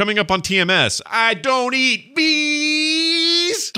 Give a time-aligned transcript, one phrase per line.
[0.00, 2.59] Coming up on TMS, I don't eat bees.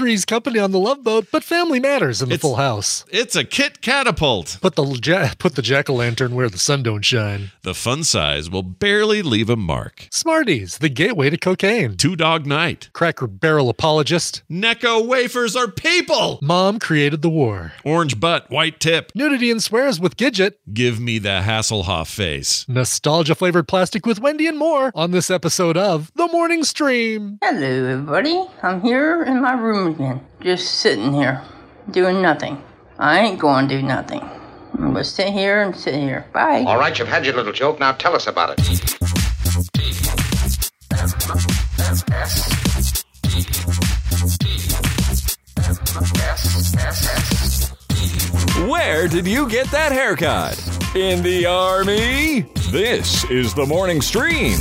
[0.03, 3.05] Three's company on the Love Boat, but family matters in the It's- Full House.
[3.11, 4.59] It's a kit catapult.
[4.61, 7.53] Put the ja- put the jack o' lantern where the sun don't shine.
[7.63, 10.09] The fun size will barely leave a mark.
[10.11, 11.97] Smarties, the gateway to cocaine.
[11.97, 12.91] Two Dog Night.
[12.93, 14.43] Cracker Barrel apologist.
[14.51, 16.41] Necco wafers are people.
[16.43, 17.71] Mom created the war.
[17.85, 19.13] Orange butt, white tip.
[19.15, 20.55] Nudity and swears with Gidget.
[20.75, 22.67] Give me the Hasselhoff face.
[22.69, 27.39] Nostalgia flavored plastic with Wendi and more on this episode of The Morning Stream.
[27.41, 28.43] Hello, everybody.
[28.65, 31.43] I'm here in my room again, just sitting here,
[31.91, 32.63] doing nothing.
[32.99, 34.21] I ain't going to do nothing.
[34.75, 36.27] I'm gonna sit here and sit here.
[36.33, 36.65] Bye.
[36.67, 37.79] All right, you've had your little joke.
[37.79, 38.59] Now tell us about it.
[48.69, 50.59] Where did you get that haircut?
[50.95, 52.47] In the army?
[52.71, 54.59] This is the morning stream.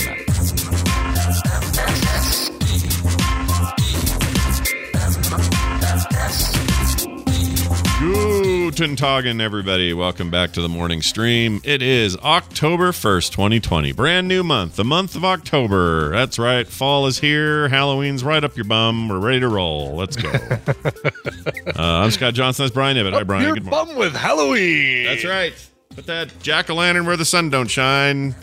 [8.01, 9.93] Guten Tagen, everybody.
[9.93, 11.61] Welcome back to the morning stream.
[11.63, 13.91] It is October 1st, 2020.
[13.91, 16.09] Brand new month, the month of October.
[16.09, 16.67] That's right.
[16.67, 17.69] Fall is here.
[17.69, 19.07] Halloween's right up your bum.
[19.07, 19.93] We're ready to roll.
[19.95, 20.29] Let's go.
[20.31, 22.63] uh, I'm Scott Johnson.
[22.63, 23.13] That's Brian Ibbott.
[23.13, 23.43] Hi, Brian.
[23.43, 23.89] Your Good morning.
[23.89, 25.05] bum with Halloween.
[25.05, 25.53] That's right.
[25.95, 28.33] Put that jack o' lantern where the sun don't shine.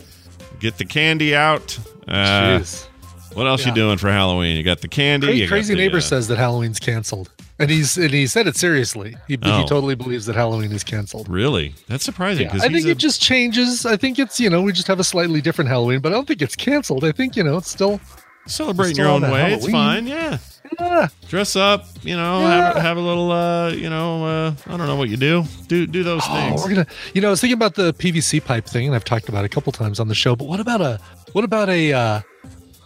[0.61, 1.77] Get the candy out.
[2.07, 2.88] Uh, Jeez.
[3.33, 4.57] What else you doing for Halloween?
[4.57, 5.27] You got the candy.
[5.27, 8.27] Cra- you got Crazy the, neighbor uh, says that Halloween's canceled, and he's and he
[8.27, 9.15] said it seriously.
[9.27, 9.61] He, Oh.
[9.61, 11.29] he totally believes that Halloween is canceled.
[11.29, 11.75] Really?
[11.87, 12.47] That's surprising.
[12.47, 13.85] Yeah, I think it just changes.
[13.85, 16.27] I think it's you know we just have a slightly different Halloween, but I don't
[16.27, 17.03] think it's canceled.
[17.03, 17.99] I think you know it's still
[18.47, 19.53] celebrating still your own way.
[19.53, 20.07] It's fine.
[20.07, 20.37] Yeah.
[20.79, 22.73] yeah, dress up you know Yeah.
[22.73, 25.87] have, have a little uh you know uh i don't know what you do do
[25.87, 26.85] do those Oh, things we're gonna.
[27.15, 29.51] You know, I was thinking about the PVC pipe thing, and I've talked about it
[29.51, 30.35] a couple times on the show.
[30.35, 30.99] But what about a
[31.33, 32.21] what about a uh,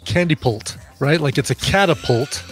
[0.06, 0.78] candy pult?
[1.00, 2.44] Right, like it's a catapult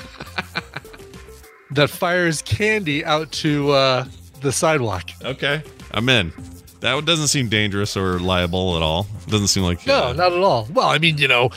[1.72, 4.06] that fires candy out to uh,
[4.42, 5.10] the sidewalk.
[5.24, 6.34] okay i'm in
[6.82, 10.40] that doesn't seem dangerous or liable at all doesn't seem like No, uh, not at
[10.40, 10.68] all.
[10.74, 11.52] Well, I mean, you know,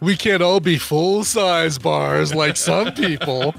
[0.00, 3.54] we can't all be full size bars like some people.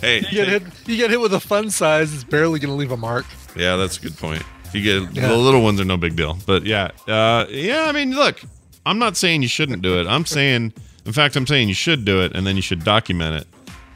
[0.00, 2.76] hey You get hit, you get hit with a fun size, it's barely going to
[2.76, 3.26] leave a mark.
[3.56, 5.28] yeah that's a good point you get Yeah.
[5.28, 8.40] the little ones are no big deal but yeah uh yeah i mean look
[8.86, 10.72] i'm not saying you shouldn't do it i'm saying
[11.06, 13.46] in fact i'm saying you should do it and then you should document it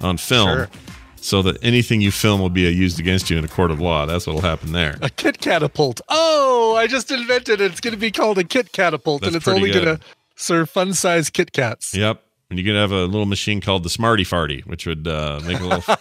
[0.05, 0.69] on film Sure.
[1.17, 4.07] so that anything you film will be used against you in a court of law
[4.07, 6.01] that's what'll happen there A kit catapult.
[6.09, 7.71] Oh, I just invented it.
[7.71, 10.01] It's going to be called a kit catapult, That's and it's only going to
[10.37, 11.95] serve fun size Kit Kats.
[11.95, 12.23] Yep.
[12.49, 15.59] And you could have a little machine called the Smarty Farty, which would uh, make
[15.59, 15.97] a little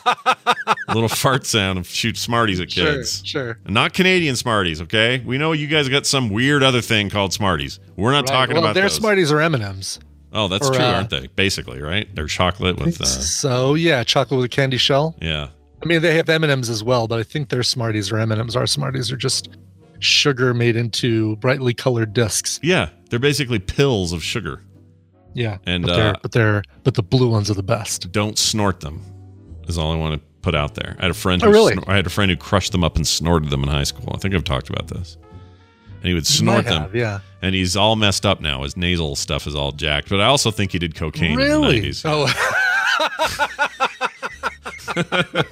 [0.93, 3.23] little fart sound and shoot Smarties at kids.
[3.25, 3.57] sure.
[3.65, 5.23] And not Canadian Smarties, okay?
[5.25, 7.79] We know you guys got some weird other thing called Smarties.
[7.95, 8.33] We're not Right.
[8.35, 8.93] talking well, about their those.
[8.95, 9.99] Smarties are M and M's.
[10.33, 11.25] oh, that's or, true, uh, aren't they?
[11.35, 12.07] Basically, right?
[12.15, 15.15] They're chocolate with uh, So yeah, chocolate with a candy shell.
[15.19, 15.47] yeah.
[15.81, 18.17] I mean, they have M and M's as well, but I think their Smarties are
[18.19, 18.55] M and M's.
[18.55, 19.49] Our Smarties are just
[19.99, 22.59] sugar made into brightly colored discs.
[22.61, 24.61] Yeah, they're basically pills of sugar.
[25.35, 28.11] Yeah, And, but uh, they're but they're but the blue ones are the best.
[28.11, 29.01] Don't snort them.
[29.67, 30.95] Is all I want to put out there.
[30.97, 31.75] I had a friend Oh, who really?
[31.75, 34.11] snor- I had a friend who crushed them up and snorted them in high school.
[34.15, 35.17] I think I've talked about this.
[35.97, 36.91] And he would snort Might them.
[36.93, 37.19] yeah.
[37.41, 38.63] and he's all messed up now.
[38.63, 40.09] His nasal stuff is all jacked.
[40.09, 41.79] But I also think he did cocaine Really?
[41.79, 41.93] in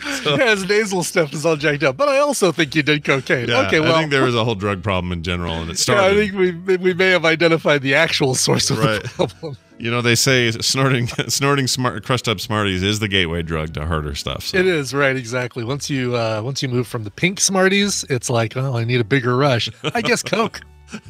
[0.04, 0.26] the 90s.
[0.26, 0.36] Oh.
[0.36, 3.48] yeah, his nasal stuff is all jacked up, but I also think you did cocaine.
[3.48, 5.78] Yeah, okay, well, I think there was a whole drug problem in general, and it
[5.78, 6.02] started.
[6.02, 6.08] yeah.
[6.10, 9.02] I think we we may have identified the actual source of Right.
[9.02, 9.56] the problem.
[9.78, 13.86] you know, they say snorting snorting smart, crushed up Smarties is the gateway drug to
[13.86, 14.44] harder stuff.
[14.46, 14.58] So.
[14.58, 15.64] It is right, exactly.
[15.64, 19.00] Once you uh, once you move from the pink Smarties, it's like, oh, I need
[19.00, 19.70] a bigger rush.
[19.94, 20.60] I guess Coke.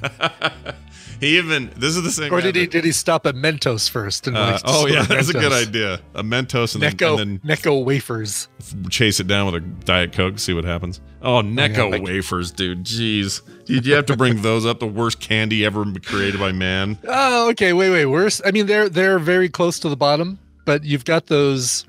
[1.21, 2.33] He even this is the same.
[2.33, 4.27] or did he that- did he stop at Mentos first?
[4.27, 6.01] And uh, like, oh yeah, that's a good idea.
[6.15, 8.49] A Mentos and then, and Necco wafers.
[8.89, 11.03] chase it down with a Diet Coke, see what happens.
[11.21, 12.85] Oh, Necco like- wafers, dude.
[12.85, 14.81] Jeez, did you have to bring those up?
[14.81, 16.99] The worst candy ever created by man.
[17.07, 17.75] Oh, okay.
[17.75, 18.07] Wait, wait.
[18.07, 18.41] Worse.
[18.43, 21.87] I mean, they're they're very close to the bottom, but you've got those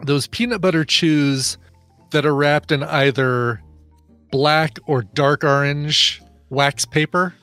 [0.00, 1.58] those peanut butter chews
[2.12, 3.60] that are wrapped in either
[4.30, 7.34] black or dark orange wax paper.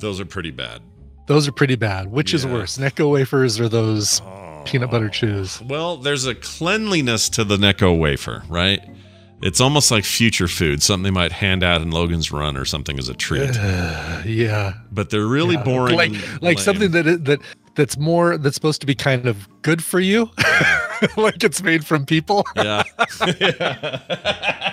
[0.00, 0.82] Those are pretty bad.
[1.26, 2.10] Those are pretty bad.
[2.10, 4.20] Which is worse, Necco wafers or those
[4.64, 5.60] peanut butter chews?
[5.62, 8.80] Well, there's a cleanliness to the Necco wafer, right?
[9.42, 12.98] It's almost like future food, something they might hand out in Logan's Run or something
[12.98, 13.56] as a treat.
[13.56, 15.62] Uh, yeah, But they're really Yeah.
[15.64, 15.96] boring.
[15.96, 16.56] Like like lame.
[16.58, 17.40] something that that
[17.76, 20.28] that's more that's supposed to be kind of good for you,
[21.16, 22.44] like it's made from people.
[22.56, 22.82] Yeah.
[23.40, 24.69] Yeah.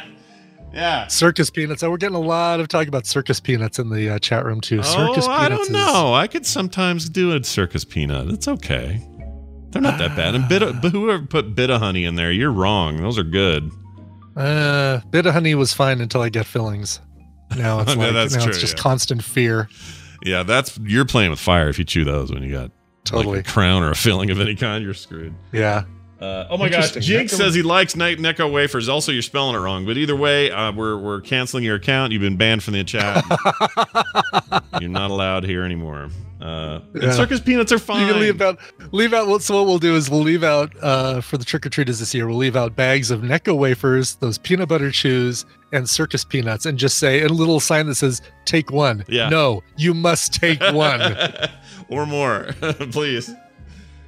[1.07, 1.83] Circus peanuts.
[1.83, 4.62] Oh, we're getting a lot of talk about circus peanuts in the uh, chat room
[4.62, 4.83] too.
[4.83, 6.13] Circus oh, I don't is- know.
[6.13, 8.27] I could sometimes do a circus peanut.
[8.29, 9.06] It's okay.
[9.71, 10.33] They're not that bad.
[10.35, 13.01] And bit of, but whoever put bit of honey in there, you're wrong.
[13.01, 13.69] Those are good.
[14.35, 17.00] Uh, bit of honey was fine until I get fillings.
[17.56, 18.83] Now it's No, like that's now true, it's just yeah.
[18.83, 19.68] constant fear.
[20.23, 22.71] Yeah, that's you're playing with fire if you chew those when you got
[23.03, 23.38] Totally.
[23.38, 24.83] like a crown or a filling of any kind.
[24.83, 25.33] You're screwed.
[25.51, 25.83] Yeah.
[26.19, 26.93] Uh, oh my gosh.
[26.93, 28.89] Jinx says he likes ne- Necco wafers.
[28.89, 29.85] Also, you're spelling it wrong.
[29.85, 32.11] But either way, uh, we're we're canceling your account.
[32.11, 33.23] You've been banned from the chat.
[34.81, 36.09] you're not allowed here anymore.
[36.41, 37.11] Uh, Yeah.
[37.13, 38.07] circus peanuts are fine.
[38.07, 38.57] You can leave out
[38.91, 41.65] leave out what so what we'll do is we'll leave out uh for the trick
[41.65, 45.45] or treaters this year, we'll leave out bags of Necco wafers, those peanut butter chews,
[45.71, 49.03] and circus peanuts, and just say a little sign that says take one.
[49.07, 49.29] Yeah.
[49.29, 51.01] No, you must take one.
[51.89, 52.49] or more,
[52.91, 53.31] please.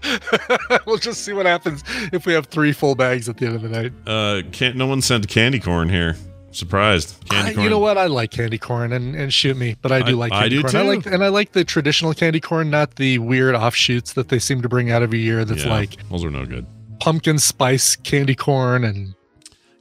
[0.85, 3.61] we'll just see what happens if we have three full bags at the end of
[3.61, 3.93] the night.
[4.07, 6.15] Uh, can't no one sent candy corn here.
[6.51, 7.15] Surprised.
[7.29, 7.63] Candy I- corn.
[7.63, 7.97] you know what?
[7.97, 10.61] I like candy corn and, and shoot me, but I do I- like I do
[10.63, 10.75] corn.
[10.75, 10.87] I too.
[10.87, 14.61] like and I like the traditional candy corn, not the weird offshoots that they seem
[14.63, 15.45] to bring out every year.
[15.45, 16.65] That's Yeah, like those are no good.
[16.99, 19.13] pumpkin spice candy corn, and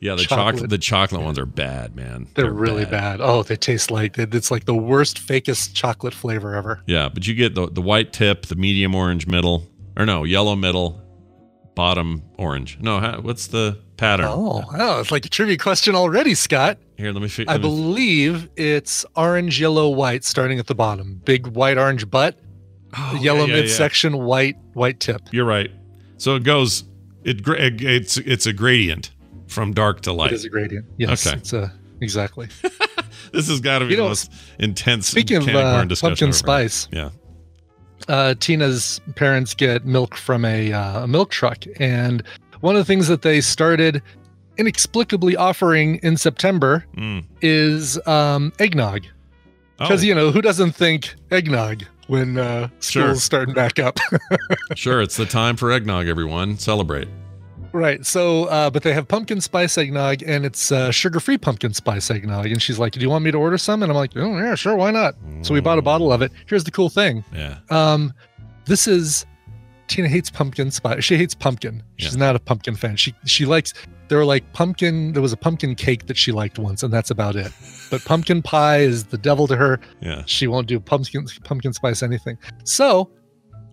[0.00, 0.55] Yeah, the chocolate.
[0.56, 0.70] Chocolate.
[0.70, 2.29] the chocolate ones are bad, man.
[2.35, 3.20] they're, really bad.
[3.23, 6.82] Oh, they taste like it's like the worst, fakest chocolate flavor ever.
[6.87, 9.67] Yeah, but you get the the white tip, the medium orange middle,
[9.98, 11.02] or no, yellow middle,
[11.74, 12.78] bottom orange.
[12.80, 14.26] No, ha- what's the pattern?
[14.28, 16.78] Oh, oh, it's like a trivia question already, Scott.
[16.96, 21.20] Here, let me fi- I believe it's orange, yellow, white, starting at the bottom.
[21.24, 22.38] Big white, orange butt,
[22.96, 23.60] Oh, yellow yeah, yeah.
[23.62, 25.20] midsection, white, white tip.
[25.30, 25.70] You're right.
[26.16, 26.84] So it goes.
[27.24, 29.10] It it's it's a gradient
[29.48, 30.32] from dark to light.
[30.32, 30.86] It is a gradient.
[30.96, 31.36] Yes, Okay.
[31.36, 32.48] it's a exactly.
[33.32, 36.02] This has got to be You the know, most intense Speaking of uh, pumpkin I've
[36.04, 36.34] ever had.
[36.34, 37.10] spice, Yeah.
[38.08, 42.22] Uh, Tina's parents get milk from a, uh, a milk truck, and
[42.60, 44.02] one of the things that they started
[44.56, 47.25] inexplicably offering in September Mm.
[47.43, 49.02] is um, eggnog.
[49.78, 53.14] Because Oh, you know who doesn't think eggnog when uh, school's Sure.
[53.14, 53.99] starting back up,
[54.75, 55.00] sure.
[55.00, 56.08] It's the time for eggnog.
[56.08, 57.06] Everyone celebrate.
[57.73, 58.05] Right?
[58.05, 62.47] So, uh, but they have pumpkin spice eggnog, and it's uh, sugar-free pumpkin spice eggnog.
[62.47, 64.55] And she's like, "Do you want me to order some?" And I'm like, "Oh yeah,
[64.55, 66.32] sure, why not?" So we bought a bottle of it.
[66.47, 67.59] Here's the cool thing: Yeah.
[67.70, 68.12] Um,
[68.67, 69.25] this is
[69.87, 71.03] Tina hates pumpkin spice.
[71.05, 71.82] She hates pumpkin.
[71.97, 72.20] She's Yeah.
[72.26, 72.97] not a pumpkin fan.
[72.97, 73.73] She she likes
[74.09, 75.12] there were like pumpkin.
[75.12, 77.53] There was a pumpkin cake that she liked once, and that's about it.
[77.91, 79.81] But pumpkin pie is the devil to her.
[80.00, 80.23] Yeah.
[80.26, 82.37] She won't do pumpkin pumpkin spice anything.
[82.65, 83.11] So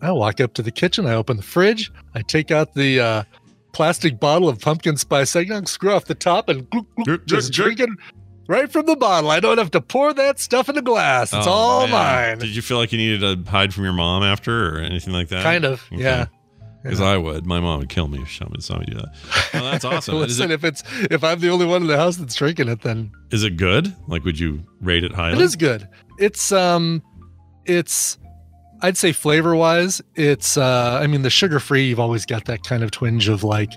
[0.01, 1.05] I walk up to the kitchen.
[1.05, 1.91] I open the fridge.
[2.13, 3.23] I take out the uh,
[3.75, 7.75] plastic bottle of pumpkin spice eggnog, screw off the top, and gloop, gloop, just glug,
[7.75, 7.87] glug.
[7.87, 7.99] drink
[8.47, 9.29] right from the bottle.
[9.29, 11.33] I don't have to pour that stuff in a glass.
[11.33, 11.91] It's Oh, all man.
[11.91, 12.37] mine.
[12.39, 15.27] Did you feel like you needed to hide from your mom after or anything like
[15.27, 15.43] that?
[15.43, 16.01] Kind of, Okay.
[16.01, 16.25] yeah.
[16.83, 17.47] Because I would.
[17.47, 19.09] My mom would kill me if she saw me, do that.
[19.55, 20.15] Oh, that's awesome.
[20.19, 22.81] Listen, it, if it's if I'm the only one in the house that's drinking it,
[22.83, 23.91] then is it good?
[24.07, 25.33] Like, would you rate it highly?
[25.39, 25.87] it is good.
[26.19, 27.01] It's um,
[27.65, 28.19] it's
[28.85, 31.87] I'd say flavor wise, it's uh, I mean the sugar free.
[31.89, 33.71] You've always got that kind of twinge of like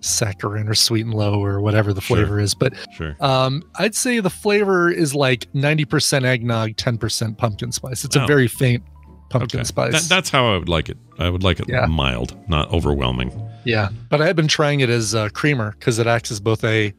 [0.00, 2.16] saccharin or sweet and low or whatever the Sure.
[2.18, 3.16] flavor is, but Sure.
[3.20, 8.04] um, I'd say the flavor is like ninety percent eggnog, ten percent pumpkin spice.
[8.04, 8.82] It's a very faint
[9.28, 9.64] pumpkin Okay.
[9.66, 9.92] spice.
[9.92, 10.96] That, that's how I would like it.
[11.18, 11.86] I would like it Yeah.
[11.86, 13.30] mild, not overwhelming.
[13.64, 16.64] yeah, but I have been trying it as a creamer because it acts as both
[16.64, 16.94] a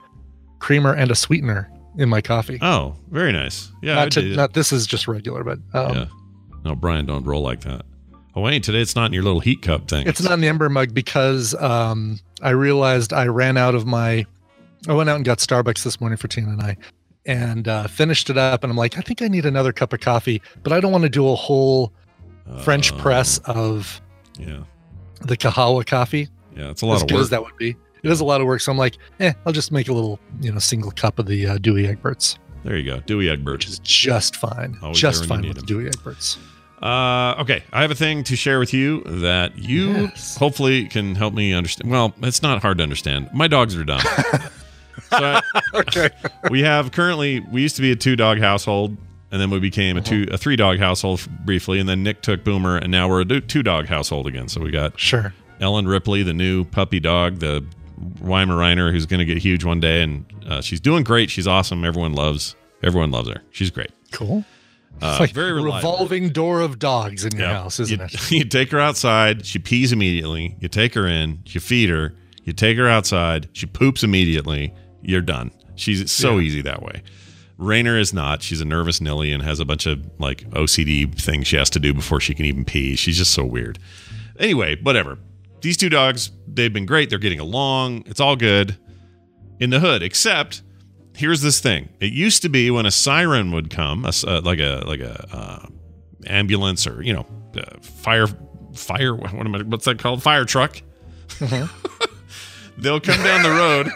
[0.60, 2.60] creamer and a sweetener in my coffee.
[2.62, 3.72] Oh, very nice.
[3.82, 3.96] Yeah.
[3.96, 6.06] not to, not this is just regular, but um, yeah.
[6.64, 7.84] No, Brian, don't roll like that.
[8.36, 10.08] Oh, wait, today it's not in your little heat cup thing.
[10.08, 14.26] it's not in the ember mug because um, I realized I ran out of my.
[14.88, 16.78] I went out and got Starbucks this morning for Tina and I,
[17.26, 18.64] and uh, finished it up.
[18.64, 21.04] And I'm like, I think I need another cup of coffee, but I don't want
[21.04, 21.92] to do a whole
[22.64, 24.02] French Oh, press of
[24.40, 24.64] Yeah.
[25.22, 26.30] the Kahawa coffee.
[26.56, 26.70] Yeah.
[26.72, 27.22] It's a lot as of work.
[27.22, 28.62] as that would be, it is a lot of work.
[28.62, 31.46] So I'm like, eh, I'll just make a little, you know, single cup of the
[31.48, 33.00] uh, Douwe Egberts, There you go.
[33.02, 33.52] Douwe Egberts.
[33.58, 36.38] which is just fine, Always just fine with Douwe Egberts.
[36.82, 40.36] Uh, okay, I have a thing to share with you that you Yes.
[40.38, 41.92] hopefully can help me understand.
[41.92, 43.30] Well, it's not hard to understand.
[43.34, 44.00] My dogs are dumb.
[45.10, 45.42] so I,
[45.76, 46.10] Okay.
[46.50, 48.98] we have currently we used to be a two dog household,
[49.32, 52.44] and then we became a two a three dog household briefly, and then Nick took
[52.44, 54.48] Boomer, and now we're a two dog household again.
[54.48, 55.34] So we got Sure.
[55.60, 57.64] Ellen Ripley, the new puppy dog, the
[58.24, 61.30] Weimaraner, who's going to get huge one day, and uh, she's doing great.
[61.30, 61.86] She's awesome.
[61.86, 63.42] Everyone loves everyone loves her.
[63.52, 63.92] She's great.
[64.12, 64.44] Cool.
[65.02, 65.92] Uh, It's like very a reliable.
[65.92, 68.32] revolving door of dogs in your house, isn't you, it?
[68.32, 70.56] You take her outside, she pees immediately.
[70.60, 72.14] You take her in, you feed her.
[72.44, 74.74] You take her outside, she poops immediately.
[75.02, 75.52] You're done.
[75.76, 76.46] She's so Yeah.
[76.46, 77.02] easy that way.
[77.58, 78.42] Rainer is not.
[78.42, 81.80] She's a nervous Nilly and has a bunch of like OCD things she has to
[81.80, 82.96] do before she can even pee.
[82.96, 83.78] She's just so weird.
[84.40, 85.18] Anyway, whatever.
[85.62, 87.10] These two dogs, they've been great.
[87.12, 88.04] They're getting along.
[88.08, 88.78] It's all good
[89.60, 90.64] in the hood, except
[91.16, 91.90] here's this thing.
[92.00, 95.26] It used to be when a siren would come, a uh, like a like a
[95.32, 95.66] uh,
[96.28, 97.26] ambulance or you know
[97.58, 98.28] uh, fire
[98.74, 100.82] fire what am I, what's that called fire truck.
[102.78, 103.90] they'll come down the road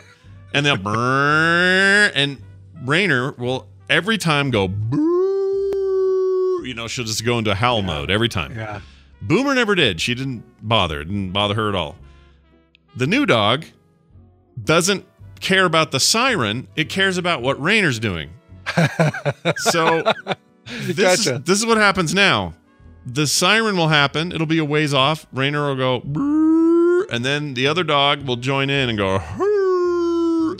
[0.53, 2.41] and they'll burn and
[2.83, 8.29] Rainer will every time go "Brrr," you know she'll just go into howl mode every
[8.29, 8.55] time.
[8.55, 8.81] Yeah.
[9.21, 10.01] Boomer never did.
[10.01, 11.03] She didn't bother.
[11.03, 11.95] Didn't bother her at all.
[12.95, 13.65] The new dog
[14.63, 15.05] doesn't
[15.39, 16.67] care about the siren.
[16.75, 18.31] It cares about what Rainer's doing.
[19.57, 20.03] so
[20.67, 21.35] this, Gotcha.
[21.35, 22.53] is, this is what happens now.
[23.05, 24.31] The siren will happen.
[24.31, 25.27] It'll be a ways off.
[25.31, 29.17] Rainer will go, and then the other dog will join in and go,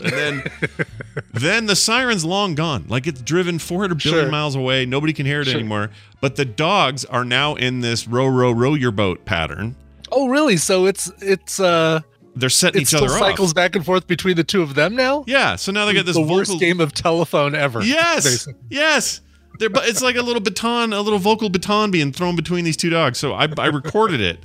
[0.12, 0.42] then
[1.32, 2.84] then the siren's long gone.
[2.88, 4.30] Like it's driven 400 billion Sure.
[4.30, 4.86] miles away.
[4.86, 5.54] Nobody can hear it Sure.
[5.58, 5.90] anymore.
[6.20, 9.74] But the dogs are now in this row, row, row your boat pattern.
[10.12, 10.56] Oh, really?
[10.56, 12.00] So it's it's uh
[12.36, 13.54] They're setting it each other cycles off.
[13.56, 15.24] back and forth between the two of them now.
[15.26, 15.56] Yeah.
[15.56, 17.82] So now they got this the worst game of telephone ever.
[17.82, 18.24] Yes.
[18.24, 18.60] basically.
[18.68, 19.22] Yes.
[19.58, 22.76] They're, but it's like a little baton, a little vocal baton being thrown between these
[22.76, 23.16] two dogs.
[23.18, 24.38] So I, I recorded it.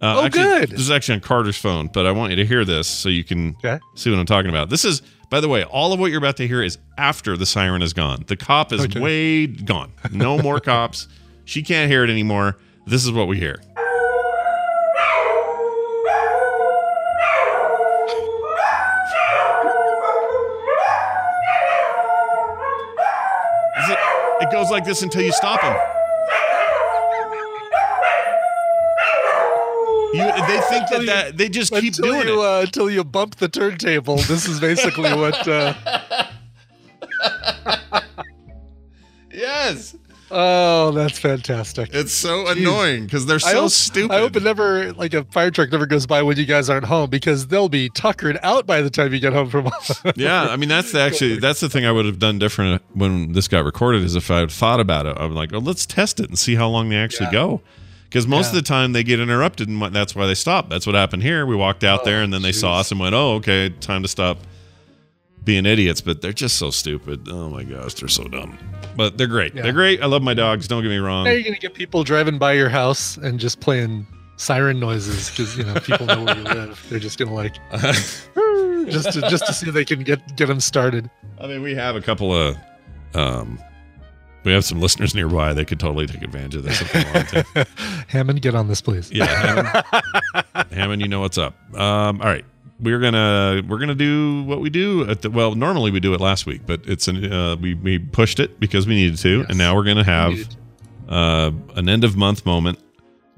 [0.00, 0.70] Uh, Oh, actually, good.
[0.70, 3.24] This is actually on Carter's phone, but I want you to hear this so you
[3.24, 3.80] can Okay.
[3.96, 4.68] see what I'm talking about.
[4.70, 7.46] This is, by the way, all of what you're about to hear is after the
[7.46, 8.22] siren is gone.
[8.28, 9.00] The cop is Okay.
[9.00, 9.90] way gone.
[10.12, 11.08] No more cops.
[11.44, 12.56] She can't hear it anymore.
[12.86, 13.60] This is what we hear.
[24.70, 25.76] Like this until you stop him.
[30.14, 32.46] You, they think that, that they just keep doing you it.
[32.46, 34.16] uh, until you bump the turntable.
[34.16, 35.46] This is basically what.
[35.46, 35.74] Uh,
[40.96, 41.90] that's fantastic.
[41.92, 44.14] it's so annoying because they're I so hope, stupid.
[44.14, 46.86] I hope it never like a fire truck never goes by when you guys aren't
[46.86, 49.66] home because they'll be tuckered out by the time you get home from.
[49.66, 49.74] Work.
[50.16, 53.48] Yeah, I mean that's actually that's the thing I would have done different when this
[53.48, 55.16] got recorded is if I had thought about it.
[55.18, 57.60] I'm like, oh, let's test it and see how long they actually go.
[58.04, 60.70] Because most of the time they get interrupted and that's why they stop.
[60.70, 61.44] That's what happened here.
[61.44, 64.02] We walked out oh, there and then they saw us and went, oh, okay, time
[64.02, 64.38] to stop
[65.46, 66.02] being idiots.
[66.02, 67.26] But they're just so stupid.
[67.30, 68.58] Oh my gosh, they're so dumb.
[68.94, 69.54] But they're great.
[69.54, 69.62] Yeah.
[69.62, 70.02] They're great.
[70.02, 70.68] I love my dogs.
[70.68, 71.24] Don't get me wrong.
[71.24, 75.56] Now you're gonna get people driving by your house and just playing siren noises because
[75.56, 76.84] you know people know where you live.
[76.90, 77.54] They're just gonna like
[78.90, 81.10] just to, just to see if they can get get them started.
[81.40, 82.56] I mean, we have a couple of,
[83.14, 83.58] um,
[84.44, 85.52] we have some listeners nearby.
[85.52, 87.66] They could totally take advantage of this if they wanted to.
[88.08, 89.10] Hammond, get on this, please.
[89.12, 91.54] Yeah, Hammond, Hammond, you know what's up.
[91.74, 92.44] Um, all right,
[92.80, 95.54] we're gonna we're gonna do what we do at the well.
[95.54, 98.86] Normally we do it last week, but it's an uh, we we pushed it because
[98.86, 99.46] we needed to, Yes.
[99.48, 100.34] and now we're gonna have
[101.08, 102.78] uh, an end of month moment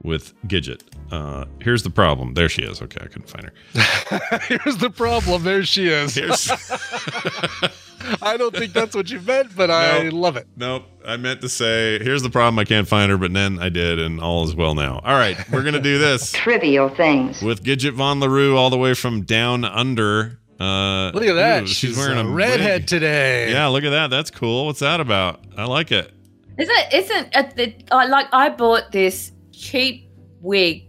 [0.03, 0.83] with Gidget.
[1.11, 2.35] Uh, here's the problem.
[2.35, 2.81] There she is.
[2.83, 4.39] Okay, I couldn't find her.
[4.63, 5.43] Here's the problem.
[5.43, 6.15] There she is.
[6.15, 6.51] Here's
[8.23, 10.11] I don't think that's what you meant, but I No.
[10.17, 10.47] love it.
[10.57, 10.85] nope.
[11.05, 12.59] I meant to say here's the problem.
[12.59, 15.01] I can't find her, but then I did, and all is well now.
[15.05, 16.31] All right, we're gonna do this.
[16.33, 17.43] trivial things.
[17.43, 20.39] with Gidget Von LaRue all the way from down under.
[20.61, 21.63] Uh, Look at that.
[21.63, 22.35] ooh, she's, wearing a wig.
[22.35, 23.51] redhead today.
[23.53, 24.11] Yeah, look at that.
[24.11, 24.67] That's cool.
[24.67, 25.45] What's that about?
[25.57, 26.13] I like it.
[26.59, 30.09] Isn't isn't uh, the, I like I bought this cheap
[30.41, 30.85] wig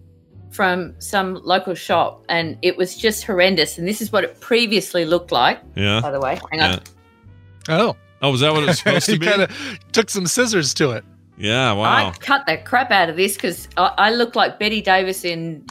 [0.51, 5.05] from some local shop and it was just horrendous and this is what it previously
[5.05, 6.01] looked like Yeah.
[6.01, 6.71] by the way hang yeah.
[6.73, 6.79] on
[7.67, 9.25] Oh, Oh, was that what it was supposed to be?
[9.27, 11.05] kind of took some scissors to it.
[11.37, 11.71] yeah.
[11.71, 12.07] wow.
[12.09, 15.65] I cut the crap out of this because I, I look like Bette Davis in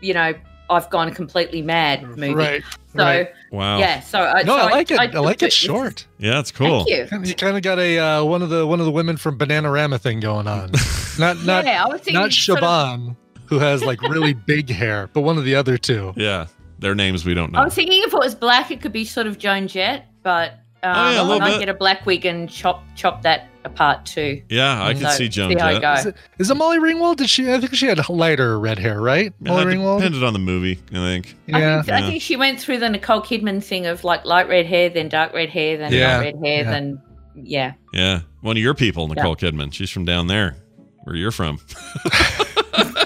[0.00, 0.34] you know
[0.70, 2.62] I've gone completely mad movie Right.
[2.96, 3.28] so right.
[3.50, 3.78] Wow.
[3.78, 4.98] yeah so I, No, so I like it.
[4.98, 6.06] I, took like it It's- short.
[6.18, 6.84] Yeah, it's cool.
[6.84, 8.92] thank you Kinda- You kind of got a uh, one of the one of the
[8.92, 10.70] women from Bananarama thing going on.
[11.18, 13.16] Not not yeah I was thinking not sort of- Siobhan,
[13.46, 16.14] who has like really big hair, but one of the other two.
[16.16, 16.46] Yeah.
[16.78, 17.58] Their names we don't know.
[17.58, 17.66] I know.
[17.66, 20.52] was thinking if it was black, it could be sort of Joan Jett, but
[20.82, 21.60] um, Oh, yeah, a little I bit.
[21.60, 24.42] get a black wig and chop chop that apart two.
[24.48, 25.98] Yeah, I can see Joan see Jett.
[25.98, 27.16] Is it, is it Molly Ringwald?
[27.16, 27.52] Did she?
[27.52, 29.32] I think she had lighter red hair, right?
[29.40, 29.98] Yeah, Molly Ringwald.
[29.98, 31.36] depended on the movie, I think.
[31.46, 31.56] Yeah.
[31.56, 31.96] I, think, Yeah.
[31.96, 35.08] I think she went through the Nicole Kidman thing of like light red hair, then
[35.08, 36.70] dark red hair, then Yeah, red hair, yeah.
[36.70, 37.02] then
[37.34, 37.72] yeah.
[37.92, 38.20] Yeah.
[38.40, 39.72] One of your people, Nicole Kidman.
[39.72, 40.56] She's from down there,
[41.04, 41.58] where you're from.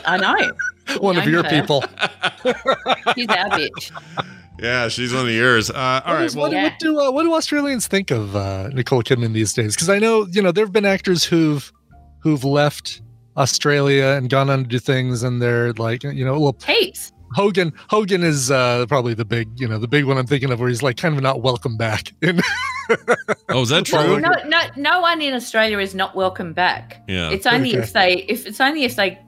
[0.07, 0.99] I know.
[1.01, 1.51] one of your her.
[1.51, 1.83] people.
[3.15, 3.91] She's our bitch.
[4.59, 5.71] Yeah, she's one of yours.
[5.71, 6.25] Uh, all What right.
[6.25, 6.63] is- Well, what, Yeah.
[6.65, 9.75] what do uh, what do Australians think of uh, Nicole Kidman these days?
[9.75, 11.71] Because I know you know there have been actors who've
[12.21, 13.03] who've left
[13.37, 17.13] Australia and gone on to do things, and they're like you know, well, Heaps.
[17.35, 20.61] Hogan Hogan is uh, probably the big you know the big one I'm thinking of
[20.61, 22.13] where he's like kind of not welcome back.
[22.23, 22.41] In,
[23.51, 24.21] oh, is that Well, true?
[24.21, 27.03] No, no, no one in Australia is not welcome back.
[27.09, 27.31] Yeah.
[27.31, 27.79] It's only Okay.
[27.83, 29.19] if they if it's only if they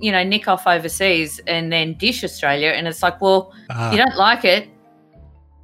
[0.00, 3.98] you know nick off overseas and then dish Australia, and it's like, well, Ah, you
[3.98, 4.68] don't like it.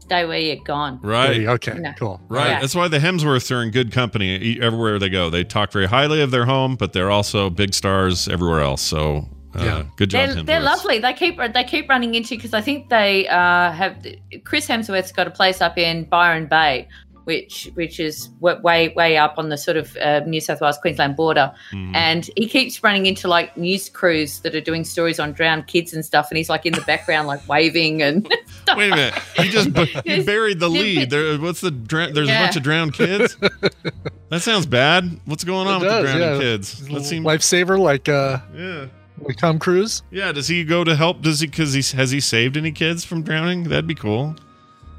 [0.00, 1.00] stay where you're gone.
[1.02, 1.46] Right.
[1.46, 1.74] Okay.
[1.78, 1.92] No.
[1.98, 2.20] Cool.
[2.28, 2.48] Right.
[2.48, 2.60] Yeah.
[2.60, 5.30] That's why the Hemsworths are in good company e- everywhere they go.
[5.30, 8.82] They talk very highly of their home, but they're also big stars everywhere else.
[8.82, 9.26] So,
[9.56, 9.82] uh, Yeah.
[9.96, 10.98] good job, They're, they're lovely.
[10.98, 13.96] They keep they keep running into because I think they uh, have
[14.44, 16.86] Chris Hemsworth's got a place up in Byron Bay,
[17.24, 21.16] which which is way way up on the sort of uh, New South Wales Queensland
[21.16, 21.94] border, Mhm.
[21.94, 25.92] and he keeps running into like news crews that are doing stories on drowned kids
[25.94, 28.26] and stuff, and he's like in the background like waving and
[28.62, 28.76] stuff.
[28.78, 29.14] Wait a minute.
[29.38, 31.10] You just bu- you buried the lead.
[31.10, 33.36] There, what's the dra- there's a bunch of drowned kids.
[34.28, 35.20] that sounds bad.
[35.24, 36.38] What's going on It with does, the drowning yeah.
[36.42, 36.88] kids?
[36.88, 38.86] That seems Lifesaver like uh yeah.
[39.20, 40.02] like Tom Cruise.
[40.10, 41.22] Yeah, does he go to help?
[41.22, 43.64] Does he because he has he saved any kids from drowning?
[43.64, 44.36] That'd be cool.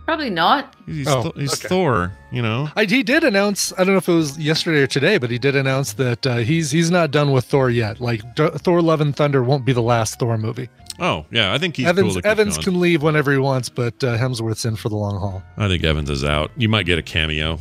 [0.06, 0.76] Probably not.
[0.86, 1.68] He's, Oh, Thor- he's okay.
[1.68, 2.70] Thor, you know.
[2.76, 3.74] I, he did announce.
[3.74, 6.36] I don't know if it was yesterday or today, but he did announce that uh,
[6.38, 8.00] he's he's not done with Thor yet.
[8.00, 10.70] Like D- Thor: Love and Thunder won't be the last Thor movie.
[11.00, 12.14] Oh yeah, I think he's Evans cool.
[12.16, 12.64] To keep Evans going.
[12.66, 15.44] can leave whenever he wants, but uh, Hemsworth's in for the long haul.
[15.58, 16.52] I think Evans is out.
[16.56, 17.58] You might get a cameo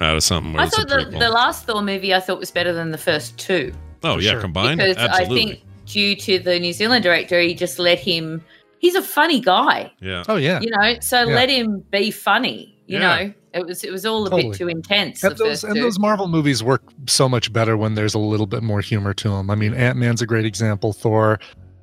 [0.00, 0.54] out of something.
[0.54, 3.36] Where I thought the, the last Thor movie I thought was better than the first
[3.38, 3.72] two.
[4.02, 4.40] oh yeah, sure.
[4.40, 4.78] combined.
[4.78, 5.42] because Absolutely.
[5.42, 8.42] I think due to the New Zealand director, he just let him.
[8.82, 10.24] He's a funny guy, yeah.
[10.28, 10.96] Oh yeah, you know.
[11.00, 11.34] So Yeah.
[11.34, 12.76] let him be funny.
[12.86, 13.24] You Yeah.
[13.24, 14.50] know, it was it was all a Totally.
[14.50, 15.22] bit too intense.
[15.24, 18.62] and those and those Marvel movies work so much better when there's a little bit
[18.62, 19.50] more humor to them.
[19.50, 20.92] I mean, Ant Man's a great example.
[20.92, 21.38] Thor,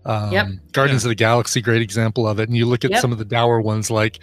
[0.05, 0.47] um, Yep.
[0.73, 2.49] Guardians of the Galaxy, great example of it.
[2.49, 2.99] And you look at Yep.
[3.01, 4.19] some of the dour ones like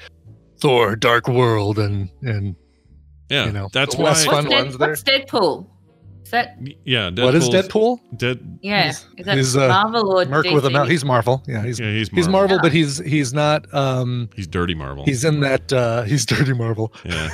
[0.61, 2.55] Thor: Dark World, and and
[3.31, 4.11] Yeah, you know, that's the why.
[4.11, 4.89] less what's, fun Dead- ones there.
[4.91, 5.67] what's Deadpool?
[6.27, 8.01] Is that Yeah, Deadpool's, what is Deadpool?
[8.17, 8.83] Dead, yeah?
[8.83, 10.55] He's- is that he's, uh, Marvel or Merc DC?
[10.55, 10.89] with a mouth.
[10.89, 11.41] He's Marvel.
[11.47, 12.17] Yeah, he's yeah, he's Marvel.
[12.25, 12.63] he's Marvel, Yeah.
[12.63, 13.73] but he's he's not.
[13.73, 15.05] um He's dirty Marvel.
[15.05, 15.73] He's in that.
[15.73, 16.93] uh He's dirty Marvel.
[17.05, 17.31] yeah,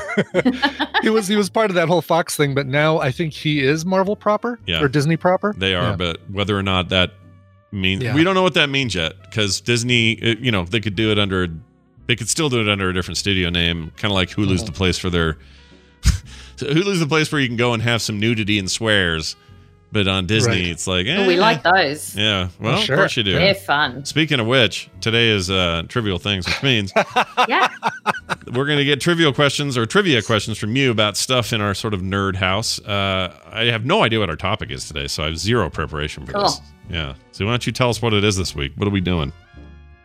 [1.02, 3.62] he was he was part of that whole Fox thing, but now I think he
[3.62, 4.82] is Marvel proper Yeah.
[4.82, 5.54] or Disney proper.
[5.56, 5.90] they are.
[5.90, 5.96] Yeah.
[5.96, 7.12] But whether or not that
[7.72, 8.14] means Yeah.
[8.14, 11.10] we don't know what that means yet, because Disney, it- you know, they could do
[11.10, 11.48] it under.
[12.08, 14.66] They could still do it under a different studio name, kind of like Hulu's Uh-huh.
[14.66, 15.38] the place for their.
[16.66, 19.36] so Hulu's the place where you can go and have some nudity and swears,
[19.90, 20.66] but on Disney, Right.
[20.70, 21.40] it's like Oh, we eh.
[21.40, 22.16] like those.
[22.16, 22.94] Yeah, well, sure.
[22.94, 23.32] of course you do.
[23.34, 24.04] They're fun.
[24.04, 26.92] Speaking of which, today is uh, trivial things, which means
[27.48, 27.68] Yeah.
[28.52, 31.74] we're going to get trivial questions or trivia questions from you about stuff in our
[31.74, 32.78] sort of nerd house.
[32.80, 36.24] Uh, I have no idea what our topic is today, so I have zero preparation
[36.26, 36.60] for this.
[36.88, 37.14] Yeah.
[37.32, 38.72] So why don't you tell us what it is this week?
[38.76, 39.32] What are we doing?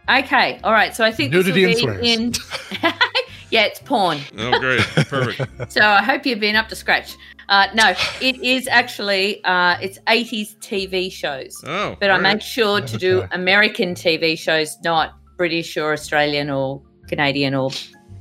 [0.10, 0.60] Okay.
[0.64, 0.96] All right.
[0.96, 2.34] So I think Nudity and this will be in.
[3.50, 4.20] yeah, it's porn.
[4.38, 4.82] Oh, great.
[5.08, 5.42] Perfect.
[5.72, 7.16] So I hope you've been up to scratch.
[7.50, 11.96] Uh, no, it is actually uh, it's 80s TV shows, Oh.
[12.00, 13.28] but I make sure to do Okay.
[13.36, 17.70] American TV shows, not British or Australian or Canadian or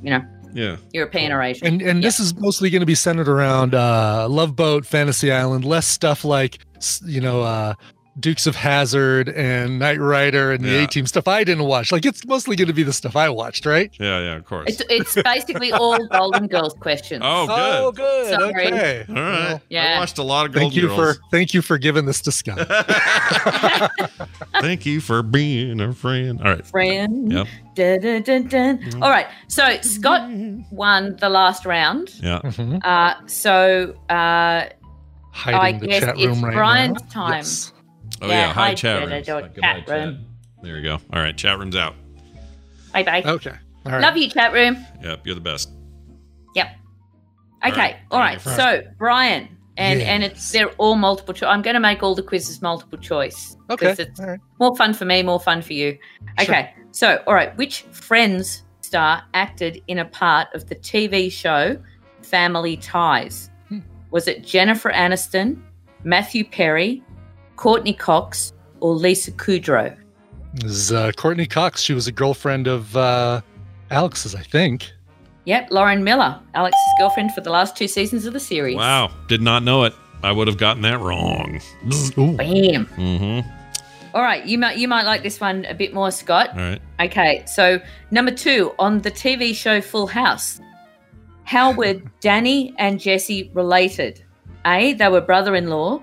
[0.03, 0.23] you know
[0.55, 0.77] Yeah.
[0.93, 1.67] European or Asian.
[1.67, 5.65] And and this is mostly going to be centered around uh Love Boat, Fantasy Island,
[5.65, 6.59] less stuff like
[7.05, 7.75] you know uh
[8.19, 10.85] Dukes of Hazzard and Knight Rider and the Yeah.
[10.85, 11.93] A Team stuff I didn't watch.
[11.93, 13.91] Like it's mostly going to be the stuff I watched, right?
[14.01, 14.71] Yeah, yeah, of course.
[14.71, 14.83] It's,
[15.15, 17.23] it's basically all Golden Girls questions.
[17.25, 17.55] oh, good.
[17.59, 18.41] Oh, good.
[18.41, 18.67] Sorry.
[18.69, 19.05] Okay.
[19.09, 19.49] All right.
[19.49, 19.97] Well, Yeah.
[19.97, 21.17] I watched a lot of thank you Girls.
[21.17, 22.67] for thank you for giving this to Scott.
[24.61, 26.41] Thank you for being a friend.
[26.41, 26.67] All right.
[26.67, 27.31] Friend.
[27.31, 27.47] Yep.
[27.75, 29.03] Dun, dun, dun, dun.
[29.03, 29.27] All right.
[29.49, 30.31] So Scott
[30.71, 32.15] won the last round.
[32.23, 32.41] Yeah.
[32.43, 32.81] Mhm.
[32.85, 34.65] Uh, so uh,
[35.45, 37.09] I guess chat it's right Brian's now.
[37.11, 37.33] time.
[37.39, 37.73] Yes.
[38.23, 38.53] Oh, Yeah, yeah.
[38.53, 39.51] Hi, hi, chat Twitter, room.
[39.53, 40.25] do chat room.
[40.63, 40.95] There we go.
[41.13, 41.37] All right.
[41.37, 41.95] Chat room's out.
[42.93, 43.23] bye bye.
[43.25, 43.55] Okay.
[43.85, 44.01] All right.
[44.01, 44.77] Love you, chat room.
[45.03, 45.27] Yep.
[45.27, 45.71] You're the best.
[46.55, 46.69] Yep.
[47.67, 47.77] Okay.
[47.77, 47.97] right.
[48.11, 48.45] All right.
[48.45, 48.57] Right.
[48.57, 51.49] So Brian, and and it's they're all multiple choice.
[51.51, 53.57] I'm going to make all the quizzes multiple choice.
[53.71, 53.87] Okay.
[53.89, 54.41] 'cause It's All right.
[54.59, 55.99] more fun for me, more fun for you.
[56.41, 56.73] Okay.
[56.93, 57.55] So, all right.
[57.59, 61.77] Which Friends star acted in a part of the TV show
[62.23, 63.51] Family Ties?
[63.69, 63.81] Hmm.
[64.11, 65.61] Was it Jennifer Aniston,
[66.05, 67.03] Matthew Perry,
[67.57, 69.97] Courtney Cox, or Lisa Kudrow?
[70.55, 71.83] This is uh, Courtney Cox.
[71.83, 73.41] She was a girlfriend of uh,
[73.91, 74.91] Alex's, I think.
[75.45, 78.77] Yep, Lauren Miller, Alex's girlfriend for the last two seasons of the series.
[78.77, 79.11] Wow.
[79.29, 79.95] Did not know it.
[80.23, 81.61] I would have gotten that wrong.
[82.19, 82.37] Ooh.
[82.37, 82.87] Bam.
[82.87, 83.49] Mm-hmm.
[84.15, 86.51] All right, you might you might like this one a bit more, Scott.
[86.51, 86.81] All right.
[87.01, 87.79] Okay, so
[88.11, 90.59] number two on the TV show Full House,
[91.45, 94.25] how were Danny and Jesse related?
[94.65, 96.03] A, they were brother-in-law.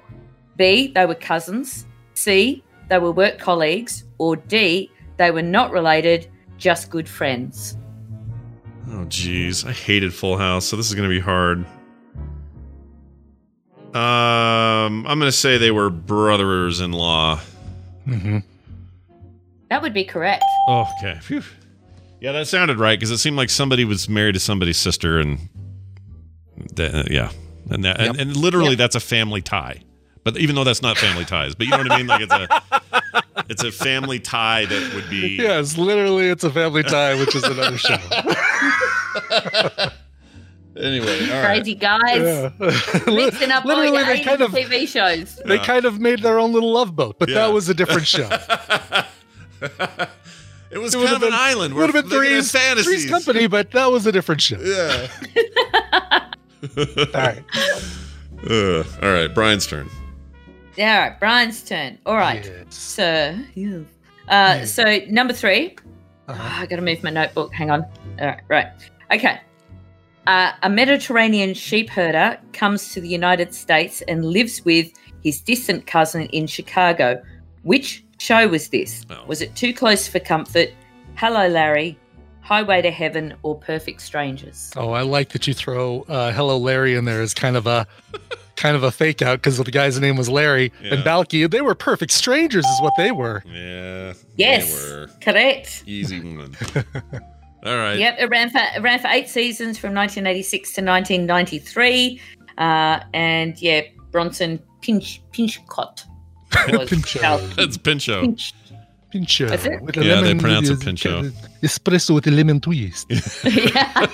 [0.57, 1.85] B, they were cousins.
[2.13, 4.03] C, they were work colleagues.
[4.17, 7.77] Or D, they were not related, just good friends.
[8.89, 9.65] Oh, geez.
[9.65, 11.65] I hated Full House, so this is going to be hard.
[13.95, 17.39] Um, I'm going to say they were brothers-in-law.
[18.07, 18.39] Mm-hmm.
[19.69, 20.43] That would be correct.
[20.67, 21.19] Oh, okay.
[21.21, 21.43] Phew.
[22.19, 25.39] Yeah, that sounded right because it seemed like somebody was married to somebody's sister, and
[26.75, 27.31] that, uh, yeah,
[27.69, 28.77] and that, and, and literally Yep.
[28.77, 29.81] that's a family tie.
[30.23, 32.07] But even though that's not family ties, but you know what I mean?
[32.07, 32.47] Like it's a
[33.49, 37.43] it's a family tie that would be Yes, literally, it's a family tie, which is
[37.43, 37.97] another show.
[40.75, 41.45] Anyway, all right.
[41.61, 42.01] Crazy guys.
[42.19, 42.49] Yeah.
[43.05, 45.39] Mixing up all Literally, your they kind of TV shows.
[45.45, 47.35] they kind of made their own little love boat, but Yeah.
[47.35, 48.27] that was a different show.
[49.61, 49.69] it
[50.79, 51.73] was It kind would've of an been- island.
[51.75, 52.85] Would have been looking at three's, fantasies.
[53.05, 54.57] three's company, but that was a different show.
[54.59, 55.07] Yeah.
[56.77, 57.43] All right.
[58.45, 59.89] Uh, all right, Brian's turn.
[60.77, 61.97] All right, Brian's turn.
[62.05, 62.43] All right.
[62.45, 62.75] Yes.
[62.75, 63.79] So, yeah.
[64.27, 65.75] uh, so number 3
[66.27, 66.35] Uh-huh.
[66.39, 67.53] Ah, I got to move my notebook.
[67.53, 67.83] Hang on.
[68.19, 68.67] All right, right.
[69.11, 69.39] Okay.
[70.25, 74.91] Uh, a Mediterranean sheep herder comes to the United States and lives with
[75.23, 77.21] his distant cousin in Chicago.
[77.63, 79.05] Which show was this?
[79.09, 79.23] Oh.
[79.27, 80.69] Was it Too Close for Comfort,
[81.15, 81.99] Hello Larry,
[82.41, 84.71] Highway to Heaven, or Perfect Strangers?
[84.75, 87.85] Oh, I like that you throw uh, "Hello Larry" in there as kind of a
[88.55, 90.95] kind of a fake out because the guy's name was Larry Yeah.
[90.95, 91.49] and Balki.
[91.49, 93.43] They were perfect strangers, is what they were.
[93.45, 94.13] Yeah.
[94.35, 95.83] Yes, They were correct.
[95.85, 96.55] easy one.
[97.65, 97.97] all right.
[97.97, 102.21] Yep, it ran for it ran for eight seasons from 1986 to 1993,
[102.57, 106.05] uh, and yeah, Bronson Pinch Pinchcott
[106.71, 107.21] was Pinchot.
[107.21, 108.21] Cal- That's Pincho.
[108.21, 108.53] Pinch.
[109.11, 109.47] Pincho.
[109.47, 109.79] That's it?
[109.95, 111.23] Yeah, they pronounce it Pincho.
[111.61, 113.05] Espresso with a lemon twist.
[113.45, 114.07] yeah,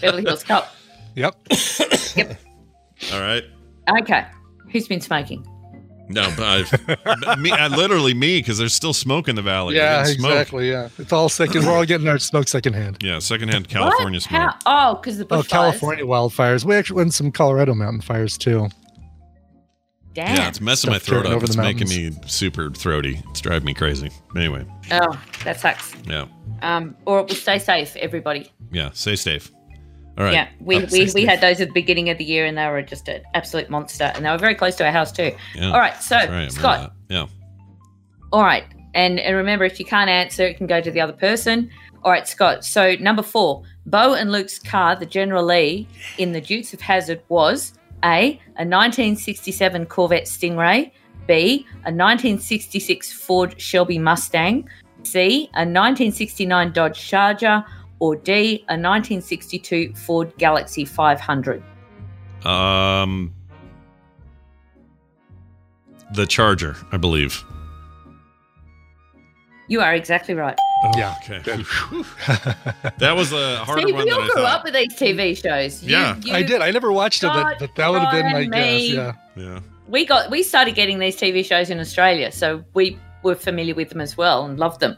[0.00, 0.72] Beverly Hills Cop.
[1.16, 1.34] yep.
[3.12, 3.42] All right.
[3.88, 4.24] Okay,
[4.70, 5.46] who's been smoking?
[6.08, 9.76] No, but I've, me, I, literally me, because there's still smoke in the valley.
[9.76, 10.70] Yeah, exactly.
[10.70, 11.64] Yeah, it's all second.
[11.64, 12.98] We're all getting our smoke secondhand.
[13.02, 14.22] Yeah, secondhand California What?
[14.22, 14.40] smoke.
[14.42, 14.58] How?
[14.66, 15.42] Oh, because the Oh.
[15.42, 16.64] California wildfires.
[16.66, 18.68] We actually went some Colorado mountain fires too.
[20.12, 20.36] Damn.
[20.36, 21.42] Yeah, it's messing my throat up.
[21.42, 23.20] It's the making me super throaty.
[23.30, 24.10] It's driving me crazy.
[24.36, 25.92] Anyway, oh, that sucks.
[26.06, 26.26] yeah,
[26.62, 28.52] Um, or we'll stay safe, everybody.
[28.70, 28.90] yeah.
[28.92, 29.50] Stay safe.
[30.16, 30.32] All right.
[30.32, 32.82] Yeah, we, we, we had those at the beginning of the year, and they were
[32.82, 35.32] just an absolute monster, and they were very close to our house too.
[35.54, 35.72] Yeah.
[35.72, 36.92] All right, so right, Scott.
[37.08, 37.26] Yeah.
[38.32, 38.64] All right.
[38.94, 41.70] And and remember, if you can't answer, it can go to the other person.
[42.04, 42.64] All right, Scott.
[42.64, 47.22] So number four, Bo and Luke's car, the General Lee in the Dukes of Hazzard,
[47.28, 47.74] was
[48.04, 50.92] A, a 1967 Corvette Stingray,
[51.26, 54.68] B, a 1966 Ford Shelby Mustang,
[55.02, 57.64] C, a 1969 Dodge Charger,
[58.00, 61.62] or D, a 1962 Ford Galaxie 500.
[62.44, 63.32] Um,
[66.12, 67.42] the Charger, I believe.
[69.68, 70.56] You are exactly right.
[70.84, 71.14] Oh, Yeah.
[71.22, 71.38] Okay.
[72.98, 75.82] that was a harder See, one we all grew up with these TV shows.
[75.82, 76.16] You- Yeah.
[76.22, 76.60] you- I did.
[76.60, 78.90] I never watched them, but, but that would have been my Brian, guess.
[78.90, 79.12] Yeah.
[79.36, 79.60] Yeah.
[79.88, 83.88] we got we started getting these TV shows in Australia, so we were familiar with
[83.88, 84.96] them as well and loved them.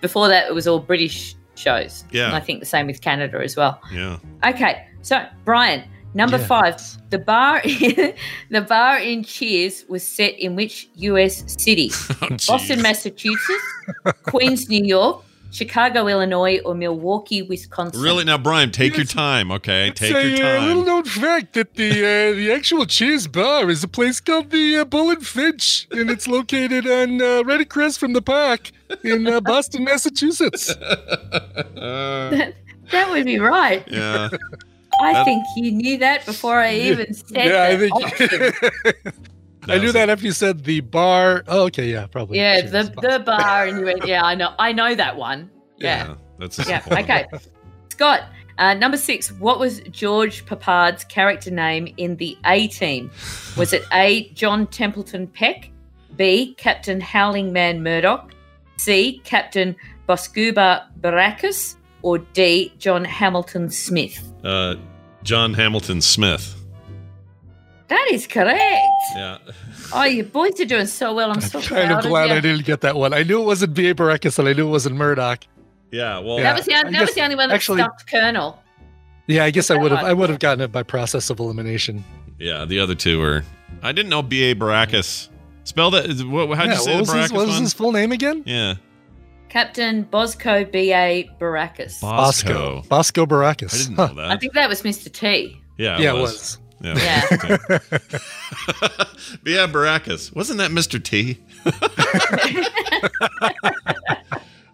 [0.00, 2.04] Before that, it was all British shows.
[2.10, 2.26] Yeah.
[2.26, 3.80] and I think the same with Canada as well.
[3.92, 4.18] Yeah.
[4.44, 5.80] Okay, so Brian,
[6.14, 6.46] number Yes.
[6.48, 6.76] five,
[7.10, 7.60] the bar,
[8.56, 11.34] the bar in Cheers was set in which U.S.
[11.62, 11.90] city?
[12.22, 12.82] Oh, Boston.
[12.82, 13.66] Massachusetts,
[14.24, 18.00] Queens, New York, Chicago, Illinois, or Milwaukee, Wisconsin.
[18.00, 18.24] Really?
[18.24, 19.88] Now, Brian, take your time, okay?
[19.88, 23.68] It's Take a, your uh, little known fact that the uh, the actual Cheers bar
[23.70, 27.60] is a place called the uh, Bull and Finch, and it's located on uh, right
[27.60, 28.70] across from the park
[29.04, 30.74] in uh, Boston, Massachusetts.
[31.76, 32.52] Uh,
[32.90, 33.84] That would be right.
[33.88, 34.28] yeah.
[35.02, 39.12] I That- think you knew that before I even said yeah, I think option.
[39.68, 41.44] I knew that after you said the bar.
[41.46, 42.38] Oh, okay, yeah, probably.
[42.38, 42.70] Yeah, Cheers.
[42.72, 45.50] the the bar, and you went, yeah, I know, I know that one.
[45.76, 46.98] Yeah, That's a yeah, one.
[46.98, 47.26] okay.
[47.90, 48.22] Scott,
[48.58, 49.32] uh, number six.
[49.32, 53.10] What was George Peppard's character name in the A Team?
[53.56, 54.28] Was it A.
[54.30, 55.70] John Templeton Peck,
[56.16, 56.54] B.
[56.54, 58.34] Captain Howling Mad Murdock,
[58.76, 59.20] C.
[59.24, 59.76] Captain
[60.08, 62.72] Boscuba Baracus, or D.
[62.78, 64.32] John Hamilton Smith?
[64.44, 64.74] Uh,
[65.22, 66.56] John Hamilton Smith.
[67.92, 68.86] That is correct.
[69.14, 69.36] Yeah.
[69.92, 71.30] Oh, you boys are doing so well.
[71.30, 72.34] I'm so I'm kind proud of glad you.
[72.36, 73.12] I didn't get that one.
[73.12, 73.94] I knew it wasn't B.A.
[73.94, 75.44] Baracus, and I knew it wasn't Murdoch.
[75.90, 76.18] Yeah.
[76.20, 78.58] Well, That was the, I that was the only one that actually- stumped Colonel.
[79.26, 80.02] Yeah, I guess I would have.
[80.04, 82.02] I would have gotten it by process of elimination.
[82.38, 82.64] yeah.
[82.64, 83.44] The other two were.
[83.82, 84.54] I didn't know B.A.
[84.54, 85.28] Baracus.
[85.64, 86.06] Spell that.
[86.06, 87.92] is- What, how'd yeah, you say what was, the Baracus his, what was his full
[87.92, 88.42] name again?
[88.46, 88.74] Yeah.
[89.50, 91.28] Captain Bosco B.A.
[91.38, 92.00] Baracus.
[92.00, 92.80] Bosco.
[92.80, 92.88] Bosco.
[92.88, 93.74] Bosco Baracus.
[93.74, 94.06] I didn't Huh.
[94.08, 94.30] know that.
[94.30, 95.12] I think that was Mr.
[95.12, 95.60] T.
[95.76, 95.98] yeah.
[95.98, 96.58] yeah, it was.
[96.82, 96.94] Yeah.
[96.96, 97.26] Yeah.
[97.68, 97.82] but
[99.46, 100.34] yeah, Baracus.
[100.34, 101.02] Wasn't that Mr.
[101.02, 101.38] T?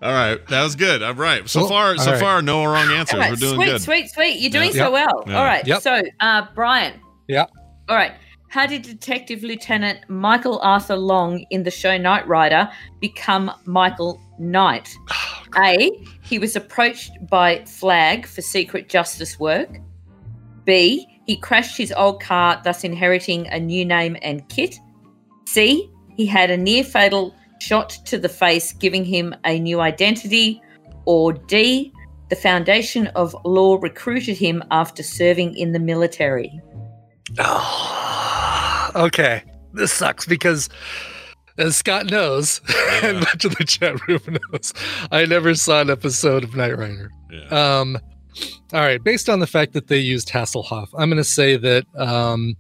[0.01, 1.03] All right, that was good.
[1.03, 1.69] All right, so Cool.
[1.71, 2.21] far, so right.
[2.21, 3.15] far, no wrong answers.
[3.15, 3.83] All right, We're doing sweet, good.
[3.83, 4.41] sweet, sweet.
[4.41, 4.85] You're doing Yeah.
[4.85, 5.25] so well.
[5.27, 5.39] Yeah.
[5.39, 5.67] All right.
[5.67, 5.83] Yep.
[5.83, 7.01] So, uh, Brian.
[7.27, 7.47] Yeah.
[7.89, 8.13] All right.
[8.49, 12.69] How did Detective Lieutenant Michael Arthur Long in the show Knight Rider
[13.01, 14.95] become Michael Knight?
[15.59, 15.91] A.
[16.23, 19.69] He was approached by Flag for secret justice work.
[20.65, 21.18] B.
[21.29, 24.81] He crashed his old car, thus inheriting a new name and kit.
[25.47, 25.91] C.
[26.17, 30.63] He had a near fatal shot to the face, giving him a new identity.
[31.05, 31.93] Or D.
[32.31, 36.63] The foundation of law recruited him after serving in the military.
[37.39, 39.43] Oh, okay.
[39.75, 40.71] This sucks because,
[41.59, 42.63] as Scott knows,
[43.03, 44.73] and much of the chat room knows,
[45.13, 47.11] I never saw an episode of Knight Rider.
[47.31, 47.81] Yeah.
[47.81, 47.99] Um,
[48.73, 49.03] all right.
[49.03, 52.57] Based on the fact that they used Hasselhoff, I'm going to say that um,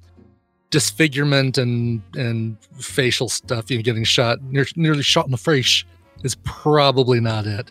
[0.70, 5.84] disfigurement and and facial stuff, you know, getting shot, near, nearly shot in the face,
[6.24, 7.70] is probably not it.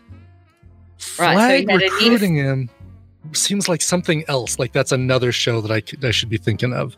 [1.20, 2.70] Right, so Flag he had a knee- recruiting him
[3.34, 4.60] seems like something else.
[4.60, 6.98] Like that's another show that I, I should be thinking of.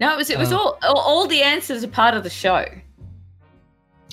[0.00, 2.64] No, it was it was all, all all the answers are part of the show.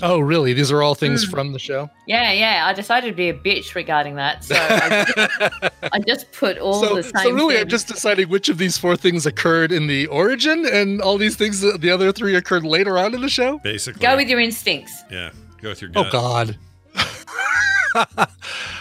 [0.01, 0.53] Oh, really?
[0.53, 1.31] These are all things Hmm.
[1.31, 1.89] from the show.
[2.05, 2.65] Yeah, yeah.
[2.67, 6.83] I decided to be a bitch regarding that, so I, just, I just put all
[6.83, 7.13] so, the same.
[7.23, 11.01] so really, I'm just deciding which of these four things occurred in the origin, and
[11.01, 13.57] all these things, the other three occurred later on in the show.
[13.59, 13.99] Basically.
[14.01, 15.03] go with your instincts.
[15.11, 15.31] Yeah.
[15.61, 16.09] Go with your Oh.
[16.11, 16.57] God.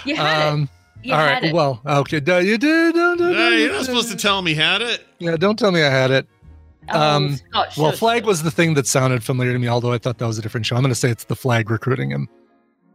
[0.05, 0.69] You had um, it.
[1.09, 1.55] You all had it.
[1.55, 2.21] Well, okay.
[2.27, 2.95] No, you did.
[2.95, 5.07] No, no, no, Hey, you're not supposed to tell him he had it.
[5.19, 6.27] Yeah, don't tell me I had it.
[6.91, 8.29] Oh, um, Scott, Well, flag sure.
[8.29, 10.67] was the thing that sounded familiar to me, although I thought that was a different
[10.67, 10.77] show.
[10.77, 12.29] I'm going to say it's the flag recruiting him.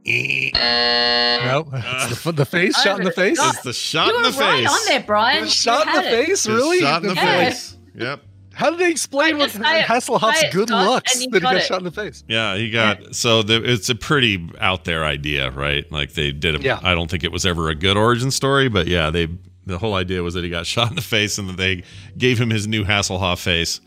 [0.06, 3.38] No, it's the, the face shot in the face.
[3.38, 4.70] Scott, It's the shot you in were the right face.
[4.70, 5.48] on there, Brian.
[5.48, 6.12] shot in the it.
[6.26, 6.80] face, It's really?
[6.80, 7.46] Shot in the Yeah.
[7.50, 7.78] face.
[7.96, 8.22] Yep.
[8.54, 9.64] How did they explain Right, with just.
[9.64, 11.64] Hasselhoff's it, good Scott, looks and that he got got it.
[11.66, 12.24] shot in the face?
[12.28, 15.90] Yeah, he got so the, it's a pretty out there idea, right?
[15.92, 16.56] Like they did.
[16.56, 16.80] A, Yeah.
[16.84, 19.30] I don't think it was ever a good origin story, but yeah, they
[19.66, 21.84] the whole idea was that he got shot in the face and that they
[22.18, 23.82] gave him his new Hasselhoff face,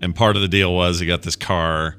[0.00, 1.96] and part of the deal was he got this car,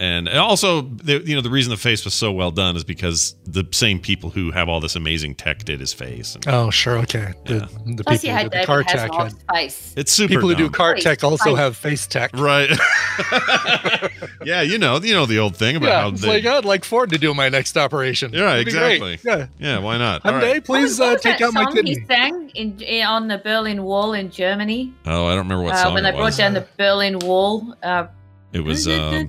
[0.00, 3.34] and also the, you know the reason the face was so well done is because
[3.44, 6.34] the same people who have all this amazing tech did his face.
[6.36, 7.34] And Oh, sure, okay.
[7.46, 7.58] The, Yeah.
[7.60, 9.94] the people Plus, you who had did the car tech had face.
[9.96, 10.28] it's super.
[10.34, 10.72] people who do dumb.
[10.72, 11.56] car Face, tech also face.
[11.58, 12.30] have face tech.
[12.34, 12.70] right.
[14.44, 16.64] yeah, you know, you know the old thing about Yeah, how it's they, like I'd
[16.64, 18.32] like Ford to do my next operation.
[18.32, 19.18] Yeah, It'd exactly.
[19.24, 20.24] Yeah, yeah, why not?
[20.24, 20.54] All Hyundai, right.
[20.56, 21.94] What please was- what uh, take out my kidney.
[21.94, 25.74] He sang in, in on the Berlin Wall in Germany Oh, I don't remember what
[25.74, 27.74] uh, song when they it brought down the Berlin Wall.
[27.82, 28.06] Uh,
[28.52, 28.88] It was.
[28.88, 29.28] Um,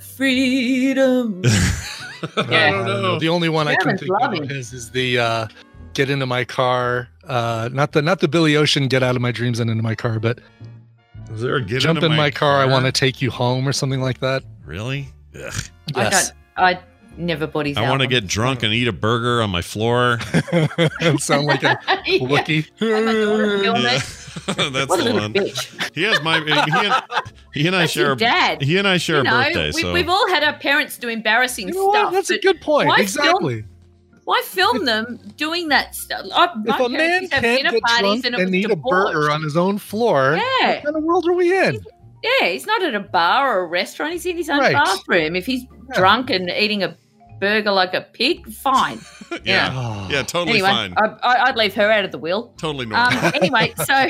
[0.00, 1.42] freedom.
[2.36, 2.70] I Yeah.
[2.72, 3.18] don't know.
[3.18, 5.46] The only one I can think of of his is the uh,
[5.94, 9.32] "Get into my car." Uh, not the not the Billy Ocean "Get out of my
[9.32, 10.40] dreams and into my car," but
[11.30, 13.66] Was there a get "Jump into in my, car, I want to take you home"
[13.68, 14.42] or something like that.
[14.64, 15.08] Really?
[15.34, 15.52] Ugh.
[15.94, 16.36] I Yes, don't.
[16.56, 16.80] I
[17.16, 17.76] never bought his.
[17.76, 20.18] I want to get drunk and eat a burger on my floor.
[21.18, 22.18] sound like a Yeah.
[22.26, 22.66] Wookie.
[24.46, 24.68] And my daughter filmed Yeah.
[24.68, 24.72] it.
[24.72, 25.32] That's What a the little one.
[25.34, 25.94] bitch.
[25.94, 26.40] He has my.
[26.40, 27.02] He and,
[27.54, 28.04] he and I share.
[28.06, 28.62] your a- dad.
[28.62, 29.70] He and I share you a birthday.
[29.74, 32.04] we, so we've all had our parents do embarrassing You know stuff.
[32.06, 32.12] what?
[32.12, 32.88] That's a good point.
[32.88, 33.64] why film- Exactly.
[34.24, 36.26] Why film them doing that stuff?
[36.34, 38.54] I, If a man parents used to have can't get drunk and and, it was
[38.54, 41.78] eat a burger on his own floor, Yeah, what kind of world are we in?
[42.22, 42.48] yeah.
[42.48, 44.12] He's not at a bar or a restaurant.
[44.12, 44.74] He's in his own Right.
[44.74, 45.34] bathroom.
[45.34, 45.62] If he's
[45.94, 46.94] drunk and eating a
[47.40, 48.98] burger like a pig, fine.
[49.44, 50.08] yeah, Oh.
[50.10, 50.94] yeah, totally anyway, fine.
[50.96, 52.52] I, I, I'd leave her out of the wheel.
[52.58, 53.18] totally normal.
[53.24, 54.06] Um, anyway, so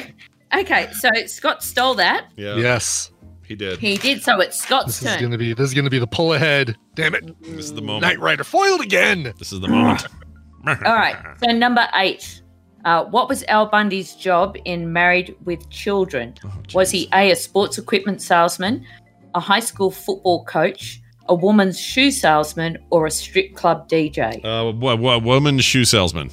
[0.56, 2.28] okay, so Scott stole that.
[2.36, 3.10] yeah, Yes.
[3.46, 3.78] he did.
[3.78, 4.22] He did.
[4.22, 5.22] So it's Scott's This is turn.
[5.22, 6.76] gonna be this is gonna be the pull ahead.
[6.94, 7.40] Damn it.
[7.42, 8.02] This is the moment.
[8.02, 9.32] Knight Rider foiled again.
[9.38, 10.06] This is the moment.
[10.66, 11.16] All right.
[11.44, 12.42] So number eight.
[12.84, 16.34] Uh, what was Al Bundy's job in Married with Children?
[16.44, 18.86] Oh, was he A, a sports equipment salesman,
[19.34, 24.44] a high school football coach, a woman's shoe salesman, or a strip club DJ?
[24.44, 26.30] Uh, what, what, woman shoe salesman.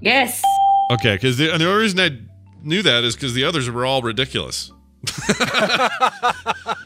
[0.00, 0.42] Yes.
[0.92, 2.10] Okay, because the, the only reason I
[2.62, 4.70] knew that is because the others were all ridiculous.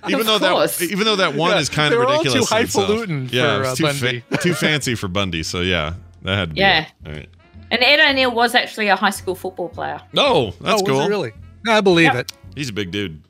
[0.09, 0.79] even Of though course.
[0.79, 2.49] that even though that one Yeah, is kind they of were all ridiculous.
[2.51, 2.87] too in itself.
[2.89, 4.25] highfalutin yeah, for, it uh, too, Bundy.
[4.41, 5.43] too fancy for Bundy.
[5.43, 6.81] So yeah, that had to be Yeah.
[6.81, 6.89] it.
[7.07, 7.29] All right.
[7.71, 10.01] And Ed O'Neill was actually a high school football player.
[10.13, 10.97] No, that's oh, cool.
[10.99, 11.33] was it really?
[11.65, 12.17] No, I believe Yep.
[12.17, 12.33] it.
[12.55, 13.23] He's a big dude.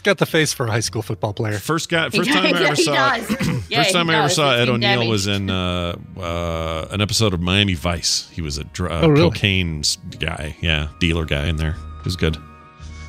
[0.00, 1.58] He's got the face for a high school football player.
[1.58, 2.94] First guy, first time I ever he saw.
[2.94, 3.28] does.
[3.68, 4.34] Yeah, First time he I ever does.
[4.36, 5.10] saw Ed O'Neill damaged.
[5.10, 8.28] was in uh, uh, an episode of Miami Vice.
[8.30, 9.28] He was a dr- uh, Oh, really?
[9.30, 9.82] cocaine
[10.18, 11.76] guy, yeah, dealer guy in there.
[11.98, 12.38] It was good.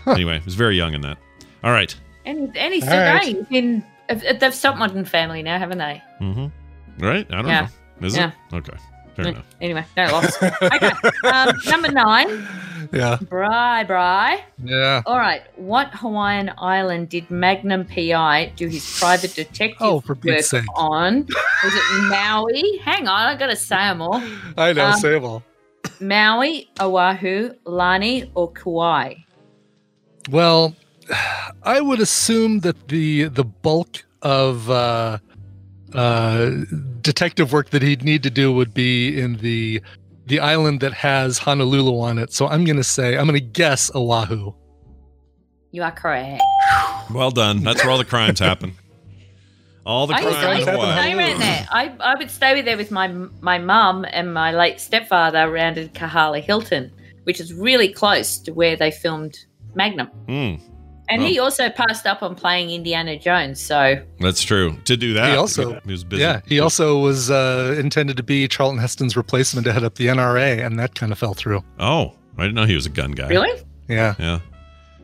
[0.06, 1.17] Anyway, he was very young in that.
[1.63, 1.95] All right.
[2.25, 3.21] And, and he's still right.
[3.23, 3.36] going.
[3.38, 6.01] He's been, if- they've stopped Modern Family now, haven't they?
[6.19, 7.04] Mm-hmm.
[7.06, 7.25] Right?
[7.32, 7.67] I don't Yeah.
[8.01, 8.06] know.
[8.08, 8.32] Is Yeah.
[8.51, 8.56] it?
[8.58, 8.77] Okay.
[9.15, 9.45] Fair enough.
[9.60, 10.41] Anyway, no loss.
[10.41, 10.91] okay.
[11.26, 12.47] Um, number nine,
[12.93, 13.17] Yeah.
[13.21, 14.43] Bry Bry.
[14.63, 15.02] Yeah.
[15.06, 15.41] All right.
[15.58, 20.65] What Hawaiian island did Magnum PI do his private detective Oh, for work sake.
[20.76, 21.26] on?
[21.63, 22.78] Was it Maui?
[22.84, 24.21] Hang on, I gotta say them all.
[24.58, 25.43] I know, Um, say 'em all.
[26.00, 29.15] Maui, Oahu, Lanai, or Kauai?
[30.30, 30.76] Well,
[31.63, 35.17] I would assume that the the bulk of uh,
[35.93, 36.51] uh,
[37.01, 39.82] detective work that he'd need to do would be in the
[40.25, 42.32] the island that has Honolulu on it.
[42.34, 44.54] So I'm gonna say I'm gonna guess Oahu.
[45.71, 46.41] You are correct.
[47.12, 47.63] Well done.
[47.63, 48.75] That's where all the crimes happen.
[49.86, 51.67] All the I used, to, I crime used to stay around there.
[51.71, 55.89] I, I would stay there with my my mum and my late stepfather around in
[55.89, 56.91] Kahala Hilton,
[57.23, 59.38] which is really close to where they filmed
[59.73, 60.08] Magnum.
[60.27, 60.56] Hmm,
[61.12, 63.60] And he also passed up on playing Indiana Jones.
[63.60, 64.78] So that's true.
[64.86, 66.21] To do that, He also- he was busy.
[66.21, 70.08] Yeah, he also was uh, intended to be Charlton Heston's replacement to head up the
[70.08, 71.63] NRA, and that kind of fell through.
[71.80, 73.28] Oh, I didn't know he was a gun guy.
[73.28, 74.15] really, Yeah.
[74.17, 74.39] Yeah.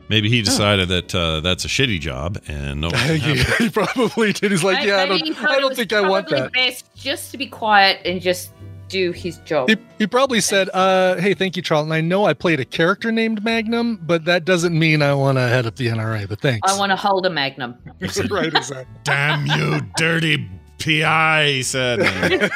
[0.09, 2.89] Maybe he decided that uh, that's a shitty job and no.
[2.95, 3.17] he,
[3.59, 4.51] he probably did.
[4.51, 6.53] He's like, Maybe yeah, I don't, I don't think I want that.
[6.53, 8.53] Best just to be quiet and just
[8.87, 9.69] do his job.
[9.69, 11.91] He, he probably said, uh, "Hey, thank you, Charlton.
[11.91, 15.47] I know I played a character named Magnum, but that doesn't mean I want to
[15.47, 16.27] head up the NRA.
[16.27, 17.75] But thanks." I want to hold a Magnum.
[18.29, 18.85] right, exactly.
[19.03, 21.99] Damn you, dirty PI, he said.
[22.01, 22.49] and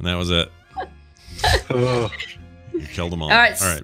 [0.00, 0.50] that was it.
[1.70, 2.10] Oh.
[2.72, 3.30] You killed them all.
[3.30, 3.60] All right.
[3.62, 3.82] All right.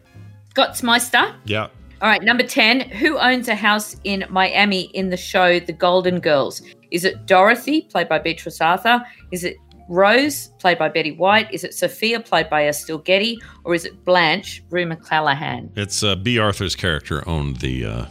[0.54, 1.34] Scotsmeister.
[1.44, 1.68] Yeah.
[2.02, 2.80] All right, number 10.
[2.80, 6.62] Who owns a house in Miami in the show The Golden Girls?
[6.90, 9.04] Is it Dorothy, played by Beatrice Arthur?
[9.30, 9.56] Is it
[9.90, 11.52] Rose, played by Betty White?
[11.52, 13.36] Is it Sophia, played by Estelle Getty?
[13.64, 15.68] Or is it Blanche, Rue McClanahan?
[15.76, 16.38] It's uh, B.
[16.38, 18.04] Arthur's character owned the uh,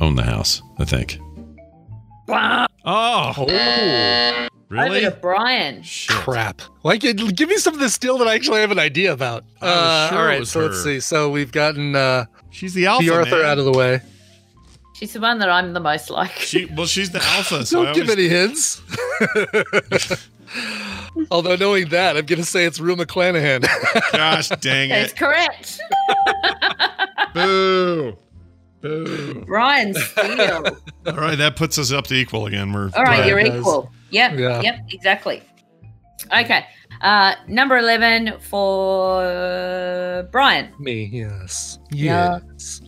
[0.00, 1.18] owned the house, I think.
[2.28, 2.66] Wow.
[2.84, 5.00] Oh, Over really?
[5.00, 5.82] to Brian.
[5.82, 6.14] Shit.
[6.16, 6.62] Crap.
[6.84, 9.44] Like, give me some of this deal that I actually have an idea about.
[9.60, 11.00] I was Uh, sure all it right, was so let's see.
[11.00, 13.04] So we've gotten uh, She's the alpha.
[13.06, 13.44] the Arthur man.
[13.44, 14.00] out of the way.
[14.94, 16.30] She's the one that I'm the most like.
[16.38, 17.66] She well, she's the alpha.
[17.66, 18.80] So Don't I give always- any hints.
[21.30, 23.62] Although knowing that, I'm going to say it's Rue McClanahan.
[24.12, 24.94] Gosh dang it!
[24.94, 25.80] That's correct.
[27.34, 28.16] Boo!
[28.80, 29.44] Boo!
[29.46, 30.64] Brian Steele.
[31.06, 32.72] All right, that puts us up to equal again.
[32.72, 33.60] We're All right, you're it does.
[33.60, 33.90] equal.
[34.10, 34.38] Yep.
[34.38, 34.60] Yeah.
[34.60, 34.78] Yep.
[34.90, 35.42] Exactly.
[36.36, 36.66] Okay.
[37.00, 40.72] Uh, number eleven for Brian.
[40.78, 41.78] Me, yes.
[41.90, 42.38] Yeah.
[42.52, 42.80] Yes.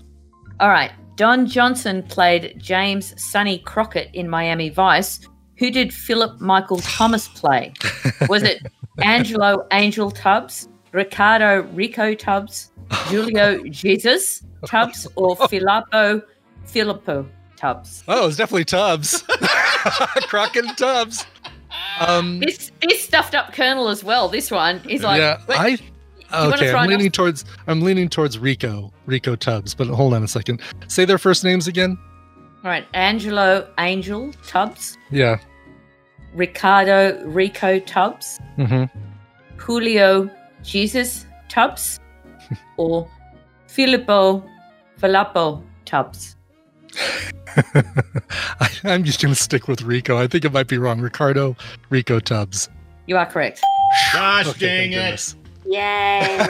[0.60, 0.92] All right.
[1.16, 5.20] Don Johnson played James Sonny Crockett in Miami Vice.
[5.58, 7.72] Who did Philip Michael Thomas play?
[8.28, 8.66] Was it
[9.02, 12.72] Angelo Angel Tubbs, Ricardo Rico Tubbs,
[13.08, 16.22] Julio Jesus Tubbs, or Filippo
[16.64, 18.02] Filippo Tubbs?
[18.08, 19.22] Oh, it's definitely Tubbs.
[20.28, 21.24] Crockett Tubbs.
[22.00, 24.28] Um, This this stuffed up Colonel as well.
[24.28, 25.78] This one is like yeah, I.
[26.32, 27.14] Okay, I'm leaning next?
[27.14, 29.72] towards I'm leaning towards Rico, Rico Tubbs.
[29.74, 30.60] But hold on a second.
[30.88, 31.96] Say their first names again.
[32.64, 32.86] All right.
[32.94, 35.38] Angelo Angel Tubbs, Yeah.
[36.34, 38.84] Ricardo Rico Tubbs, hmm
[39.56, 40.28] Julio
[40.62, 42.00] Jesus Tubbs
[42.76, 43.08] or
[43.68, 44.44] Filippo
[44.96, 46.36] Filippo Tubbs.
[47.56, 50.16] I, I'm just gonna stick with Rico.
[50.18, 51.00] I think it might be wrong.
[51.00, 51.56] Ricardo
[51.90, 52.68] Rico Tubbs.
[53.06, 53.60] You are correct.
[54.12, 54.94] Gosh Okay, dang it!
[54.96, 55.36] goodness.
[55.66, 56.36] Yay!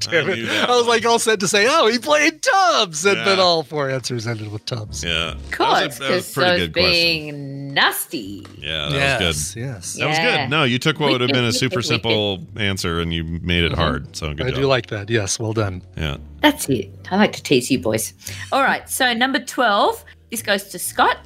[0.00, 0.68] Damn I it.
[0.68, 3.24] I was like all set to say, oh, he played Tubbs, and Yeah.
[3.24, 5.04] then all four answers ended with Tubbs.
[5.04, 6.92] Yeah, Of that course, was a, that was a pretty I was good question.
[6.92, 8.46] being nasty.
[8.56, 9.60] Yeah, that yes, was good.
[9.60, 9.92] yes.
[9.94, 10.50] That was good.
[10.50, 13.72] No, you took what would have been a super simple answer and you made it
[13.72, 13.80] mm-hmm.
[13.80, 14.16] hard.
[14.16, 14.60] So good I job.
[14.60, 15.10] do like that.
[15.10, 15.82] Yes, well done.
[15.96, 16.16] yeah.
[16.40, 16.90] That's it.
[17.10, 18.14] I like to tease you boys.
[18.52, 21.18] All right, so number 12, this goes to Scott.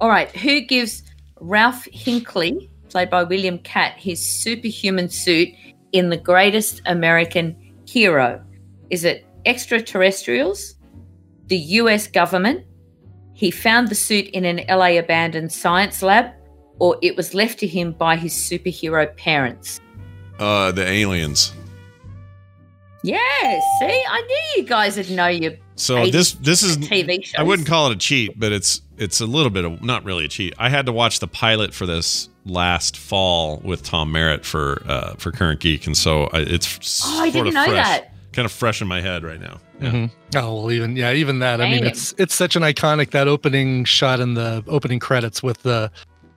[0.00, 1.02] All right, who gives
[1.40, 5.48] Ralph Hinckley, played by William Katt, his superhuman suit
[5.92, 8.42] in The Greatest American Hero?
[8.90, 10.74] Is it extraterrestrials,
[11.46, 12.64] the US government,
[13.34, 16.32] he found the suit in an LA abandoned science lab,
[16.78, 19.80] or it was left to him by his superhero parents?
[20.38, 21.52] Uh, the aliens.
[23.02, 27.34] Yes, see, I knew you guys would know your So this this is TV shows.
[27.38, 30.24] I wouldn't call it a cheat, but it's it's a little bit of not really
[30.24, 30.54] a cheat.
[30.58, 35.14] I had to watch the pilot for this last fall with Tom Merritt for uh,
[35.16, 38.12] for Current Geek, and so I, it's Oh, I didn't of know fresh, that.
[38.32, 39.58] kind of fresh in my head right now.
[39.80, 39.90] Yeah.
[39.90, 40.10] Mhm.
[40.36, 41.60] Oh well, even yeah, even that.
[41.60, 45.62] I mean, it's it's such an iconic that opening shot in the opening credits with
[45.62, 45.90] the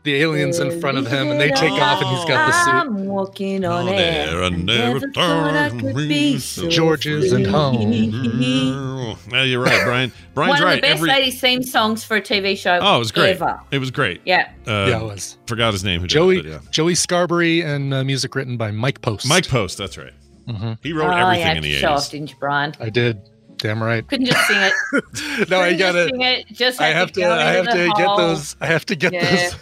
[0.04, 2.74] the aliens in front of him, and they take off, and he's got the suit.
[2.74, 4.26] I'm walking on Oh, air.
[4.28, 7.54] there and Never never thought I turn could me be so so George's and free.
[7.56, 10.12] Oh, yeah, you're right, Brian.
[10.34, 10.76] Brian's One of right.
[10.76, 12.80] the best Every 80s theme songs for a TV show.
[12.82, 13.32] oh, it was great.
[13.36, 13.60] Ever.
[13.72, 14.22] It was great.
[14.26, 14.52] Yeah.
[14.68, 16.02] Uh, yeah, it was forgot his name.
[16.02, 16.60] Who Joey it, but yeah.
[16.72, 19.28] Joey Scarbury and uh, music written by Mike Post.
[19.28, 19.78] Mike Post.
[19.78, 20.14] That's right.
[20.48, 20.78] Mhm.
[20.82, 22.10] He wrote oh, everything you had in to the show off, eighties.
[22.10, 22.74] didn't you, Brian?
[22.80, 23.22] I did.
[23.58, 24.08] Damn right.
[24.08, 25.50] Couldn't just sing it.
[25.50, 26.10] No, I Couldn't got just it.
[26.12, 26.48] sing it.
[26.48, 27.20] Just I have to.
[27.20, 28.18] go I have into to get hole.
[28.18, 28.56] those.
[28.62, 29.30] I have to get Yeah.
[29.36, 29.56] those.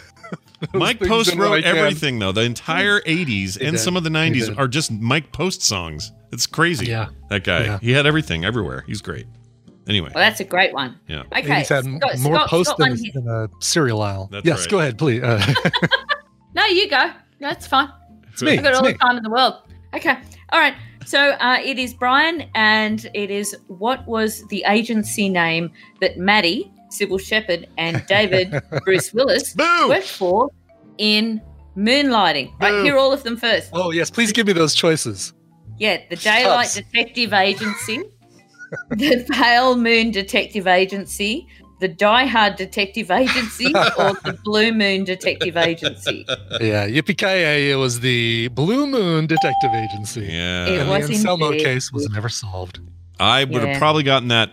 [0.72, 2.32] those Mike Post wrote everything though.
[2.32, 3.78] The entire eighties and did.
[3.78, 6.12] some of the nineties are just Mike Post songs.
[6.32, 6.86] It's crazy.
[6.86, 7.08] Yeah.
[7.30, 7.64] That guy.
[7.64, 7.78] Yeah.
[7.80, 8.84] He had everything everywhere.
[8.86, 9.26] He's great.
[9.86, 10.10] Anyway.
[10.14, 10.98] Well, that's a great one.
[11.08, 11.22] Yeah.
[11.34, 11.58] Okay.
[11.60, 14.28] He's had Scott- more Scott- posts Scott than, won than a cereal aisle.
[14.30, 14.68] That's yes, right.
[14.70, 15.22] go ahead, please.
[15.22, 15.40] Uh,
[16.54, 17.10] No, you go.
[17.40, 17.88] That's fine.
[18.32, 18.58] it's me.
[18.58, 18.92] I've got It's all me.
[18.92, 19.54] the time in the world.
[19.94, 20.16] Okay.
[20.50, 20.74] All right.
[21.06, 26.70] So uh, it is Brian, and it is what was the agency name that Maddie,
[26.90, 28.52] Cybill Shepherd, and David
[28.84, 29.88] Bruce Willis Boo!
[29.88, 30.50] worked for
[30.98, 31.40] in
[31.76, 32.52] Moonlighting.
[32.60, 32.82] Right, Boo.
[32.84, 33.70] hear all of them first.
[33.72, 35.32] Oh yes, please give me those choices.
[35.78, 36.74] Yeah, the Daylight Shucks.
[36.74, 38.02] Detective Agency,
[38.90, 41.46] the Pale Moon Detective Agency,
[41.80, 43.66] the Die Hard Detective Agency,
[43.98, 46.24] or the Blue Moon Detective Agency.
[46.60, 50.22] Yeah, yippee ki It was the Blue Moon Detective Agency.
[50.22, 50.66] Yeah.
[50.66, 51.64] It And was the Anselmo indeed.
[51.64, 52.80] case was never solved.
[53.20, 54.50] I would have probably gotten that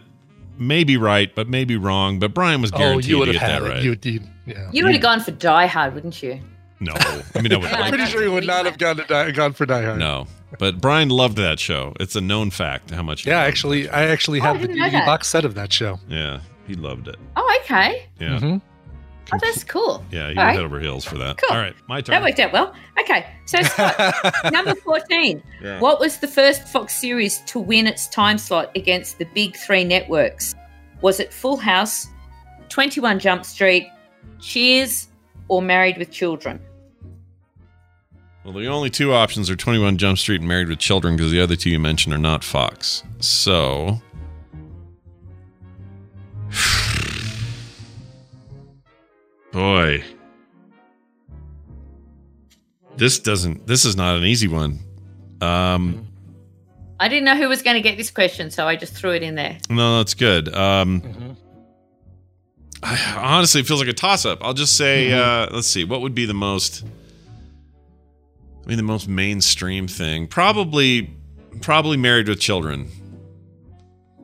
[0.58, 2.20] maybe right, but maybe wrong.
[2.20, 3.70] But Brian was guaranteed Oh, guaranteed you would to have get had that it.
[3.74, 3.84] right.
[4.06, 4.70] You, you, yeah.
[4.72, 6.40] You would have gone for Die Hard, wouldn't you?
[6.82, 6.94] No,
[7.36, 7.66] I mean, I would.
[7.68, 9.98] I'm like pretty sure you would not have gone to die, gone for Die Hard.
[9.98, 10.28] No,
[10.60, 11.94] but Brian loved that show.
[12.00, 13.26] It's a known fact how much.
[13.26, 16.00] Yeah, actually, I actually Oh, have the DVD box set of that show.
[16.10, 17.16] Yeah, he loved it.
[17.38, 18.06] Oh, okay.
[18.20, 18.62] Yeah, Mhm.
[19.34, 20.06] Oh, that's cool.
[20.12, 20.56] yeah, he All right.
[20.56, 21.38] head over heels for that.
[21.38, 21.56] Cool.
[21.56, 22.14] All right, my turn.
[22.14, 22.74] That worked out well.
[23.00, 25.42] Okay, so Scott, number 14.
[25.62, 25.80] Yeah.
[25.80, 29.84] What was the first Fox series to win its time slot against the big three
[29.84, 30.54] networks?
[31.02, 32.08] Was it Full House,
[32.70, 33.90] 21 Jump Street,
[34.40, 35.08] Cheers,
[35.48, 36.60] or Married with Children?
[38.44, 41.42] Well, the only two options are 21 Jump Street and Married with Children because the
[41.42, 43.04] other two you mentioned are not Fox.
[43.20, 44.02] So.
[49.56, 50.04] Boy.
[52.98, 54.80] This doesn't, this is not an easy one.
[55.40, 56.08] Um,
[57.00, 59.24] I didn't know who was going to get this question, so I just threw it
[59.24, 59.58] in there.
[59.70, 60.54] no, that's good.
[60.54, 61.36] Um, Mhm.
[62.84, 64.40] I, honestly, it feels like a toss up.
[64.44, 66.84] I'll just say, uh, let's see, what would be the most,
[68.64, 70.28] I mean, the most mainstream thing?
[70.28, 71.10] Probably,
[71.62, 72.90] probably Married with Children.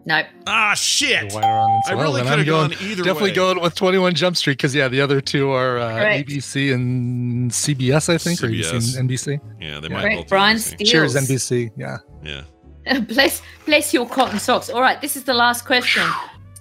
[0.06, 0.26] Nope.
[0.48, 1.32] Ah, shit.
[1.32, 3.36] Why wrong I as well, really could I'm have gone either Definitely way.
[3.36, 6.28] going with 21 Jump Street because yeah, the other two are uh, Correct.
[6.30, 8.72] ABC and CBS, I think, or CBS.
[8.98, 9.40] ABC NBC.
[9.62, 9.94] Yeah, they Yeah.
[9.94, 10.16] might Correct.
[10.18, 10.78] both be Brian missing.
[10.78, 10.88] Steele.
[10.92, 11.72] Cheers, NBC.
[11.78, 11.98] Yeah.
[12.24, 13.00] Yeah.
[13.02, 14.70] bless, bless your cotton socks.
[14.72, 16.04] All right, this is the last question.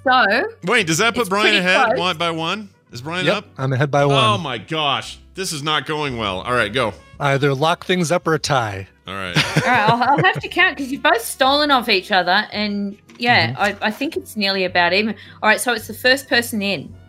[0.05, 1.99] So, Wait, does that put Brian ahead close.
[1.99, 2.69] one by one?
[2.93, 3.37] Is Brian Yep.
[3.37, 3.45] up?
[3.57, 4.23] I'm ahead by one.
[4.23, 6.41] Oh my gosh, this is not going well.
[6.41, 6.93] All right, go.
[7.21, 8.87] Either lock things up or a tie.
[9.07, 9.37] All right.
[9.37, 12.97] all right, I'll, I'll have to count because you've both stolen off each other, and
[13.21, 15.15] yeah, I, I think it's nearly about even.
[15.43, 16.95] All right, so it's the first person in.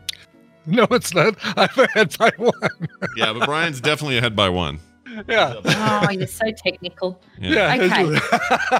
[0.67, 1.35] No, it's not.
[1.57, 2.51] I'm ahead by one.
[3.17, 4.79] yeah, but Brian's definitely ahead by one.
[5.27, 5.55] Yeah.
[5.65, 7.19] Oh, you're so technical.
[7.39, 7.73] Yeah.
[7.73, 8.19] Yeah.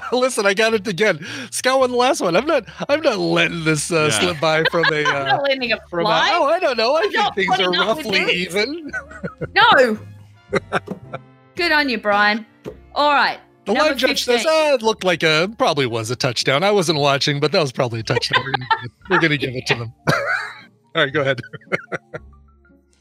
[0.16, 1.26] Listen, I got it again.
[1.50, 2.36] Scott won the last one.
[2.36, 2.64] I'm not.
[2.88, 4.20] I'm not letting this uh, Yeah.
[4.20, 5.04] slip by from a.
[5.04, 6.30] I'm Uh, not letting it from a, fly.
[6.34, 6.94] oh, I don't know.
[6.94, 8.92] I think things are putting up with roughly even.
[9.54, 9.98] No.
[11.56, 12.46] Good on you, Brian.
[12.94, 13.40] All right.
[13.64, 14.48] The line judge says, 15.
[14.50, 16.64] ah, it looked like a probably was a touchdown.
[16.64, 18.42] I wasn't watching, but that was probably a touchdown.
[18.44, 18.66] We're gonna,
[19.10, 19.94] we're gonna give it to them.
[20.94, 21.40] All right, go ahead.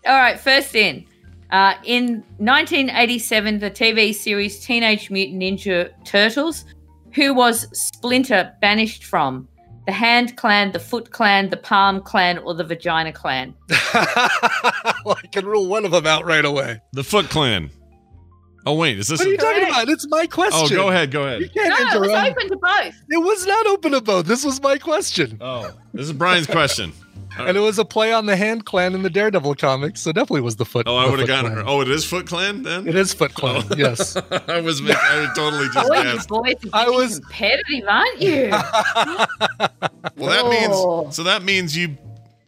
[0.06, 1.06] All right, first in.
[1.52, 6.66] Uh, in 1987, the TV series Teenage Mutant Ninja Turtles,
[7.14, 9.48] who was Splinter banished from?
[9.88, 13.54] The Hand Clan, the Foot Clan, the Palm Clan, or the Vagina Clan?
[15.04, 16.80] well, I can rule one of them out right away.
[16.94, 17.72] The Foot Clan.
[18.66, 19.20] Oh wait, is this?
[19.20, 19.72] What are you A, talking Correct.
[19.72, 19.90] about?
[19.90, 20.78] It's my question.
[20.78, 21.54] oh, go ahead, go You ahead.
[21.54, 22.96] can't No, it was open to both.
[23.10, 24.26] It was not open to both.
[24.28, 25.38] This was my question.
[25.42, 26.94] Oh, this is Brian's question.
[27.40, 30.42] And it was a play on the Hand Clan in the Daredevil comics, so definitely
[30.42, 30.86] was the Foot.
[30.86, 31.64] Oh, I would have gotten Clan.
[31.66, 31.72] her.
[31.72, 32.86] Oh, it is Foot Clan then.
[32.86, 33.76] It is Foot Clan, Oh.
[33.78, 34.18] yes.
[34.50, 34.82] I was.
[34.82, 38.50] I was totally just Boy, you boys I was- competitive, aren't you?
[40.18, 41.02] Well, that Oh.
[41.04, 41.16] means.
[41.16, 41.98] So that means you.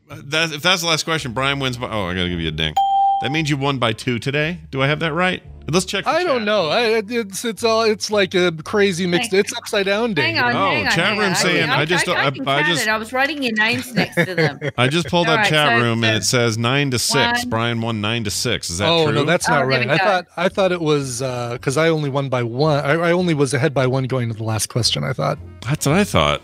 [0.09, 1.87] That if that's the last question, Brian wins by.
[1.89, 2.73] Oh, I gotta give you a ding.
[3.21, 4.59] That means you won by two today.
[4.69, 5.41] Do I have that right?
[5.69, 6.03] Let's check.
[6.03, 6.67] the I don't know.
[6.69, 9.31] I, it's it's all it's like a crazy mixed.
[9.31, 10.33] Hang- It's upside down day.
[10.33, 10.91] Hang on, Oh, hang on.
[10.91, 11.35] chat hang room on.
[11.35, 12.89] saying, I, I just- I, I- can I just- it.
[12.89, 14.59] I was writing your names next to them.
[14.77, 17.39] I just pulled All up right, chat so room and it says nine to six.
[17.43, 18.69] One- Brian won nine to six.
[18.69, 19.13] Is that oh true?
[19.15, 19.89] no, that's Oh, not there right.
[19.89, 22.83] I thought I thought it was uh, because I only won by one.
[22.83, 25.03] I, I only was ahead by one going to the last question.
[25.03, 25.39] I thought.
[25.61, 26.41] That's what I thought.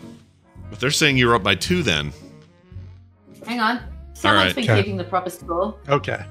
[0.70, 2.13] But they're saying you're up by two then.
[3.45, 3.82] Hang on.
[4.13, 4.55] Someone's right.
[4.55, 4.82] been Okay.
[4.82, 5.76] keeping the proper score.
[5.89, 6.24] Okay.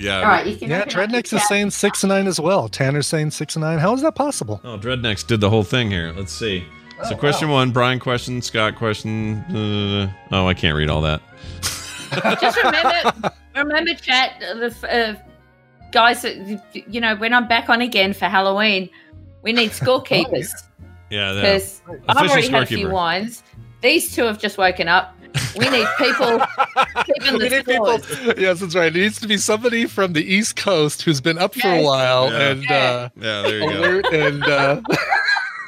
[0.00, 0.18] Yeah.
[0.18, 0.70] All right, you can.
[0.70, 2.68] Yeah, open up the Dreadnext is saying six and nine as well.
[2.68, 3.78] Tanner's saying six and nine.
[3.78, 4.60] How is that possible?
[4.64, 6.12] Oh, Dreadnext did the whole thing here.
[6.16, 6.64] Let's see.
[7.06, 9.38] so, question one Brian question, Scott question.
[9.54, 11.20] Uh, oh, I can't read all that.
[12.40, 15.14] Just remember, remember, chat, uh, the uh,
[15.92, 16.24] guys.
[16.72, 18.88] You know, when I'm back on again for Halloween,
[19.42, 20.50] we need scorekeepers
[21.10, 21.32] Yeah.
[21.32, 23.42] that- because I've already had a few wines.
[23.82, 25.14] These two have just woken up.
[25.58, 26.40] We need people
[27.04, 27.98] keeping We the need people-
[28.38, 28.94] yes, that's right.
[28.94, 32.30] It needs to be somebody from the East Coast who's been up for a while
[32.30, 32.48] Yeah.
[32.50, 32.76] and Yeah.
[32.76, 34.08] uh, Yeah, there you go.
[34.12, 34.80] and uh,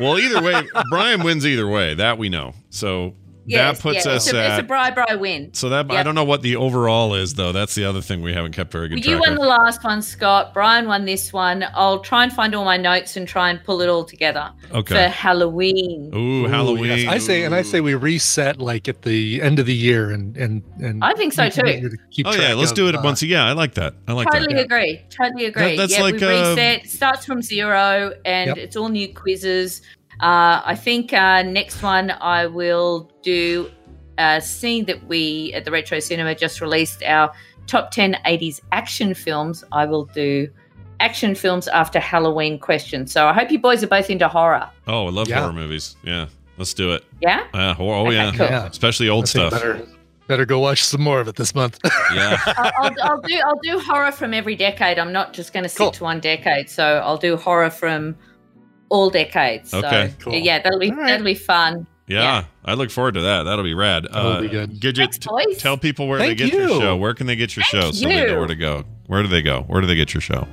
[0.00, 1.94] Well, either way, Brian wins either way.
[1.94, 2.54] That we know.
[2.70, 4.58] So Yes, that puts yeah, us it's a, at.
[4.60, 5.52] it's a bri bri win.
[5.54, 7.52] so that I don't know what the overall is though.
[7.52, 9.38] That's the other thing we haven't kept very good Well, you won of.
[9.38, 10.54] the last one, Scott.
[10.54, 11.64] Brian won this one.
[11.74, 14.94] I'll try and find all my notes and try and pull it all together Okay.
[14.94, 16.10] for Halloween.
[16.14, 16.98] Ooh, Halloween.
[16.98, 17.08] Yes.
[17.08, 20.36] I say, and I say we reset like at the end of the year, and
[20.36, 21.62] and and I think so, too.
[21.62, 21.90] to
[22.24, 23.22] Oh yeah, let's of, do it uh, once.
[23.22, 23.94] Yeah, I like that.
[24.06, 24.68] I like totally that.
[24.68, 25.02] Totally agree.
[25.10, 25.76] Totally agree.
[25.76, 26.86] that's yeah, like, we uh, reset.
[26.88, 28.56] starts from zero, and Yep.
[28.58, 29.82] it's all new quizzes.
[30.20, 33.70] Uh, I think uh, next one I will do.
[34.18, 37.32] Uh, seeing that we at the Retro Cinema just released our
[37.66, 40.48] top 10 80s action films, I will do
[41.00, 43.10] action films after Halloween questions.
[43.10, 44.68] So I hope you boys are both into horror.
[44.86, 45.40] Oh, I love Yeah.
[45.40, 45.96] horror movies.
[46.04, 46.26] Yeah,
[46.58, 47.04] let's do it.
[47.20, 47.46] Yeah?
[47.54, 48.32] Uh, hor- oh Okay, yeah.
[48.32, 48.46] cool.
[48.46, 48.66] Yeah.
[48.66, 49.50] especially old stuff.
[49.50, 49.86] Better,
[50.28, 51.78] better go watch some more of it this month.
[52.14, 52.36] Yeah.
[52.46, 54.98] I'll, I'll, I'll do I'll do horror from every decade.
[54.98, 55.90] I'm not just going to stick Cool.
[55.92, 56.68] to one decade.
[56.68, 58.14] So I'll do horror from
[58.92, 59.70] all decades.
[59.70, 60.12] So, Okay.
[60.20, 60.34] Cool.
[60.34, 61.06] Yeah, that'll be All right.
[61.08, 61.86] that'll be fun.
[62.06, 62.44] Yeah, Yeah.
[62.64, 63.44] I look forward to that.
[63.44, 64.06] That'll be rad.
[64.12, 64.78] That'll uh, be good.
[64.78, 65.58] Gidget, Thanks, t- boys.
[65.58, 66.96] tell people where Thank they get your show.
[66.96, 68.84] Where can they get your show Thank so they know where to go?
[69.06, 69.62] Where do they go?
[69.62, 70.46] Where do they get your show?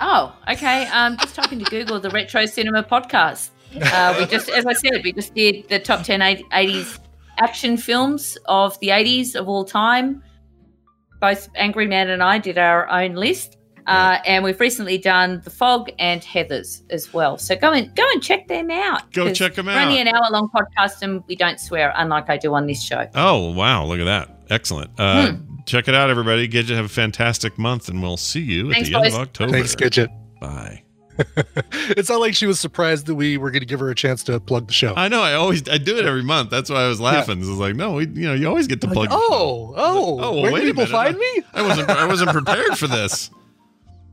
[0.00, 0.86] Oh, okay.
[0.88, 3.50] Um, just type into Google the Retro Cinema Podcast.
[3.80, 6.98] Uh, we just, as I said, we just did the top 10 80s
[7.38, 10.22] action films of the 80s of all time.
[11.20, 13.56] Both Angry Man and I did our own list.
[13.90, 17.36] Uh, and we've recently done The Fog and Heathers as well.
[17.38, 19.12] So go and go and check them out.
[19.12, 22.30] Go 'cause check 'em We're only an hour long podcast and we don't swear, unlike
[22.30, 23.06] I do on this show.
[23.14, 24.28] Oh wow, look at that!
[24.50, 24.90] Excellent.
[24.98, 25.36] Uh, Hmm.
[25.66, 26.48] Check it out, everybody.
[26.48, 29.14] Gidget, have a fantastic month, and we'll see you at Thanks, the end boys.
[29.14, 29.52] of October.
[29.52, 30.08] Thanks, Gidget.
[30.40, 30.82] Bye.
[31.90, 34.24] it's not like she was surprised that we were going to give her a chance
[34.24, 34.94] to plug the show.
[34.96, 35.22] I know.
[35.22, 36.48] I always I do it every month.
[36.50, 37.40] That's why I was laughing.
[37.40, 39.10] It's like, no, we, you know, you always get to plug.
[39.10, 39.26] your show.
[39.30, 40.92] oh, oh, Oh, well, where wait can people minute.
[40.92, 41.42] find me?
[41.52, 41.90] I wasn't.
[41.90, 43.30] I wasn't prepared for this.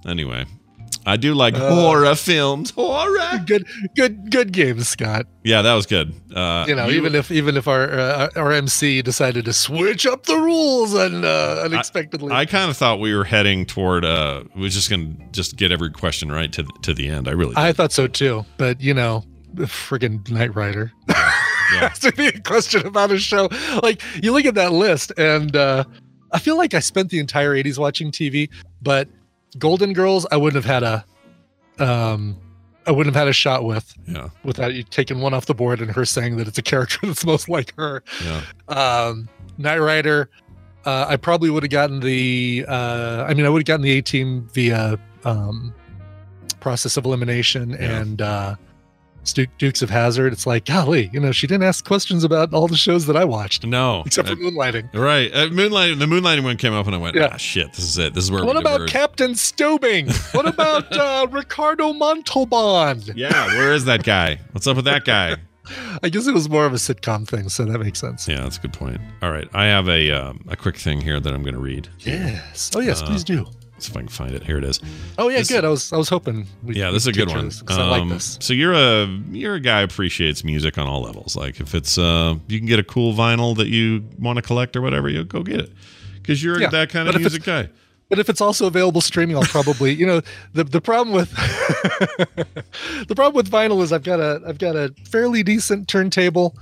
[0.08, 0.45] Anyway,
[1.05, 2.72] I do like Uh, horror films.
[2.72, 3.43] Horror.
[3.45, 5.26] Good, good, good games, Scott.
[5.43, 6.14] Yeah, that was good.
[6.34, 10.26] Uh, You know, even if even if our uh, our MC decided to switch up
[10.26, 14.05] the rules and uh, unexpectedly, I kind of thought we were heading toward.
[14.05, 17.28] Uh, we are just gonna just get every question right to to the end.
[17.28, 17.53] I really.
[17.55, 17.60] Did.
[17.60, 18.45] I thought so too.
[18.58, 20.91] But you know, the friggin' Knight Rider.
[21.10, 21.89] Yeah.
[21.89, 23.49] has to be a question about a show.
[23.84, 25.84] Like you look at that list, and uh,
[26.32, 28.49] I feel like I spent the entire '80s watching TV.
[28.82, 29.10] But
[29.58, 31.06] Golden Girls, I wouldn't have had a,
[31.84, 32.38] um,
[32.86, 34.30] I wouldn't have had a shot with Yeah.
[34.43, 37.26] without you taking one off the board and her saying that it's a character that's
[37.26, 38.04] most like her.
[38.24, 38.41] Yeah.
[38.68, 39.28] Um,
[39.58, 40.30] Knight Rider,
[40.86, 42.64] uh, I probably would have gotten the.
[42.68, 45.74] Uh, I mean, I would have gotten the A-Team via um,
[46.60, 48.00] process of elimination Yeah.
[48.00, 48.56] and uh,
[49.34, 50.34] Dukes of Hazzard.
[50.34, 53.23] It's like, golly, you know, she didn't ask questions about all the shows that I
[53.25, 54.03] watched, No.
[54.05, 54.89] except for Uh, Moonlighting.
[54.93, 55.34] right.
[55.34, 55.99] Uh, Moonlight.
[55.99, 57.30] The Moonlighting one came up, and I went, Yeah.
[57.34, 57.73] ah, shit.
[57.73, 58.13] This is it.
[58.13, 58.91] This is where What about diverge.
[58.91, 60.09] Captain Stubing?
[60.34, 63.03] What about uh, Ricardo Montalban?
[63.15, 63.47] Yeah.
[63.57, 64.39] Where is that guy?
[64.51, 65.38] What's up with that guy?
[66.03, 68.25] I guess it was more of a sitcom thing, so that makes sense.
[68.28, 69.01] Yeah, that's a good point.
[69.21, 71.89] All right, I have a um, a quick thing here that I'm going to read.
[71.99, 72.71] Yes.
[72.73, 73.45] Oh, yes, Uh, please do.
[73.80, 74.43] See if I can find it.
[74.43, 74.80] Here it is.
[75.19, 75.63] Oh, yeah, this- good.
[75.63, 76.47] I was I was hoping.
[76.65, 77.45] Yeah, this is a good one.
[77.45, 78.38] this, 'cause I like Um, this.
[78.41, 81.36] So you're a you're a guy who appreciates music on all levels.
[81.36, 84.75] Like if it's uh you can get a cool vinyl that you want to collect
[84.75, 85.71] or whatever, you go get it
[86.15, 87.69] because you're Yeah, that kind of music guy.
[88.09, 90.21] But if it's also available streaming, I'll probably, you know,
[90.53, 91.30] the the problem with
[93.07, 96.55] the problem with vinyl is I've got a I've got a fairly decent turntable,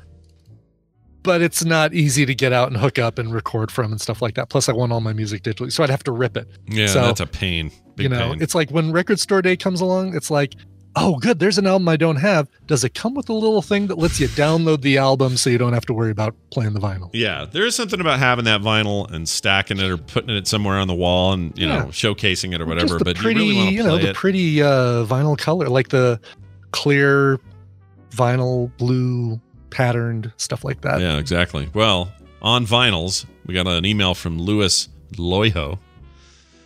[1.25, 4.21] but it's not easy to get out and hook up and record from and stuff
[4.21, 4.47] like that.
[4.49, 6.47] Plus, I want all my music digitally, so I'd have to rip it.
[6.69, 7.71] Yeah, so, that's a pain.
[7.95, 8.41] Big you know, pain.
[8.41, 10.53] it's like when Record Store Day comes along, it's like,
[10.97, 12.47] oh, good, there's an album I don't have.
[12.67, 15.57] Does it come with a little thing that lets you download the album so you
[15.57, 17.09] don't have to worry about playing the vinyl?
[17.13, 20.77] yeah, there is something about having that vinyl and stacking it or putting it somewhere
[20.77, 21.79] on the wall and you Yeah.
[21.79, 22.97] know showcasing it or whatever.
[22.99, 24.15] But pretty, you really want to know, the it.
[24.15, 26.19] pretty uh, vinyl color, like the
[26.71, 27.39] clear
[28.11, 29.39] vinyl blue
[29.75, 31.01] patterned stuff like that.
[31.01, 31.69] Yeah, exactly.
[31.73, 32.09] Well,
[32.41, 35.79] on vinyls, we got an email from Louis Loiho,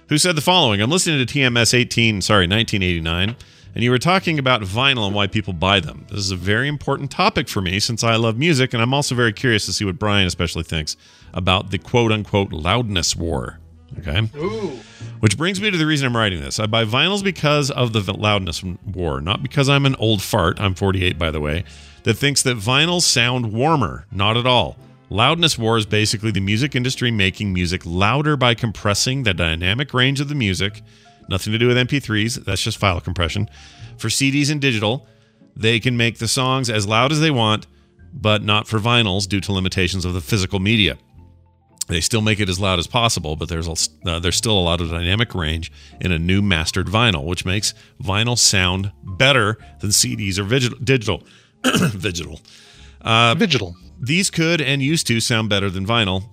[0.10, 3.36] who said the following: "I'm listening to TMS 18, sorry, 1989,
[3.74, 6.06] and you were talking about vinyl and why people buy them.
[6.10, 9.16] This is a very important topic for me since I love music, and I'm also
[9.16, 10.96] very curious to see what Brian especially thinks
[11.34, 13.60] about the quote unquote loudness war."
[13.98, 14.30] Okay.
[14.38, 14.78] Ooh.
[15.20, 16.60] Which brings me to the reason I'm writing this.
[16.60, 20.76] I buy vinyls because of the loudness war, not because I'm an old fart, I'm
[20.76, 21.64] 48 by the way,
[22.04, 24.06] that thinks that vinyls sound warmer.
[24.12, 24.78] Not at all.
[25.10, 30.22] Loudness war is basically the music industry making music louder by compressing the dynamic range
[30.22, 30.84] of the music.
[31.28, 33.50] Nothing to do with MP3s, that's just file compression.
[33.98, 35.08] For CDs and digital,
[35.56, 37.66] they can make the songs as loud as they want,
[38.14, 40.98] but not for vinyls due to limitations of the physical media.
[41.88, 44.62] They still make it as loud as possible, but there's a, uh, there's still a
[44.62, 49.90] lot of dynamic range in a new mastered vinyl, which makes vinyl sound better than
[49.90, 50.48] CDs or
[50.84, 51.24] digital.
[52.00, 52.40] digital.
[53.02, 53.76] Uh, Digital.
[54.00, 56.24] these could and used to sound better than vinyl.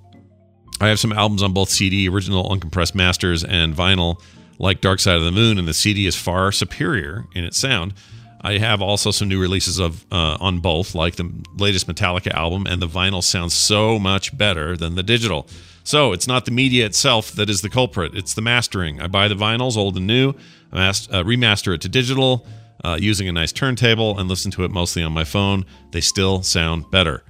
[0.80, 4.20] I have some albums on both CD, original uncompressed masters, and vinyl,
[4.58, 7.94] like Dark Side of the Moon, and the CD is far superior in its sound.
[8.42, 12.66] I have also some new releases of uh, on both, like the latest Metallica album,
[12.66, 15.48] and the vinyl sounds so much better than the digital.
[15.82, 19.00] So it's not the media itself that is the culprit; it's the mastering.
[19.00, 20.34] I buy the vinyls, old and new,
[20.72, 22.46] mas- uh, remaster it to digital
[22.84, 25.64] uh, using a nice turntable, and listen to it mostly on my phone.
[25.92, 27.22] They still sound better.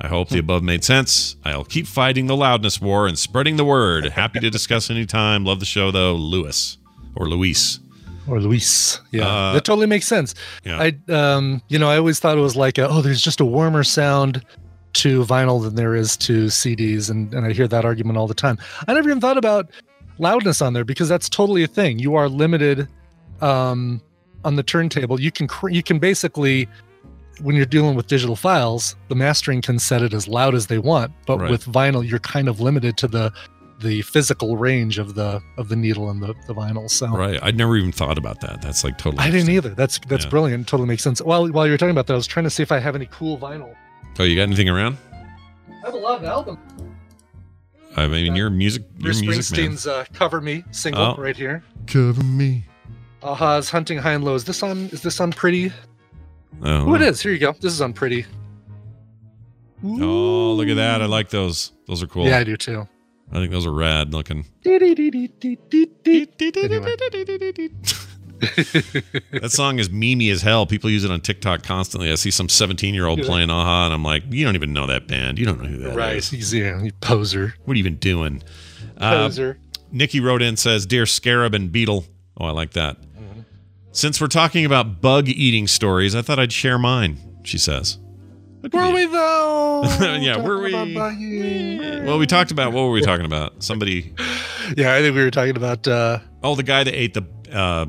[0.00, 1.36] I hope the above made sense.
[1.44, 4.06] I'll keep fighting the loudness war and spreading the word.
[4.06, 5.44] Happy to discuss anytime.
[5.44, 6.78] Love the show though, Lewis
[7.14, 7.78] or Luis.
[8.26, 9.00] or Luis.
[9.12, 10.34] Yeah, Uh, that totally makes sense.
[10.64, 10.78] Yeah.
[11.08, 13.44] I, um, you know, I always thought it was like, a, oh, there's just a
[13.44, 14.44] warmer sound
[14.94, 18.34] to vinyl than there is to CDs, and and I hear that argument all the
[18.34, 18.58] time.
[18.88, 19.70] I never even thought about
[20.18, 21.98] loudness on there because that's totally a thing.
[21.98, 22.88] You are limited
[23.40, 24.00] um,
[24.44, 25.20] on the turntable.
[25.20, 26.68] You can cr- you can basically
[27.40, 30.78] when you're dealing with digital files, the mastering can set it as loud as they
[30.78, 31.50] want, but Right.
[31.50, 33.32] with vinyl, you're kind of limited to the
[33.80, 36.88] the physical range of the of the needle and the, the vinyl.
[36.88, 37.40] So Right.
[37.42, 38.62] I'd never even thought about that.
[38.62, 39.24] That's like totally.
[39.24, 39.70] I didn't either.
[39.70, 40.30] That's that's Yeah.
[40.30, 40.68] brilliant.
[40.68, 41.20] Totally makes sense.
[41.20, 42.94] While while you were talking about that, I was trying to see if I have
[42.94, 43.74] any cool vinyl.
[44.20, 44.98] Oh, you got anything around?
[45.82, 46.58] I have a lot of albums.
[47.96, 49.70] I mean, your music, your Bruce music man.
[49.72, 51.14] Springsteen's uh, "Cover Me" single Oh.
[51.20, 51.62] right here.
[51.86, 52.64] Cover me.
[53.22, 54.88] Aha's "Hunting High and Low." Is this on?
[54.90, 55.72] Is this on Pretty?
[56.62, 57.20] Oh, it is.
[57.20, 57.52] Here you go.
[57.52, 58.26] This is on Pretty.
[59.84, 61.02] Oh, look at that!
[61.02, 61.72] I like those.
[61.86, 62.26] Those are cool.
[62.26, 62.86] Yeah, I do too.
[63.32, 64.44] I think those are rad looking.
[68.42, 70.66] that song is memey as hell.
[70.66, 72.10] People use it on TikTok constantly.
[72.10, 74.88] I see some 17 year old playing a-ha, and I'm like, you don't even know
[74.88, 75.38] that band.
[75.38, 75.96] You don't know who that is.
[75.96, 76.24] right.
[76.24, 77.54] He's yeah, poser.
[77.64, 78.42] What are you even doing?
[78.98, 79.58] Uh, Poser.
[79.92, 82.04] Nikki wrote in says, "Dear Scarab and Beetle."
[82.36, 82.96] Oh, I like that.
[83.92, 87.18] Since we're talking about bug eating stories, I thought I'd share mine.
[87.44, 87.98] She says.
[88.62, 89.82] Look Were we though?
[90.00, 90.72] Yeah, were we?
[90.72, 93.62] Well, we talked about what were we talking about?
[93.62, 94.14] Somebody.
[94.76, 95.86] Yeah, I think we were talking about.
[95.86, 97.24] uh Oh, the guy that ate the.
[97.52, 97.86] Uh,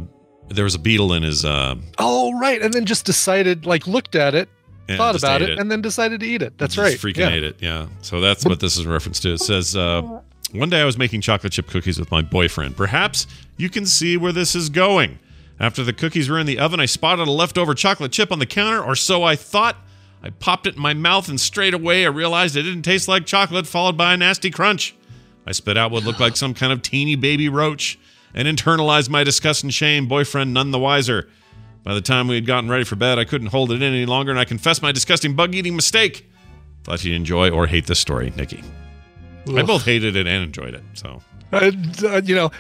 [0.50, 1.46] there was a beetle in his.
[1.46, 4.50] Uh, Oh, right, and then just decided, like, looked at it,
[4.90, 6.58] thought about ate it, and then decided to eat it.
[6.58, 7.14] That's Just right.
[7.14, 7.36] Freaking yeah.
[7.36, 7.56] ate it.
[7.62, 7.88] Yeah.
[8.02, 9.34] So that's what this is in reference to.
[9.34, 10.02] It says, uh,
[10.52, 12.76] one day I was making chocolate chip cookies with my boyfriend.
[12.76, 13.28] Perhaps
[13.58, 15.20] you can see where this is going.
[15.60, 18.46] After the cookies were in the oven, I spotted a leftover chocolate chip on the
[18.46, 19.78] counter, or so I thought.
[20.22, 23.26] I popped it in my mouth, and straight away I realized it didn't taste like
[23.26, 24.96] chocolate, followed by a nasty crunch.
[25.46, 28.00] I spit out what looked like some kind of teeny baby roach
[28.34, 31.30] and internalized my disgust and shame, boyfriend none the wiser.
[31.84, 34.06] By the time we had gotten ready for bed, I couldn't hold it in any
[34.06, 36.30] longer, and I confessed my disgusting bug eating mistake.
[36.86, 38.64] Thought you'd enjoy or hate this story, Nikki.
[39.50, 40.84] I both hated it and enjoyed it.
[40.94, 41.22] So
[41.54, 41.72] Uh,
[42.04, 42.52] uh, you know,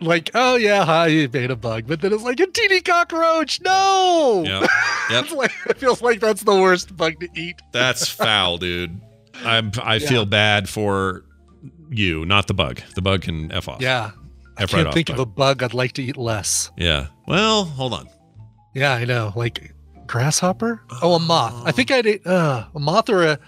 [0.00, 3.60] like, oh yeah, hi, you made a bug, but then it's like a teeny cockroach.
[3.60, 4.66] No, yeah,
[5.10, 7.56] yep, like it feels like that's the worst bug to eat.
[7.72, 9.00] that's foul, dude.
[9.44, 11.24] I'm I feel bad for
[11.90, 12.80] you, not the bug.
[12.94, 13.80] The bug can f off.
[13.80, 14.12] Yeah,
[14.56, 15.26] I F can't right off, think of bug.
[15.26, 16.70] a bug I'd like to eat less.
[16.76, 17.08] Yeah.
[17.26, 18.08] Well, hold on.
[18.74, 19.74] Yeah, I know, like
[20.06, 20.82] grasshopper.
[21.02, 21.66] Oh, a moth.
[21.66, 23.38] I think I'd eat uh, a moth or a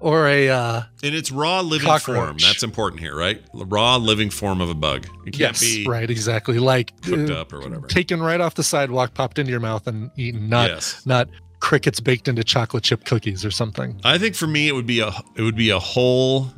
[0.00, 2.16] or a uh, In its raw living Cockroach.
[2.16, 3.40] form, that's important here, right?
[3.54, 5.06] The raw living form of a bug.
[5.26, 7.86] It can't yes, be right, exactly, like cooked uh, up or whatever.
[7.86, 10.48] taken right off the sidewalk, popped into your mouth, and eaten.
[10.48, 11.04] Not yes.
[11.06, 11.28] not
[11.60, 13.98] crickets baked into chocolate chip cookies or something.
[14.04, 16.48] I think for me it would be a it would be a whole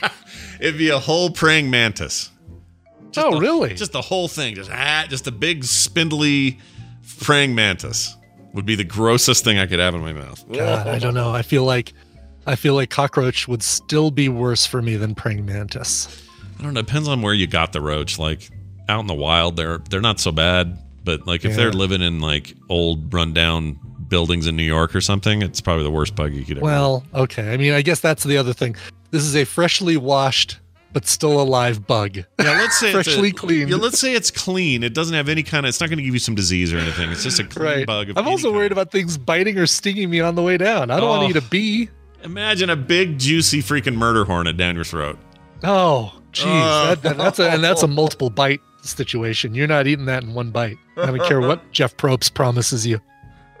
[0.60, 2.30] it'd be a whole praying mantis.
[3.12, 3.74] Just oh, the- really?
[3.74, 6.58] Just the whole thing, just ah, just a big spindly
[7.20, 8.17] praying mantis
[8.54, 10.44] would be the grossest thing I could have in my mouth.
[10.50, 11.30] God, I don't know.
[11.30, 11.92] I feel like
[12.46, 16.24] I feel like cockroach would still be worse for me than praying mantis.
[16.58, 16.82] I don't know.
[16.82, 18.18] Depends on where you got the roach.
[18.18, 18.48] Like
[18.88, 20.78] out in the wild, they're they're not so bad.
[21.04, 23.78] But like if they're living in like old rundown
[24.08, 26.64] buildings in New York or something, it's probably the worst bug you could ever.
[26.64, 27.52] Well, okay.
[27.52, 28.76] I mean, I guess that's the other thing.
[29.10, 30.58] This is a freshly washed
[30.92, 32.16] but still alive bug.
[32.16, 33.70] Yeah, let's say Freshly it's a, cleaned.
[33.70, 34.82] Yeah, let's say it's clean.
[34.82, 35.68] It doesn't have any kind of.
[35.68, 37.10] It's not going to give you some disease or anything.
[37.10, 37.86] It's just a clean Right.
[37.86, 38.10] bug.
[38.10, 38.56] Of I'm also kind.
[38.56, 40.90] worried about things biting or stinging me on the way down.
[40.90, 41.32] I don't want Oh.
[41.32, 41.88] to eat a bee.
[42.24, 45.18] Imagine a big juicy freaking murder hornet down your throat.
[45.62, 46.44] Oh, jeez.
[46.46, 46.86] Oh.
[46.88, 49.54] that, that- that's a and that's a multiple bite situation.
[49.54, 50.76] You're not eating that in one bite.
[50.96, 53.00] I don't care what Jeff Probst promises you.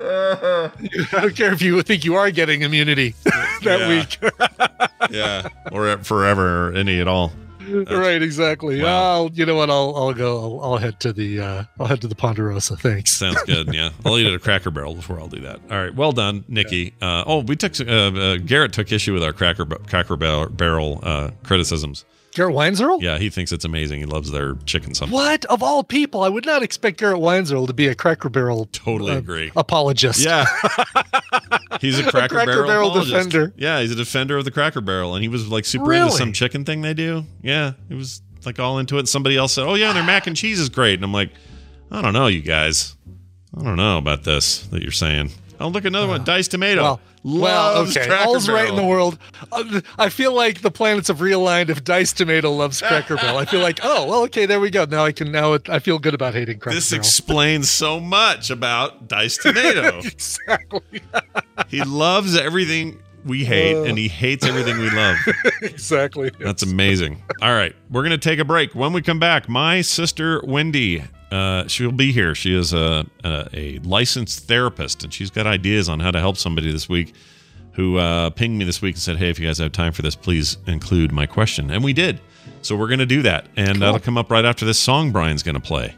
[0.00, 0.70] I
[1.12, 3.14] don't care if you think you are getting immunity
[3.62, 4.32] that week.
[5.10, 7.32] Yeah, or forever or any at all.
[7.66, 8.82] right, exactly.
[8.82, 9.12] Wow.
[9.12, 9.70] I'll, you know what?
[9.70, 10.38] I'll, I'll go.
[10.60, 12.76] I'll, I'll head to the, uh, I'll head to the Ponderosa.
[12.76, 13.12] Thanks.
[13.12, 13.72] Sounds good.
[13.72, 15.60] Yeah, I'll eat at a Cracker Barrel before I'll do that.
[15.70, 16.92] All right, well done, Nikki.
[17.00, 21.00] Uh, oh, we took uh, uh, Garrett took issue with our Cracker Cracker Barrel, barrel
[21.02, 22.04] uh, criticisms.
[22.38, 23.02] Garrett Weinzierl?
[23.02, 23.98] Yeah, he thinks it's amazing.
[23.98, 25.12] He loves their chicken something.
[25.12, 26.22] What of all people?
[26.22, 29.50] I would not expect Garrett Weinzierl to be a Cracker Barrel Totally uh, agree.
[29.56, 30.24] apologist.
[30.24, 30.46] Yeah.
[31.80, 33.30] he's a Cracker, Cracker Barrel, Barrel apologist.
[33.30, 33.52] defender.
[33.56, 35.16] Yeah, he's a defender of the Cracker Barrel.
[35.16, 37.24] And he was like super into some chicken thing they do.
[37.42, 39.00] Yeah, he was like all into it.
[39.00, 40.94] And somebody else said, Oh, yeah, their mac and cheese is great.
[40.94, 41.30] And I'm like,
[41.90, 42.94] I don't know, you guys.
[43.58, 45.32] I don't know about this that you're saying.
[45.60, 46.24] Oh, look, another one.
[46.24, 46.82] Diced tomato.
[46.82, 48.06] Well, well, Loves okay.
[48.06, 49.18] Cracker All's right in the world.
[49.50, 51.68] Uh, I feel like the planets have realigned.
[51.68, 54.84] If Dice Tomato loves Cracker Barrel, I feel like, oh, well, okay, there we go.
[54.84, 55.32] Now I can.
[55.32, 57.00] Now it, I feel good about hating Cracker This Barrel.
[57.00, 59.98] explains so much about diced tomato.
[60.04, 61.02] exactly.
[61.68, 65.16] he loves everything we hate, and he hates everything we love.
[65.62, 66.30] exactly.
[66.38, 67.22] That's amazing.
[67.42, 68.74] All right, we're gonna take a break.
[68.74, 72.34] When we come back, my sister Wendi, uh, she'll be here.
[72.34, 76.36] She is a, a a licensed therapist, and she's got ideas on how to help
[76.36, 77.14] somebody this week.
[77.72, 80.02] Who uh, pinged me this week and said, "Hey, if you guys have time for
[80.02, 82.20] this, please include my question." And we did.
[82.62, 85.60] So we're gonna do that, and that'll come up right after this song Brian's gonna
[85.60, 85.94] play.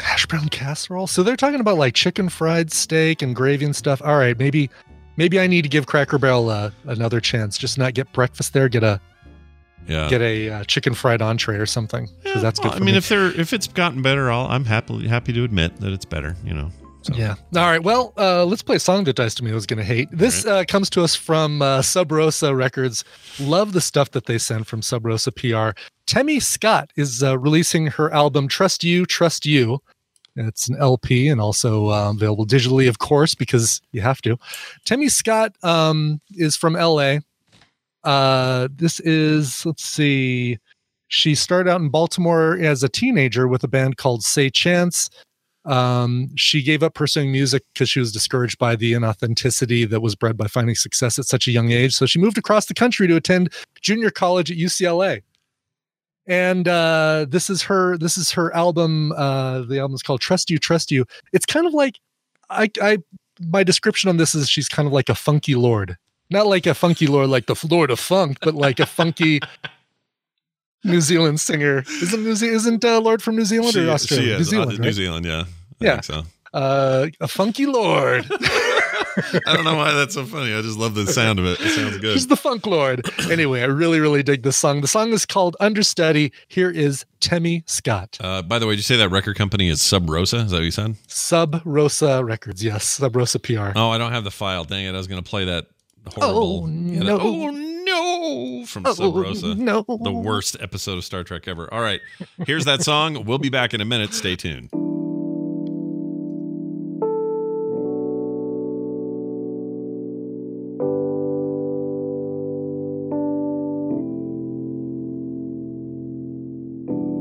[0.00, 1.06] hash brown casserole.
[1.06, 4.00] So they're talking about like chicken fried steak and gravy and stuff.
[4.02, 4.70] All right, maybe
[5.16, 7.56] maybe I need to give Cracker Barrel uh, another chance.
[7.58, 8.68] Just not get breakfast there.
[8.68, 9.00] Get a
[9.86, 10.08] Yeah.
[10.08, 12.08] get a uh, chicken fried entree or something.
[12.22, 12.72] Because that's good.
[12.72, 12.98] Well, I mean, me.
[12.98, 16.36] if they're if it's gotten better, I'll, I'm happy happy to admit that it's better.
[16.44, 16.70] You know.
[17.02, 17.14] So.
[17.14, 17.36] Yeah.
[17.56, 17.82] All right.
[17.82, 20.08] Well, uh, let's play a song that Dice to Me was going to hate.
[20.12, 23.04] This uh, comes to us from uh, Sub Rosa Records.
[23.38, 25.70] Love the stuff that they send from Sub Rosa PR.
[26.06, 29.80] Temme Scott is uh, releasing her album Trust You, Trust You.
[30.36, 34.36] It's an LP and also uh, available digitally, of course, because you have to.
[34.84, 37.18] Temme Scott um, is from LA.
[38.04, 40.58] Uh, this is, let's see,
[41.08, 45.10] she started out in Baltimore as a teenager with a band called Say Chance.
[45.64, 50.14] Um, she gave up pursuing music because she was discouraged by the inauthenticity that was
[50.14, 51.94] bred by finding success at such a young age.
[51.94, 55.22] So she moved across the country to attend junior college at UCLA.
[56.26, 57.98] And uh, this is her.
[57.98, 59.12] This is her album.
[59.12, 61.98] Uh, the album is called "Trust You, Trust You." It's kind of like,
[62.50, 62.98] I, I,
[63.40, 65.96] my description on this is she's kind of like a funky Lorde,
[66.30, 69.40] not like a funky lord like the Lord of Funk, but like a funky
[70.84, 71.84] New Zealand singer.
[72.02, 74.34] Isn't New Ze- isn't uh, Lorde from New Zealand She, or Australia?
[74.36, 74.92] New uh, Zealand, New?
[74.92, 75.44] Zealand, yeah.
[75.80, 75.92] I Yeah.
[76.00, 76.22] think so.
[76.54, 78.26] uh, a funky Lorde.
[79.46, 80.54] I don't know why that's so funny.
[80.54, 81.60] I just love the sound of it.
[81.60, 82.14] It sounds good.
[82.14, 83.02] She's the funk lord.
[83.30, 84.80] Anyway, I really, really dig this song.
[84.80, 86.32] The song is called Understudy.
[86.48, 88.16] Here is Temme Scott.
[88.20, 90.38] Uh, by the way, did you say that record company is Sub Rosa?
[90.38, 90.96] Is that what you said?
[91.06, 92.64] Sub Rosa Records.
[92.64, 93.70] Yes, Sub Rosa PR.
[93.76, 94.64] Oh, I don't have the file.
[94.64, 94.94] Dang it!
[94.94, 95.66] I was going to play that
[96.06, 96.64] horrible.
[96.64, 97.20] Oh, yeah, that- no.
[97.20, 98.66] oh no!
[98.66, 99.54] From oh, Sub Rosa.
[99.54, 99.84] no.
[99.88, 101.72] The worst episode of Star Trek ever.
[101.72, 102.00] All right,
[102.46, 103.24] here's that song.
[103.24, 104.14] We'll be back in a minute.
[104.14, 104.70] Stay tuned.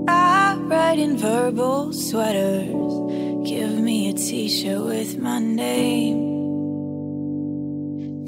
[0.08, 3.48] I write in verbal sweaters.
[3.48, 6.39] Give me a t shirt with my name.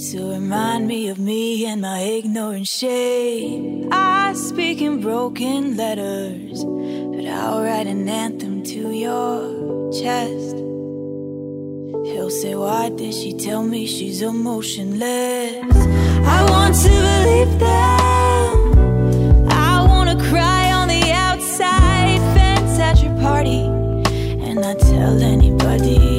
[0.09, 3.87] To remind me of me and my ignorant shame.
[3.91, 10.55] I speak in broken letters, but I'll write an anthem to your chest.
[12.03, 15.71] He'll say, Why did she tell me she's emotionless?
[16.25, 19.49] I want to believe them.
[19.51, 23.65] I wanna cry on the outside fence at your party
[24.45, 26.10] and not tell anybody.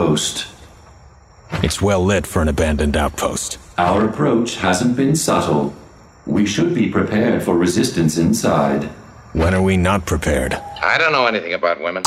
[0.00, 0.46] Outpost.
[1.62, 3.58] It's well lit for an abandoned outpost.
[3.76, 5.74] Our approach hasn't been subtle.
[6.24, 8.84] We should be prepared for resistance inside.
[9.34, 10.54] When are we not prepared?
[10.54, 12.02] I don't know anything about women.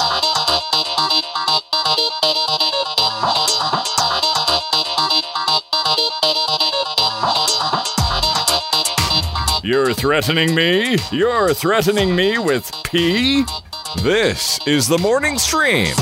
[9.63, 10.97] You're threatening me?
[11.11, 13.45] You're threatening me with pee?
[14.01, 15.93] This is the morning stream.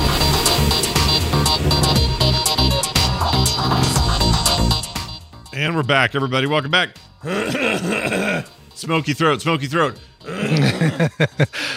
[5.61, 6.47] And we're back, everybody.
[6.47, 6.97] Welcome back.
[8.73, 9.95] smoky throat, smoky throat.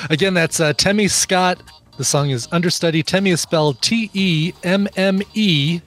[0.08, 1.62] Again, that's uh, Temme Scott.
[1.98, 3.02] The song is Understudy.
[3.02, 5.82] Temme is spelled T E M M E,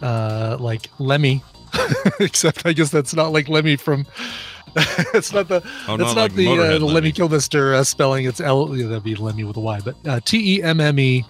[0.00, 1.44] uh, like Lemmy.
[2.18, 4.06] Except I guess that's not like Lemmy from.
[5.12, 5.62] it's not the.
[5.86, 6.94] Oh, it's not not, like the, uh, the Lemmy.
[6.94, 8.24] Lemmy Kilmister uh, spelling.
[8.24, 8.68] It's L.
[8.68, 11.26] That'd be Lemmy with a Y, but uh, T E M M E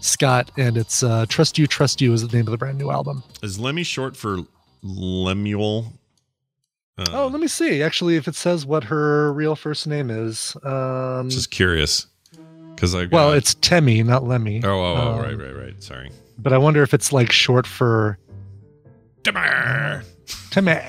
[0.00, 2.90] Scott, and it's uh, Trust You, Trust You is the name of the brand new
[2.90, 3.22] album.
[3.42, 4.38] Is Lemmy short for
[4.82, 5.92] Lemuel?
[6.98, 7.82] Uh, Oh, let me see.
[7.82, 10.56] Actually, if it says what her real first name is.
[10.64, 12.06] Um, just curious.
[12.74, 14.60] Because I well, it's Temme, not Lemmy.
[14.64, 15.82] oh, oh, oh, Um, right, right, right.
[15.82, 16.10] Sorry.
[16.38, 18.18] But I wonder if it's like short for
[19.22, 20.02] Dimmer.
[20.50, 20.68] Temme.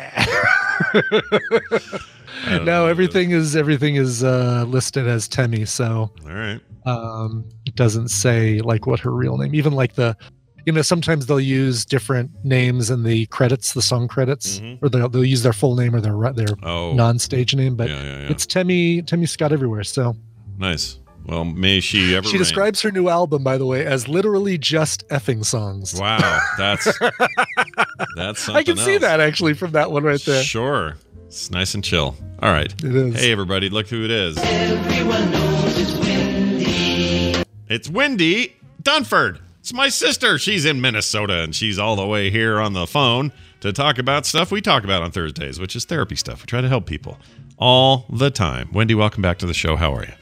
[2.46, 6.60] I no, everything is everything is uh, listed as Temme, so All right.
[6.86, 9.56] um, it doesn't say like what her real name.
[9.56, 10.16] Even like the,
[10.68, 14.80] you know, sometimes they'll use different names in the credits, the song credits, Mhm.
[14.82, 17.78] or they'll, they'll use their full name or their their Oh, non-stage name.
[17.78, 18.28] But yeah, yeah, yeah.
[18.32, 19.86] it's Temme Temme Scott everywhere.
[19.86, 20.18] So
[20.60, 21.00] nice.
[21.26, 22.28] Well, may she ever.
[22.28, 22.40] she reign.
[22.40, 25.94] describes her new album, by the way, as literally just effing songs.
[25.98, 26.84] Wow, that's
[28.18, 30.44] that's something I can see that actually from that one right there.
[30.44, 30.96] Sure,
[31.28, 32.16] it's nice and chill.
[32.42, 32.72] All right.
[32.84, 33.16] It is.
[33.20, 34.38] Hey, everybody, look who it is.
[37.70, 38.52] It's Wendi
[38.84, 39.40] Dunford.
[39.68, 40.40] It's my sister.
[40.40, 44.26] She's in Minnesota and she's all the way here on the phone to talk about
[44.26, 46.40] stuff we talk about on Thursdays, which is therapy stuff.
[46.40, 47.18] We try to help people
[47.58, 48.70] all the time.
[48.70, 49.76] Wendi, welcome back to the show.
[49.76, 50.14] How are you?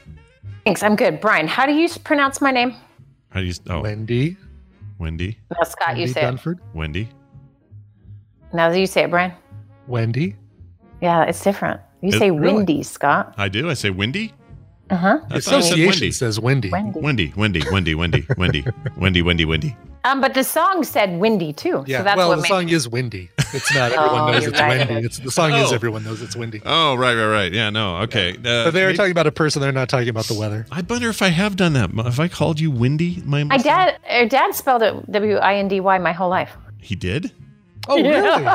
[0.66, 0.82] Thanks.
[0.82, 1.22] I'm good.
[1.22, 2.74] Brian, how do you pronounce my name?
[3.30, 3.54] How do you?
[3.70, 4.36] Oh, Wendy.
[4.98, 5.38] Wendy.
[5.52, 6.34] No, Scott, you Wendy say it.
[6.34, 6.58] Dunford.
[6.74, 7.10] Wendy.
[8.52, 9.32] Now that you say it, Brian.
[9.86, 10.36] Wendy.
[11.02, 11.82] Yeah, it's different.
[12.02, 12.56] You Is- say really?
[12.56, 13.36] windy, Scott.
[13.38, 13.70] I do.
[13.70, 14.34] I say Wendy.
[14.90, 15.08] Uh huh.
[15.08, 16.12] I thought I said Association Wendy.
[16.12, 16.70] says Wendy.
[16.70, 17.00] Wendy.
[17.02, 17.34] Wendy.
[17.36, 17.66] Wendy.
[17.72, 17.96] Wendy.
[17.96, 18.26] Wendy.
[18.38, 18.66] Wendy.
[18.98, 19.22] Wendy.
[19.24, 19.46] Wendy.
[19.46, 19.76] Wendy.
[20.04, 21.84] Um, but the song said windy too.
[21.88, 23.32] Yeah, so that's well, what the made song is Windy.
[23.54, 24.88] It's not everyone Oh, knows it's right.
[24.88, 25.06] Wendy.
[25.08, 25.74] It's the song is Oh.
[25.74, 26.62] everyone knows it's Windy.
[26.64, 27.52] Oh, right, right, right.
[27.52, 28.34] Yeah, no, okay.
[28.34, 29.64] Uh, But they're maybe- talking about a person.
[29.64, 30.68] They're not talking about the weather.
[30.72, 31.90] I wonder if I have done that.
[31.92, 33.24] Have I called you Windy?
[33.26, 36.56] My, My dad, er, dad spelled it W I N D Y my whole life.
[36.80, 37.32] He did.
[37.88, 38.46] Oh, really?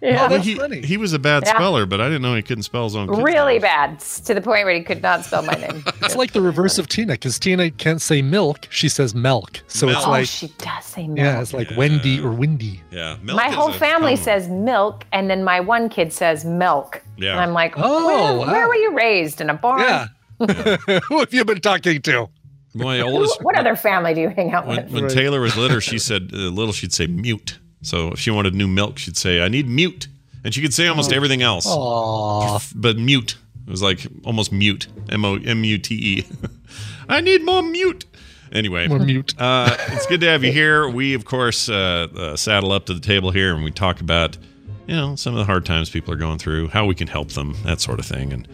[0.00, 0.10] Yeah.
[0.10, 0.24] Yeah.
[0.24, 0.80] Oh, that's he, funny.
[0.80, 1.54] he was a bad Yeah.
[1.56, 3.08] speller, but I didn't know he couldn't spell his own.
[3.08, 3.62] kids' Really names.
[3.62, 5.82] bad to the point where he could not spell my name.
[6.02, 9.60] It's like the reverse of Tina, because Tina can't say milk; she says milk.
[9.66, 10.06] So it's Milk.
[10.06, 11.18] oh, like, she does say milk.
[11.18, 12.82] yeah, it's like Wendy or Windy.
[12.90, 17.02] Yeah, milk my whole family common- says milk, and then my one kid says milk.
[17.16, 17.32] Yeah.
[17.32, 18.52] And I'm like, Oh, where, wow.
[18.52, 19.40] where were you raised?
[19.40, 19.80] In a barn?
[19.80, 20.06] Yeah.
[21.08, 22.28] Who have you been talking to?
[22.74, 23.42] My oldest.
[23.42, 24.92] what other family do you hang out When, with?
[24.92, 25.12] when Right.
[25.12, 26.72] Taylor was little, she said uh, little.
[26.72, 27.58] She'd say mute.
[27.82, 30.08] So if she wanted new milk, she'd say, "I need mute,"
[30.44, 32.58] and she could say almost everything else, Aw.
[32.74, 33.36] but mute.
[33.66, 34.86] It was like almost mute.
[35.10, 36.26] M O M U T E.
[37.08, 38.04] I need more mute.
[38.50, 39.34] Anyway, More mute.
[39.38, 40.88] uh, it's good to have you here.
[40.88, 44.38] We, of course, uh, uh, saddle up to the table here and we talk about,
[44.86, 47.32] you know, some of the hard times people are going through, how we can help
[47.32, 48.32] them, that sort of thing.
[48.32, 48.48] And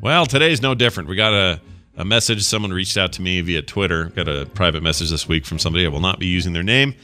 [0.00, 1.08] well, today's no different.
[1.08, 1.60] We got a,
[1.96, 2.44] a message.
[2.44, 4.10] Someone reached out to me via Twitter.
[4.10, 5.84] Got a private message this week from somebody.
[5.84, 6.94] I will not be using their name.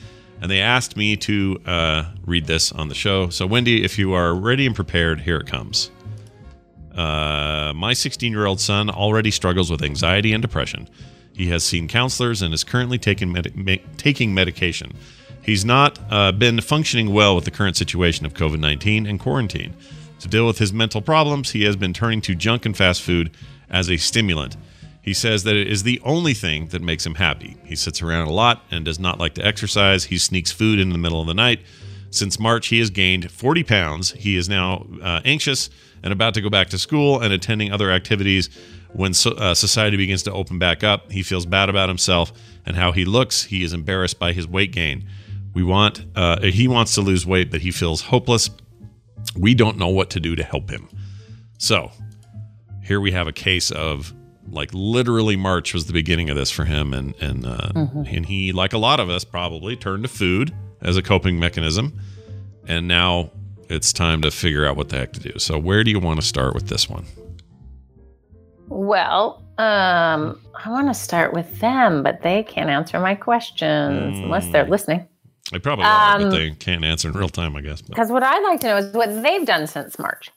[0.40, 3.28] And they asked me to uh, read this on the show.
[3.28, 5.90] So, Wendi, if you are ready and prepared, here it comes.
[6.94, 10.88] Uh, my 16 year old son already struggles with anxiety and depression.
[11.32, 14.92] He has seen counselors and is currently taking, medi- me- taking medication.
[15.42, 19.74] He's not uh, been functioning well with the current situation of COVID 19 and quarantine.
[20.20, 23.30] To deal with his mental problems, he has been turning to junk and fast food
[23.70, 24.56] as a stimulant.
[25.08, 27.56] He says that it is the only thing that makes him happy.
[27.64, 30.04] He sits around a lot and does not like to exercise.
[30.04, 31.62] He sneaks food in the middle of the night.
[32.10, 34.10] Since March, he has gained 40 pounds.
[34.10, 35.70] He is now uh, anxious
[36.02, 38.50] and about to go back to school and attending other activities.
[38.92, 42.30] When so, uh, society begins to open back up, he feels bad about himself
[42.66, 43.44] and how he looks.
[43.44, 45.08] He is embarrassed by his weight gain.
[45.54, 48.50] We want uh, he wants to lose weight, but he feels hopeless.
[49.34, 50.86] We don't know what to do to help him.
[51.56, 51.92] So
[52.82, 54.12] here we have a case of
[54.50, 58.52] like literally March was the beginning of this for him, and and uh, and he,
[58.52, 61.98] like a lot of us, probably turned to food as a coping mechanism,
[62.66, 63.30] and now
[63.68, 65.38] it's time to figure out what the heck to do.
[65.38, 67.04] So where do you want to start with this one?
[68.68, 74.46] Well, um, I want to start with them, but they can't answer my questions unless
[74.48, 75.06] they're listening.
[75.50, 77.80] They probably are, but Um, they can't answer in real time, I guess.
[77.80, 80.30] Because what I'd like to know is what they've done since March.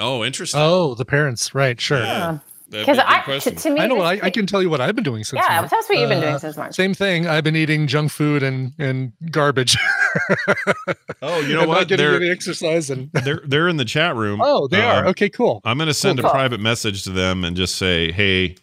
[0.00, 0.60] oh, interesting.
[0.62, 1.78] Oh, the parents, right?
[1.80, 1.98] Sure.
[2.02, 2.38] Yeah.
[2.68, 4.00] That'd Because be a good I, to, to me, I know.
[4.00, 5.40] I, I can tell you what I've been doing since.
[5.40, 5.70] Yeah, March.
[5.70, 6.74] tell us what you've been doing Uh, since March.
[6.74, 7.26] Same thing.
[7.28, 9.76] I've been eating junk food and and garbage.
[11.22, 11.78] Oh, you know I'm what?
[11.78, 13.10] Not getting They're- any exercise and.
[13.24, 14.40] they're they're in the chat room.
[14.42, 15.00] Oh, they are.
[15.04, 15.60] Um, Okay, cool.
[15.64, 16.28] I'm going to send Cool.
[16.28, 18.56] a private message to them and just say, "Hey,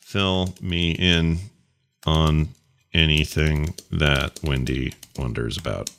[0.00, 1.38] fill me in
[2.06, 2.48] on
[2.92, 5.90] anything that Wendi wonders about."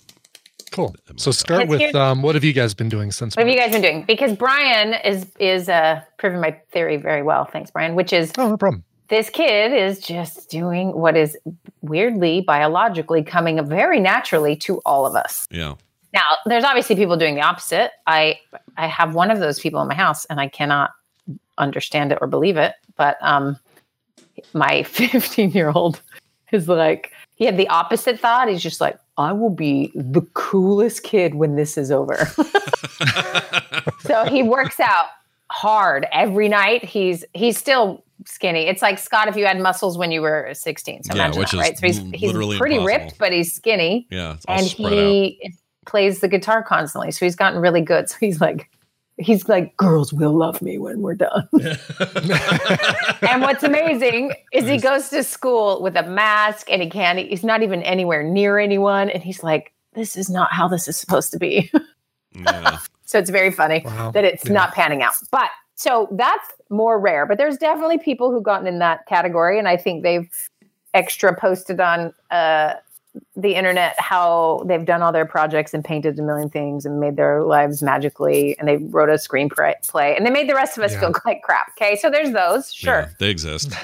[0.71, 0.95] Cool.
[1.17, 3.35] So start with um, what have you guys been doing since?
[3.35, 4.03] What have you guys been doing?
[4.05, 7.45] Because Brian is is uh, proving my theory very well.
[7.45, 7.93] Thanks, Brian.
[7.95, 8.83] Which is Oh, no problem.
[9.09, 11.37] this kid is just doing what is
[11.81, 15.45] weirdly biologically coming very naturally to all of us.
[15.51, 15.75] Yeah.
[16.13, 17.91] Now, there's obviously people doing the opposite.
[18.07, 18.39] I
[18.77, 20.91] I have one of those people in my house, and I cannot
[21.57, 22.73] understand it or believe it.
[22.95, 23.57] But um,
[24.53, 26.01] my 15 year old
[26.53, 27.11] is like
[27.41, 28.49] he had the opposite thought.
[28.49, 32.15] He's just like, I will be the coolest kid when this is over.
[34.01, 35.05] so he works out
[35.49, 36.85] hard every night.
[36.85, 38.67] He's he's still skinny.
[38.67, 41.01] It's like Scott if you had muscles when you were 16.
[41.01, 41.77] So Yeah, imagine which that, is right?
[41.79, 42.85] So he's he's pretty impossible.
[42.85, 44.35] ripped, but he's skinny Yeah.
[44.47, 44.99] And spread out.
[44.99, 45.51] he
[45.87, 47.09] plays the guitar constantly.
[47.09, 48.07] So he's gotten really good.
[48.07, 48.69] So he's like,
[49.21, 51.47] he's like, girls will love me when we're done.
[53.29, 57.43] and what's amazing is he goes to school with a mask and he can't, he's
[57.43, 59.09] not even anywhere near anyone.
[59.09, 61.71] And he's like, this is not how this is supposed to be.
[62.33, 62.77] Yeah.
[63.03, 64.11] So it's very funny Wow.
[64.11, 64.53] that it's Yeah.
[64.53, 65.15] not panning out.
[65.33, 67.25] But so that's more rare.
[67.25, 70.29] But there's definitely people who've gotten in that category, and I think they've
[70.93, 72.75] extra posted on uh,
[73.35, 77.17] the internet how they've done all their projects and painted a million things and made
[77.17, 80.93] their lives magically, and they wrote a screenplay and they made the rest of us
[80.93, 80.99] Yeah.
[81.01, 81.71] feel like crap.
[81.77, 82.99] Okay, so there's those, sure.
[83.01, 83.73] Yeah, they exist.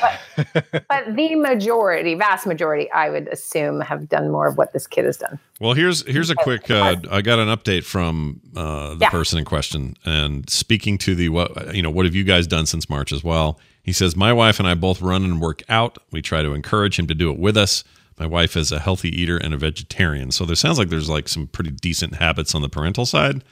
[0.89, 5.05] But the majority, vast majority, I would assume, have done more of what this kid
[5.05, 5.39] has done.
[5.59, 6.69] Well, here's here's a quick.
[6.69, 9.09] Uh, I got an update from uh, the Yeah.
[9.09, 12.65] person in question, and speaking to the what you know, what have you guys done
[12.65, 13.59] since March as well?
[13.83, 15.97] He says, my wife and I both run and work out.
[16.11, 17.83] We try to encourage him to do it with us.
[18.17, 21.27] My wife is a healthy eater and a vegetarian, so there sounds like there's like
[21.27, 23.43] some pretty decent habits on the parental side.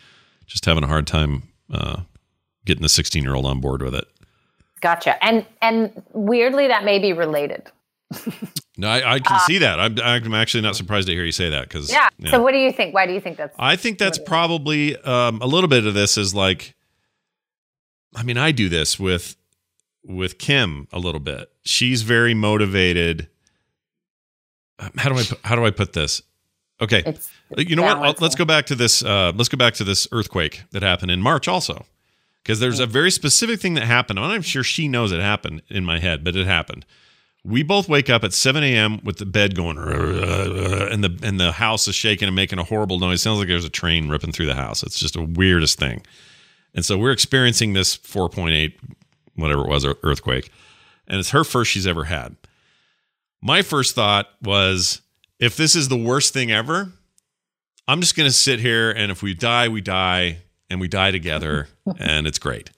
[0.47, 2.01] Just having a hard time uh,
[2.65, 4.05] getting the 16 year old on board with it.
[4.81, 5.23] Gotcha.
[5.23, 7.63] And and weirdly, that may be related.
[8.77, 9.79] No, I, I can see that.
[9.79, 12.09] I'm, I'm actually not surprised to hear you say that because Yeah.
[12.29, 12.93] So what do you think?
[12.93, 13.55] Why do you think that's?
[13.57, 16.75] I think that's probably um, a little bit of this is like,
[18.15, 19.37] I mean, I do this with
[20.03, 21.49] with Kim a little bit.
[21.63, 23.29] She's very motivated.
[24.79, 26.21] Um, How do I put, how do I put this?
[26.81, 27.97] Okay, It's you know what?
[27.97, 29.01] I'll- let's go back to this.
[29.03, 31.85] Uh, let's go back to this earthquake that happened in March, also,
[32.43, 34.19] because there's a very specific thing that happened.
[34.19, 36.85] I'm not sure she knows it happened in my head, but it happened.
[37.45, 38.99] We both wake up at 7 a.m.
[39.03, 42.99] with the bed going, and the and the house is shaking and making a horrible
[42.99, 43.21] noise.
[43.21, 44.83] Sounds like there's a train ripping through the house.
[44.83, 46.01] It's just the weirdest thing.
[46.73, 48.73] And so we're experiencing this 4.8,
[49.35, 50.51] whatever it was, earthquake,
[51.07, 52.35] and it's her first she's ever had.
[53.45, 55.03] My first thought was,
[55.37, 56.91] if this is the worst thing ever,
[57.87, 61.11] I'm just going to sit here and if we die, we die and we die
[61.11, 61.67] together
[61.99, 62.71] and it's great.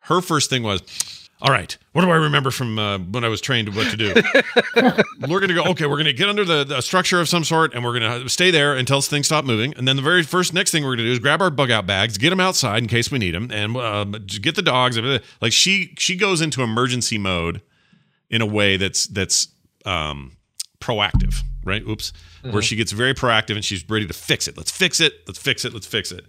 [0.00, 3.40] Her first thing was, all right, what do I remember from uh, when I was
[3.40, 4.12] trained what to do?
[5.26, 7.42] we're going to go, okay, we're going to get under the, the structure of some
[7.42, 9.72] sort and we're going to stay there until things stop moving.
[9.78, 11.70] And then the very first next thing we're going to do is grab our bug
[11.70, 14.98] out bags, get them outside in case we need them, and uh, get the dogs.
[15.40, 17.62] Like she she goes into emergency mode
[18.28, 19.48] in a way that's that's
[19.86, 20.36] um,
[20.80, 21.82] proactive, right?
[21.88, 22.12] Oops,
[22.44, 22.52] Mhm.
[22.52, 24.56] where she gets very proactive and she's ready to fix it.
[24.56, 25.12] Let's fix it.
[25.26, 25.72] Let's fix it.
[25.72, 26.24] Let's fix it.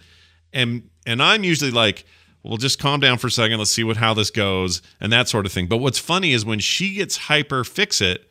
[0.52, 2.06] And and I'm usually like,
[2.44, 3.58] well, just calm down for a second.
[3.58, 5.68] Let's see what how this goes and that sort of thing.
[5.68, 8.30] But what's funny is when she gets hyper fix it,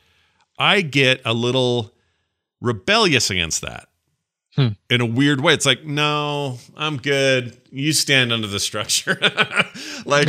[0.58, 1.92] I get a little
[2.60, 3.88] rebellious against that.
[4.58, 7.58] In a weird way, it's like, no, I'm good.
[7.70, 9.18] You stand under the structure,
[10.04, 10.28] like,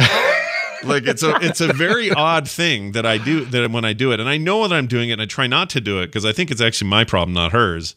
[0.86, 4.12] like it's a it's a very odd thing that I do that when I do
[4.12, 6.08] it, and I know that I'm doing it, and I try not to do it
[6.08, 7.96] because I think it's actually my problem, not hers.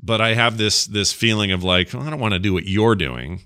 [0.00, 2.66] But I have this this feeling of like, well, I don't want to do what
[2.66, 3.40] you're doing,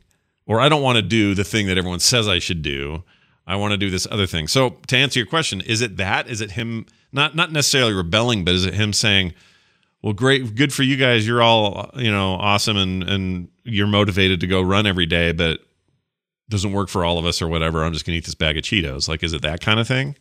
[0.46, 3.04] or I don't want to do the thing that everyone says I should do.
[3.46, 4.46] I want to do this other thing.
[4.46, 6.28] So to answer your question, is it that?
[6.28, 9.34] Is it him not not necessarily rebelling, but is it him saying,
[10.02, 11.26] "Well, great, good for you guys.
[11.26, 15.60] You're all you know awesome, and and you're motivated to go run every day, but
[16.52, 17.82] doesn't work for all of us or whatever.
[17.82, 20.16] I'm just gonna eat this bag of Cheetos." Like, is it that kind of thing?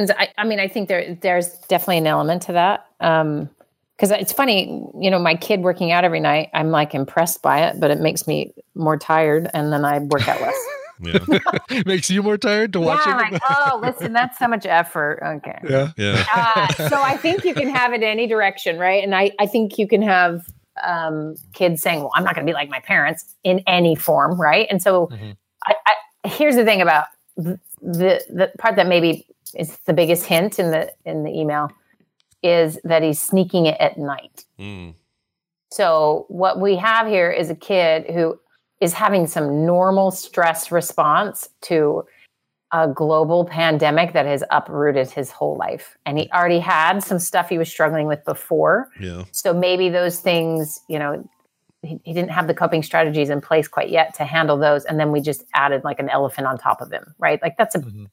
[0.00, 2.86] I, I mean, I think there there's definitely an element to that.
[3.00, 3.48] Um,
[3.96, 4.64] because it's funny,
[5.00, 8.00] you know, my kid working out every night, I'm like impressed by it, but it
[8.00, 10.54] makes me more tired, and then I work out less.
[11.00, 11.18] Yeah,
[11.86, 13.32] makes you more tired to watch yeah, it.
[13.32, 15.18] like, oh, listen, that's so much effort.
[15.24, 15.58] Okay.
[15.68, 15.90] Yeah.
[15.96, 16.24] Yeah.
[16.32, 19.02] Uh, so I think you can have it any direction, right?
[19.02, 20.46] And I, I think you can have
[20.82, 24.40] um, kids saying, "Well, I'm not going to be like my parents in any form,"
[24.40, 24.66] right?
[24.70, 25.08] And so,
[25.66, 27.06] I, I, here's the thing about
[27.36, 31.70] the, the the part that maybe is the biggest hint in the in the email
[32.42, 34.44] is that he's sneaking it at night.
[34.58, 34.94] Mm.
[35.70, 38.38] So what we have here is a kid who
[38.80, 42.04] is having some normal stress response to
[42.74, 45.96] a global pandemic that has uprooted his whole life.
[46.04, 48.88] And he already had some stuff he was struggling with before.
[48.98, 49.24] Yeah.
[49.30, 51.24] So maybe those things, you know,
[51.82, 54.84] he, he didn't have the coping strategies in place quite yet to handle those.
[54.86, 57.40] And then we just added like an elephant on top of him, right?
[57.40, 58.06] Like that's a, mm-hmm.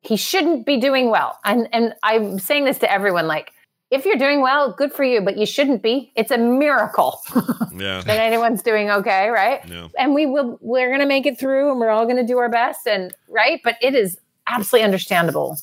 [0.00, 1.38] he shouldn't be doing well.
[1.44, 3.52] And, and I'm saying this to everyone, like,
[3.90, 6.12] if you're doing well, good for you, but you shouldn't be.
[6.16, 7.20] It's a miracle
[7.74, 8.00] Yeah.
[8.02, 9.66] that anyone's doing okay, right?
[9.68, 9.88] Yeah.
[9.98, 12.86] And we will we're gonna make it through and we're all gonna do our best
[12.86, 13.60] and right.
[13.64, 14.16] But it is
[14.46, 15.56] absolutely understandable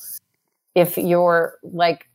[0.74, 2.08] if you're like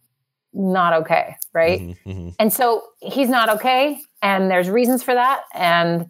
[0.54, 1.80] not okay, right?
[1.82, 2.30] Mm-hmm.
[2.40, 5.44] And so he's not okay, and there's reasons for that.
[5.54, 6.08] And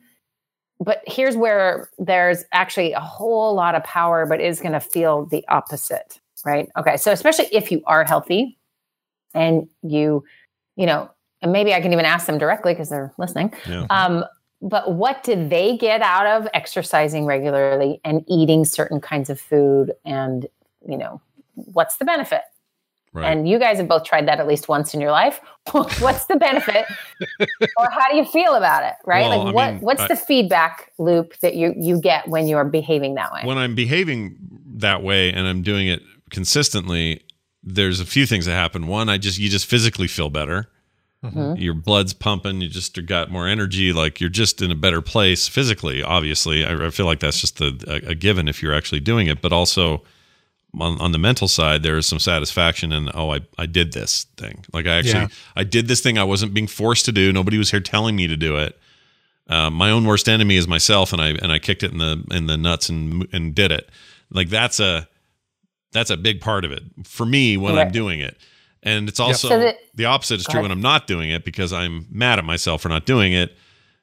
[0.79, 5.25] but here's where there's actually a whole lot of power, but is going to feel
[5.27, 6.67] the opposite, right?
[6.77, 8.57] Okay, so especially if you are healthy
[9.33, 10.23] and you,
[10.75, 11.09] you know,
[11.41, 13.53] and maybe I can even ask them directly because they're listening.
[13.67, 13.85] Yeah.
[13.89, 14.23] Um,
[14.61, 19.93] but what do they get out of exercising regularly and eating certain kinds of food?
[20.05, 20.47] And
[20.87, 21.21] you know,
[21.55, 22.41] what's the benefit?
[23.11, 23.31] Right.
[23.31, 25.39] And you guys have both tried that at least once in your life.
[25.71, 26.85] what's the benefit,
[27.77, 28.95] or how do you feel about it?
[29.05, 29.21] Right?
[29.27, 32.47] Well, like, I what mean, what's I- the feedback loop that you you get when
[32.47, 33.41] you are behaving that way?
[33.43, 34.37] when I'm behaving
[34.75, 36.01] that way and I'm doing it
[36.31, 37.21] consistently,
[37.63, 38.87] there's a few things that happen.
[38.87, 40.69] One, I just you just physically feel better.
[41.23, 41.59] Mhm.
[41.61, 42.59] Your blood's pumping.
[42.59, 43.93] You just got more energy.
[43.93, 46.03] Like you're just in a better place physically.
[46.03, 49.27] Obviously, I, I feel like that's just a, a, a given if you're actually doing
[49.27, 49.41] it.
[49.41, 50.03] But also
[50.77, 54.25] on, on the mental side, there is some satisfaction in oh, I I did this
[54.35, 54.65] thing.
[54.73, 55.27] Like I actually Yeah.
[55.55, 56.17] I did this thing.
[56.17, 57.31] I wasn't being forced to do.
[57.31, 58.77] Nobody was here telling me to do it.
[59.47, 62.21] Uh, my own worst enemy is myself, and I and I kicked it in the
[62.31, 63.89] in the nuts and and did it.
[64.29, 65.07] Like that's a
[65.93, 68.37] that's a big part of it for me when I'm doing it.
[68.81, 70.63] And it's also So that- the opposite is true ahead.
[70.63, 73.55] when I'm not doing it because I'm mad at myself for not doing it.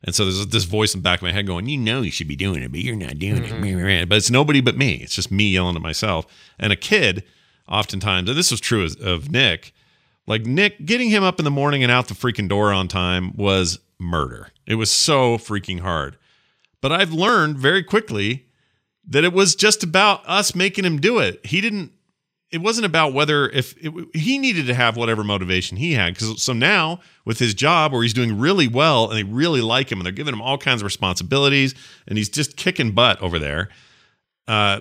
[0.02, 2.10] And so there's this voice in the back of my head going, "You know you
[2.10, 4.08] should be doing it, but you're not doing it." Mm-hmm.
[4.08, 4.94] But it's nobody but me.
[4.94, 6.24] It's just me yelling at myself.
[6.58, 7.22] And a kid,
[7.68, 9.74] oftentimes, and this was true of- of Nick.
[10.26, 13.36] Like Nick, getting him up in the morning and out the freaking door on time
[13.36, 14.52] was murder.
[14.66, 16.16] It was so freaking hard.
[16.80, 18.46] But I've learned very quickly
[19.10, 21.44] that it was just about us making him do it.
[21.44, 21.92] He didn't.
[22.50, 26.14] It wasn't about whether if it, he needed to have whatever motivation he had.
[26.14, 29.90] Because so now with his job, where he's doing really well and they really like
[29.90, 31.74] him and they're giving him all kinds of responsibilities
[32.08, 33.68] and he's just kicking butt over there.
[34.48, 34.80] Uh,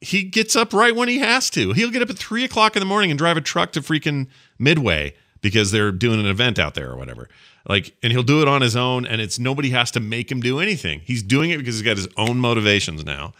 [0.00, 1.72] he gets up right when he has to.
[1.72, 4.28] He'll get up at three o'clock in the morning and drive a truck to freaking
[4.58, 7.28] Midway because they're doing an event out there or whatever.
[7.68, 10.40] Like, and he'll do it on his own, and it's nobody has to make him
[10.40, 11.00] do anything.
[11.04, 13.34] He's doing it because he's got his own motivations now.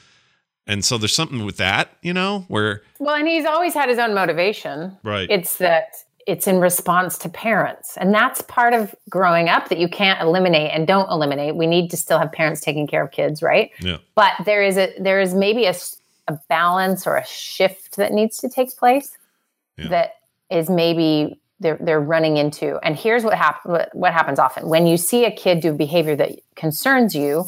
[0.71, 3.99] And so there's something with that, you know, where Well, and he's always had his
[3.99, 4.97] own motivation.
[5.03, 5.29] Right.
[5.29, 5.89] It's that
[6.29, 7.97] it's in response to parents.
[7.97, 11.57] And that's part of growing up that you can't eliminate and don't eliminate.
[11.57, 13.73] We need to still have parents taking care of kids, right?
[13.81, 13.97] Yeah.
[14.15, 15.75] But there is a there is maybe a
[16.49, 19.11] balance or a shift that needs to take place
[19.77, 19.89] Yeah.
[19.89, 20.13] that
[20.51, 22.79] is maybe they're they're running into.
[22.85, 26.15] And here's what hap- what, what happens often when you see a kid do behavior
[26.15, 27.47] that concerns you,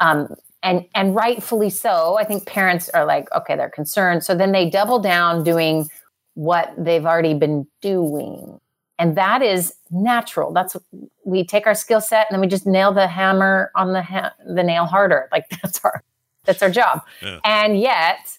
[0.00, 2.16] um, and and rightfully so.
[2.18, 5.88] I think parents are like, okay, they're concerned, so then they double down doing
[6.34, 8.60] what they've already been doing,
[8.98, 10.52] and that is natural.
[10.52, 10.76] That's
[11.24, 14.32] we take our skill set and then we just nail the hammer on the ha-
[14.46, 15.28] the nail harder.
[15.30, 16.02] Like that's our
[16.44, 17.02] that's our job.
[17.22, 17.40] Yeah.
[17.44, 18.38] And yet,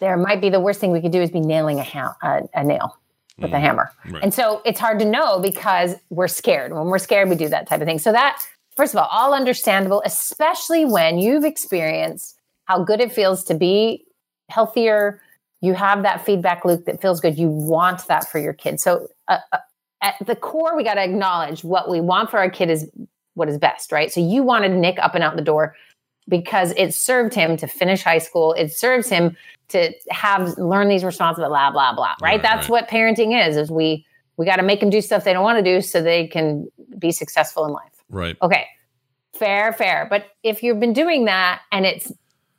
[0.00, 2.40] there might be the worst thing we could do is be nailing a, ha- a,
[2.54, 2.98] a nail
[3.38, 3.60] with a mm.
[3.60, 3.92] hammer.
[4.08, 4.22] Right.
[4.22, 6.72] And so it's hard to know because we're scared.
[6.72, 7.98] When we're scared, we do that type of thing.
[7.98, 8.42] So that,
[8.76, 14.04] first of all, all understandable, especially when you've experienced how good it feels to be
[14.48, 15.20] healthier.
[15.60, 17.38] You have that feedback loop that feels good.
[17.38, 18.80] You want that for your kid.
[18.80, 19.58] So uh, uh,
[20.02, 22.90] at the core, we got to acknowledge what we want for our kid is
[23.34, 24.10] what is best, right?
[24.10, 25.76] So you wanted Nick up and out the door
[26.28, 28.54] because it served him to finish high school.
[28.54, 29.36] It serves him
[29.68, 32.14] to have learn these responsible blah blah blah.
[32.20, 32.34] Right?
[32.34, 32.82] Right, That's right.
[32.82, 33.56] what parenting is.
[33.56, 34.06] Is we
[34.36, 36.66] we got to make them do stuff they don't want to do so they can
[36.98, 37.99] be successful in life.
[38.10, 38.36] Right.
[38.42, 38.66] Okay,
[39.34, 40.06] fair, fair.
[40.10, 42.12] But if you've been doing that and it's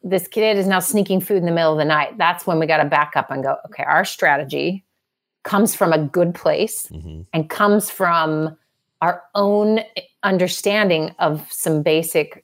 [0.03, 2.65] this kid is now sneaking food in the middle of the night, that's when we
[2.65, 3.57] got to back up and go.
[3.67, 4.83] Okay, our strategy
[5.43, 7.21] comes from a good place mm-hmm.
[7.33, 8.57] and comes from
[9.01, 9.81] our own
[10.23, 12.43] understanding of some basic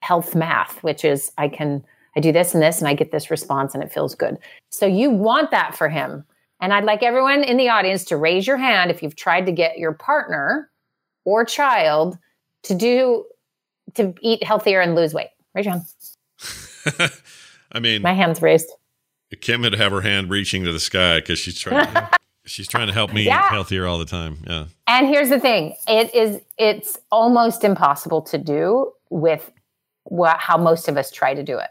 [0.00, 1.84] health math, which is I can
[2.16, 4.38] I do this and this and I get this response and it feels good.
[4.70, 6.24] So you want that for him.
[6.60, 9.52] And I'd like everyone in the audience to raise your hand if you've tried to
[9.52, 10.70] get your partner
[11.24, 12.16] or child
[12.64, 13.24] to do
[13.94, 15.30] to eat healthier and lose weight.
[15.54, 17.10] Raise your hand.
[17.72, 18.70] I mean, My hand's raised.
[19.40, 21.88] Kim would have her hand reaching to the sky because she's trying.
[22.46, 23.44] she's trying to help me Yeah.
[23.46, 24.38] eat healthier all the time.
[24.46, 24.66] Yeah.
[24.86, 29.50] And here's the thing: it is it's almost impossible to do with
[30.04, 31.70] what how most of us try to do it,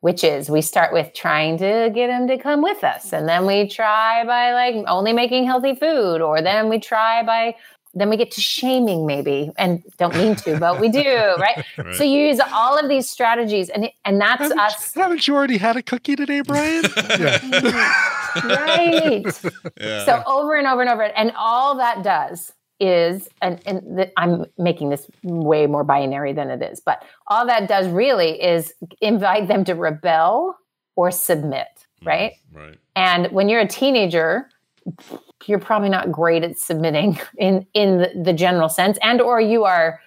[0.00, 3.44] which is we start with trying to get him to come with us, and then
[3.44, 7.56] we try by like only making healthy food, or then we try by
[7.94, 11.00] then we get to shaming maybe, and don't mean to, but we do,
[11.38, 11.64] right?
[11.76, 11.94] Right.
[11.96, 15.58] So you use all of these strategies, and and that's Haven't, us, haven't you already
[15.58, 16.82] had a cookie today, Brian?
[18.44, 19.24] right?
[19.80, 20.04] Yeah.
[20.04, 24.46] So over and over and over, and all that does is, and, and th- I'm
[24.56, 29.48] making this way more binary than it is, but all that does really is invite
[29.48, 30.56] them to rebel
[30.96, 31.68] or submit,
[32.02, 32.32] mm, right?
[32.52, 32.78] right.
[32.96, 34.48] And when you're a teenager,
[35.46, 39.64] you're probably not great at submitting in in the, the general sense, and or you
[39.64, 40.00] are,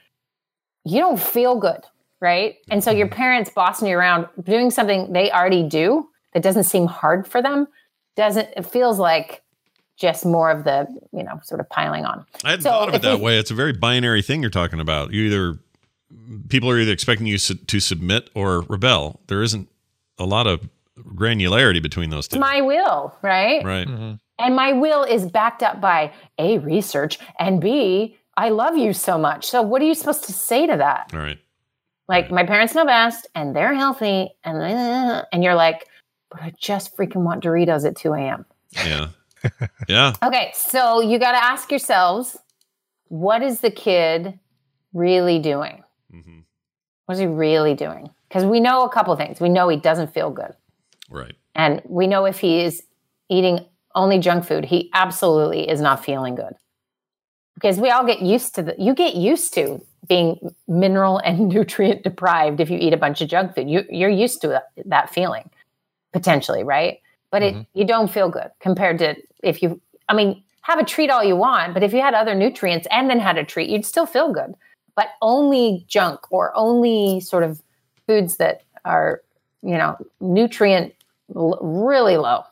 [0.86, 1.82] you don't feel good,
[2.22, 2.56] right?
[2.70, 3.16] And so your mm-hmm.
[3.16, 7.68] parents bossing you around doing something they already do that doesn't seem hard for them
[8.16, 9.42] doesn't it feels like
[9.98, 12.96] just more of the you know sort of piling on I hadn't So thought of
[12.96, 13.38] it that we- way.
[13.38, 15.14] It's a very binary thing you're talking about.
[15.14, 15.60] You either
[16.50, 19.22] people are either expecting you su- to submit or rebel.
[19.28, 19.70] There isn't
[20.18, 20.70] a lot of
[21.00, 22.36] granularity between those two.
[22.36, 23.88] it's my will right right.
[23.88, 24.14] Mm-hmm.
[24.44, 29.18] And my will is backed up by a research and b i love you so
[29.18, 31.40] much so what are you supposed to say to that All right.
[32.08, 34.58] like my parents know best and they're healthy and
[35.32, 35.88] and you're like
[36.30, 38.46] but i just freaking want doritos at 2 a.m
[38.86, 39.08] Yeah.
[39.88, 40.14] yeah.
[40.24, 42.38] Okay, so you got to ask yourselves,
[43.10, 44.40] what is the kid
[44.94, 45.84] really doing?
[46.16, 46.40] Mm-hmm.
[47.06, 48.10] What is he really doing?
[48.30, 49.42] Because we know a couple things.
[49.42, 50.54] We know he doesn't feel good,
[51.10, 51.36] Right.
[51.56, 52.82] and we know if he is
[53.30, 53.66] eating
[53.96, 56.54] only junk food, he absolutely is not feeling good.
[57.56, 58.76] Because we all get used to the.
[58.78, 63.30] You get used to being mineral and nutrient deprived if you eat a bunch of
[63.30, 63.70] junk food.
[63.70, 65.50] You, you're used to that, feeling,
[66.12, 67.00] potentially, right?
[67.32, 67.80] But it mm-hmm.
[67.80, 69.80] you don't feel good compared to if you.
[70.10, 73.10] I mean, have a treat all you want, but if you had other nutrients and
[73.10, 74.54] then had a treat, you'd still feel good.
[74.96, 77.62] But only junk or only sort of
[78.06, 79.22] foods that are,
[79.62, 80.94] you know, nutrient
[81.36, 82.44] l- really low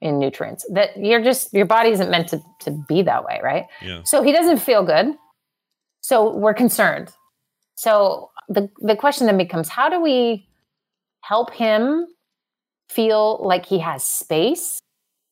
[0.00, 3.66] in nutrients that you're just your body isn't meant to to be that way, right?
[3.82, 4.02] Yeah.
[4.04, 5.14] So he doesn't feel good.
[6.00, 7.10] So we're concerned.
[7.74, 10.48] So the the question then becomes how do we
[11.22, 12.06] help him
[12.88, 14.80] feel like he has space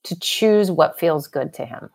[0.04, 1.90] to choose what feels good to him?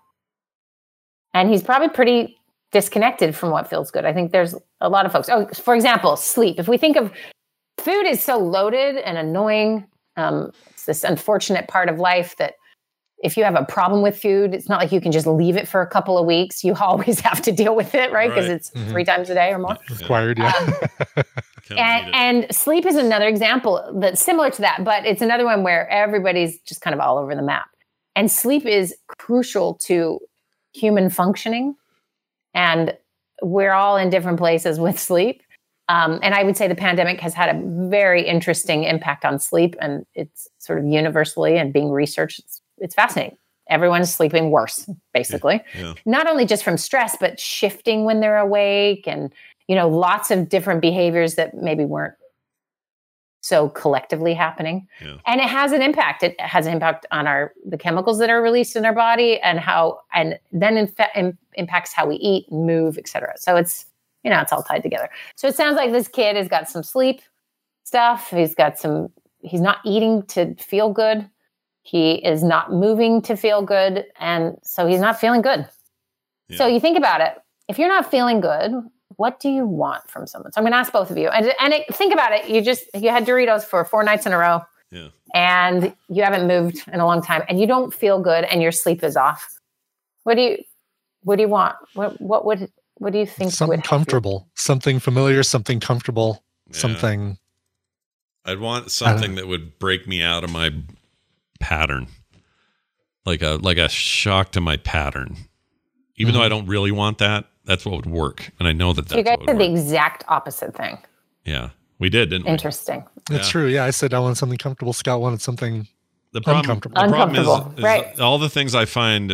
[1.34, 2.38] And he's probably pretty
[2.72, 4.06] disconnected from what feels good.
[4.06, 5.30] I think there's a lot of folks.
[5.30, 6.58] Oh, for example, sleep.
[6.58, 7.12] If we think of
[7.80, 9.86] food is so loaded and annoying,
[10.18, 12.56] um, it's this unfortunate part of life that
[13.24, 15.68] if you have a problem with food, it's not like you can just leave it
[15.68, 16.64] for a couple of weeks.
[16.64, 18.30] You always have to deal with it, right?
[18.30, 18.56] Because Right.
[18.56, 19.78] it's three times a day or more.
[19.90, 20.52] Required, yeah.
[21.68, 25.64] Kinda And, and sleep is another example that's similar to that, but it's another one
[25.64, 27.68] where everybody's just kind of all over the map.
[28.16, 30.20] And sleep is crucial to
[30.74, 31.76] human functioning.
[32.54, 32.98] And
[33.42, 35.42] we're all in different places with sleep.
[35.90, 39.76] Um, and I would say the pandemic has had a very interesting impact on sleep,
[39.82, 42.42] and it's sort of universally and being researched.
[42.82, 43.38] It's, fascinating.
[43.70, 45.62] Everyone's sleeping worse, basically.
[45.78, 45.94] Yeah.
[46.06, 49.32] Not only just from stress, but shifting when they're awake, and
[49.68, 52.16] you know, lots of different behaviors that maybe weren't
[53.40, 54.88] so collectively happening.
[55.02, 55.18] Yeah.
[55.26, 56.22] And it has an impact.
[56.22, 59.60] It has an impact on our the chemicals that are released in our body, and
[59.60, 63.34] how, and then in fa- im- impacts how we eat, move, etc.
[63.38, 63.86] So it's
[64.24, 65.10] you know, it's all tied together.
[65.36, 67.22] So it sounds like this kid has got some sleep
[67.84, 68.30] stuff.
[68.30, 69.10] He's got some,
[69.42, 71.28] he's not eating to feel good.
[71.84, 74.06] He is not moving to feel good.
[74.20, 75.68] And so he's not feeling good.
[76.58, 77.38] So you think about it.
[77.70, 78.74] If you're not feeling good,
[79.16, 80.52] what do you want from someone?
[80.52, 81.30] So I'm going to ask both of you.
[81.30, 82.50] And, and it, think about it.
[82.50, 84.62] You just, you had Doritos for four nights in a row.
[84.92, 85.08] Yeah.
[85.34, 88.74] And you haven't moved in a long time and you don't feel good and your
[88.74, 89.48] sleep is off.
[90.24, 90.58] What do you,
[91.24, 91.78] what do you want?
[91.94, 93.90] What, what would, what do you think something would help you?
[93.90, 96.78] comfortable, something familiar, something comfortable, Yeah.
[96.78, 97.38] something.
[98.44, 100.72] I'd want something that would break me out of my
[101.62, 102.08] pattern.
[103.26, 105.38] Like a like a shock to my pattern.
[106.18, 106.58] Even though I mm-hmm.
[106.58, 108.52] don't really want that, that's what would work.
[108.60, 109.80] And I know that So you guys what would the work.
[109.80, 110.98] exact opposite thing.
[111.46, 111.70] Yeah.
[112.00, 112.52] We did, didn't we?
[112.52, 113.06] Interesting.
[113.30, 113.52] That's Yeah.
[113.52, 113.68] true.
[113.68, 114.94] Yeah, I said I wanted something comfortable.
[114.94, 115.88] Scott wanted something
[116.32, 117.02] The problem, uncomfortable.
[117.02, 118.20] the problem is, Uncomfortable, is right.
[118.20, 119.30] all the things I find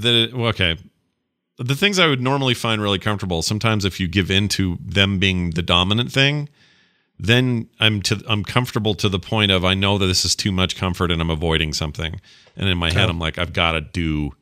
[0.00, 0.76] that it, well, okay,
[1.58, 3.42] the things I would normally find really comfortable.
[3.42, 6.48] Sometimes if you give in to them being the dominant thing,
[7.18, 10.52] then I'm to I'm comfortable to the point of I know that this is too
[10.52, 12.20] much comfort and I'm avoiding something.
[12.56, 14.32] And in my head, I'm like, I've got to do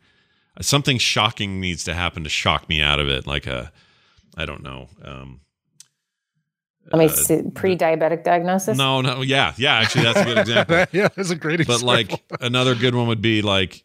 [0.61, 3.27] something shocking needs to happen to shock me out of it.
[3.27, 3.73] Like a,
[4.37, 4.89] I don't know.
[5.03, 5.41] Um,
[6.93, 7.51] Let me uh.
[7.55, 8.77] Pre-diabetic diagnosis.
[8.77, 9.77] no, no, yeah, yeah.
[9.77, 10.77] Actually, that's a good example.
[10.93, 11.87] yeah, it's a great example.
[11.87, 13.85] but like another good one would be like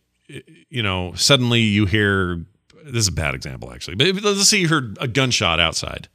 [0.70, 2.46] you know suddenly you hear
[2.84, 6.08] this is a bad example actually but let's say you heard a gunshot outside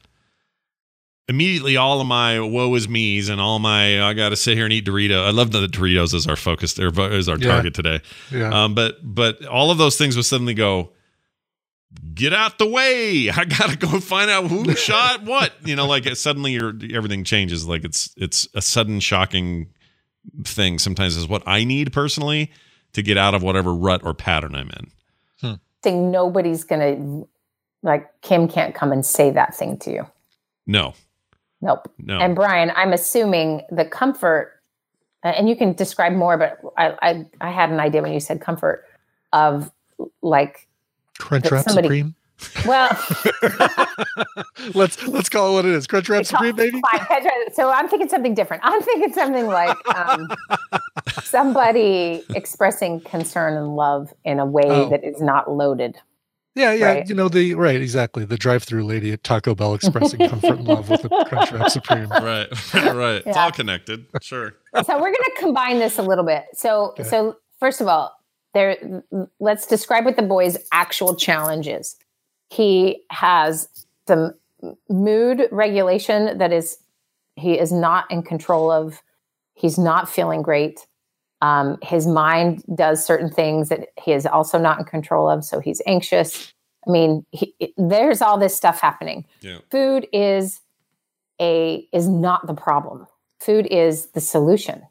[1.28, 4.72] immediately all of my woe is me's and all my i gotta sit here and
[4.72, 7.48] eat dorito i love that doritos is our focus there is our Yeah.
[7.52, 8.00] target today.
[8.30, 8.50] Yeah.
[8.64, 10.90] um, but but all of those things would suddenly go
[12.14, 13.28] get out the way.
[13.30, 15.52] I gotta go find out who shot what.
[15.64, 17.66] You know like it, suddenly your everything changes.
[17.68, 19.68] Like it's it's a sudden shocking
[20.44, 22.48] thing sometimes is what i need personally
[22.92, 25.58] to get out of whatever rut or pattern i'm in.
[25.82, 27.24] Think nobody's gonna
[27.82, 30.06] like Kim can't come and say that thing to you.
[30.66, 30.94] no
[31.62, 31.90] Nope.
[31.98, 34.60] no And Brian, I'm assuming the comfort,
[35.22, 38.40] and you can describe more, but I, I I had an idea when you said
[38.40, 38.84] comfort
[39.32, 39.70] of
[40.20, 40.66] like,
[41.18, 42.14] Crunch that Wrap somebody- Supreme.
[42.66, 42.88] well,
[44.74, 45.86] let's let's call it what it is.
[45.86, 46.80] Crunchwrap Supreme, baby.
[46.90, 47.30] Fine.
[47.54, 48.64] So I'm thinking something different.
[48.66, 50.28] I'm thinking something like um,
[51.22, 54.88] somebody expressing concern and love in a way Oh.
[54.90, 55.96] that is not loaded.
[56.54, 56.86] Yeah, yeah.
[56.86, 57.08] Right.
[57.08, 58.24] You know the right, exactly.
[58.24, 62.08] The drive-through lady at Taco Bell expressing comfort and love with a Crunchwrap Supreme.
[62.10, 64.54] right right it's all connected sure
[64.84, 66.44] so we're going to combine this a little bit.
[66.54, 68.16] So, so first of all,
[68.54, 69.02] there.
[69.40, 71.96] Let's describe what the boy's actual challenge is.
[72.50, 73.68] He has
[74.06, 74.34] some
[74.88, 76.78] mood regulation that is
[77.36, 79.02] he is not in control of.
[79.54, 80.86] He's not feeling great.
[81.42, 85.58] Um, his mind does certain things that he is also not in control of, so
[85.60, 86.52] he's anxious.
[86.86, 89.24] I mean, he, it- there's all this stuff happening.
[89.42, 90.60] yeah Food is
[91.40, 93.06] a is not the problem.
[93.40, 94.82] Food is the solution.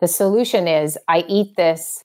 [0.00, 2.04] The solution is I eat this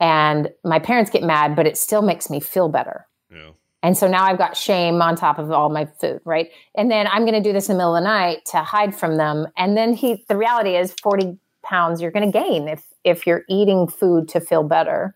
[0.00, 3.06] and my parents get mad, but it still makes me feel better.
[3.30, 3.50] yeah
[3.82, 6.50] And so now I've got shame on top of all my food, right?
[6.74, 8.94] And then I'm going to do this in the middle of the night to hide
[8.94, 9.46] from them.
[9.56, 13.44] And then he, the reality is 40 pounds you're going to gain if, if you're
[13.48, 15.14] eating food to feel better.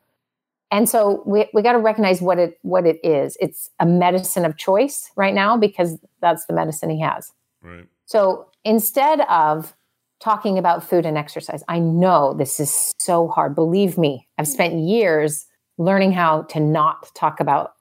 [0.71, 3.37] And so we, we got to recognize what it, what it is.
[3.41, 7.33] It's a medicine of choice right now because that's the medicine he has.
[7.63, 9.75] right So instead of
[10.21, 13.55] talking about food and exercise, I know this is so hard.
[13.55, 15.47] Believe me, I've spent years
[15.79, 17.73] learning how to not talk about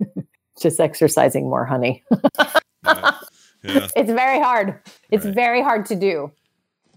[0.60, 2.02] just exercising more, honey.
[2.84, 3.14] yeah
[3.62, 4.80] yeah It's very hard.
[5.10, 5.34] It's Right.
[5.34, 6.32] very hard to do.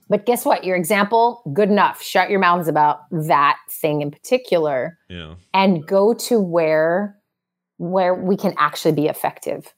[0.09, 0.63] But guess what?
[0.63, 2.01] Your example, good enough.
[2.01, 7.17] Shut your mouths about that thing in particular yeah and go to where
[7.77, 9.73] where we can actually be effective.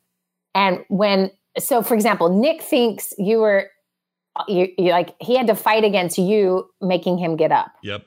[0.56, 3.69] And when so for example, Nick thinks you were
[4.47, 7.72] you, you like he had to fight against you making him get up.
[7.84, 8.06] yep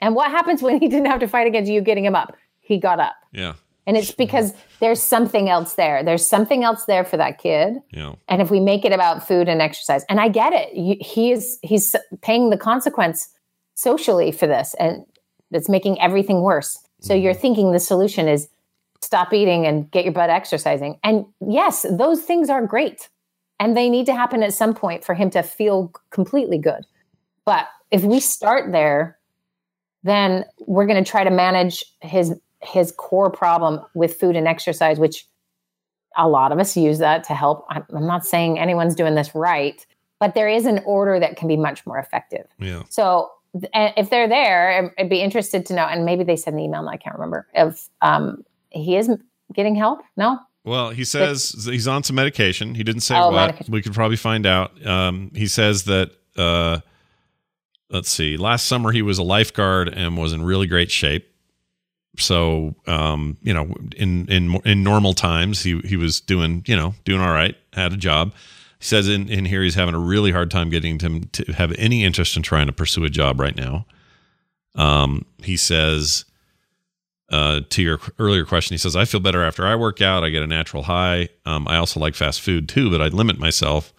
[0.00, 2.36] And what happens when he didn't have to fight against you getting him up?
[2.60, 3.14] He got up.
[3.32, 3.54] yeah
[3.86, 6.02] And it's because there's something else there.
[6.02, 7.74] There's something else there for that kid.
[7.90, 10.96] yeah And if we make it about food and exercise, and I get it, you,
[11.00, 13.28] he is he's paying the consequence
[13.74, 15.04] socially for this, and
[15.50, 16.78] it's making everything worse.
[17.00, 17.24] So mm-hmm.
[17.24, 18.48] you're thinking the solution is
[19.02, 20.98] stop eating and get your butt exercising.
[21.04, 23.08] And yes, those things are great.
[23.60, 26.84] And they need to happen at some point for him to feel completely good.
[27.44, 29.18] But if we start there,
[30.02, 32.34] then we're going to try to manage his
[32.64, 35.26] his core problem with food and exercise, which
[36.16, 37.66] a lot of us use that to help.
[37.70, 39.84] I'm, I'm not saying anyone's doing this right,
[40.20, 42.46] but there is an order that can be much more effective.
[42.58, 42.82] Yeah.
[42.88, 43.30] So
[43.72, 45.84] if they're there, I'd be interested to know.
[45.86, 47.46] And maybe they sent an email, and I can't remember.
[47.54, 49.10] If um, he is
[49.52, 50.38] getting help, no.
[50.64, 52.74] Well, he says he's on some medication.
[52.74, 53.46] He didn't say Oh, what.
[53.48, 53.72] medication.
[53.72, 54.84] We could probably find out.
[54.86, 56.10] Um, he says that.
[56.36, 56.80] Uh,
[57.90, 58.36] let's see.
[58.36, 61.28] Last summer he was a lifeguard and was in really great shape.
[62.18, 66.94] So, um, you know, in in in normal times he he was doing you know
[67.04, 67.56] doing all right.
[67.72, 68.32] Had a job.
[68.78, 72.04] He says in in here he's having a really hard time getting to have any
[72.04, 73.86] interest in trying to pursue a job right now.
[74.76, 76.24] Um, he says
[77.30, 80.24] uh, to your earlier question, he says, I feel better after I work out.
[80.24, 81.28] I get a natural high.
[81.44, 83.92] Um, I also like fast food too, but I limit myself.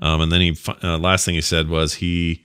[0.00, 2.44] Um, and then he, uh, last thing he said was he,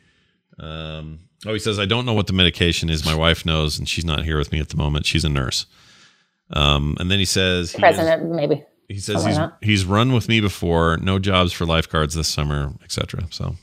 [0.60, 3.06] um, oh, he says, I don't know what the medication is.
[3.06, 5.06] My wife knows, and she's not here with me at the moment.
[5.06, 5.66] She's a nurse.
[6.52, 8.64] Um, and then he says, he, is- President, maybe.
[8.90, 13.24] he says he's, he's run with me before, no jobs for lifeguards this summer, etc.
[13.32, 13.56] So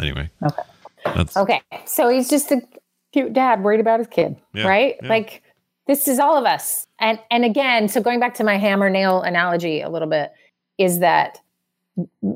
[0.00, 0.62] anyway, Okay.
[1.04, 1.60] that's, Okay.
[1.86, 2.62] So he's just a
[3.12, 4.96] cute dad worried about his kid, Yeah, right?
[5.02, 5.08] yeah.
[5.08, 5.42] Like
[5.86, 6.86] this is all of us.
[7.00, 10.32] And and again, so going back to my hammer nail analogy a little bit
[10.78, 11.38] is that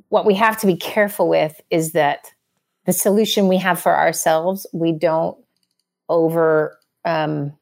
[0.08, 2.32] what we have to be careful with is that
[2.86, 5.36] the solution we have for ourselves, we don't
[6.08, 7.56] over um,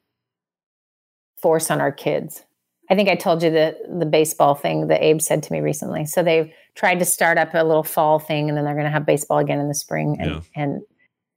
[1.41, 2.43] force on our kids.
[2.91, 6.05] I think I told you the the baseball thing that Abe said to me recently.
[6.05, 8.91] So they've tried to start up a little fall thing, and then they're going to
[8.91, 10.17] have baseball again in the spring.
[10.21, 10.41] And Yeah.
[10.55, 10.83] and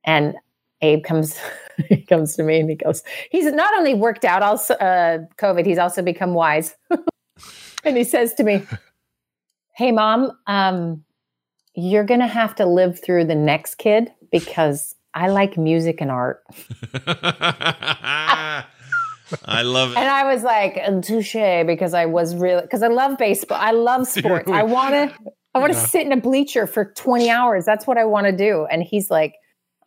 [0.04, 0.36] and
[0.82, 1.40] Abe comes
[1.88, 5.66] he comes to me and he goes, he's not only worked out also uh, COVID,
[5.66, 6.76] he's also become wise.
[7.84, 8.64] and he says to me,
[9.76, 11.05] "Hey, mom, um,
[11.76, 16.12] you're going to have to live through the next kid because I like music and
[16.12, 16.44] art."
[19.46, 19.98] I love it.
[19.98, 21.36] And I was like, uh, touche,
[21.66, 23.58] because I was really because I love baseball.
[23.60, 24.50] I love sports.
[24.50, 25.12] I want to
[25.54, 25.86] I want to Yeah.
[25.86, 27.66] sit in a bleacher for 20 hours.
[27.66, 28.66] That's what I want to do.
[28.70, 29.36] And he's like,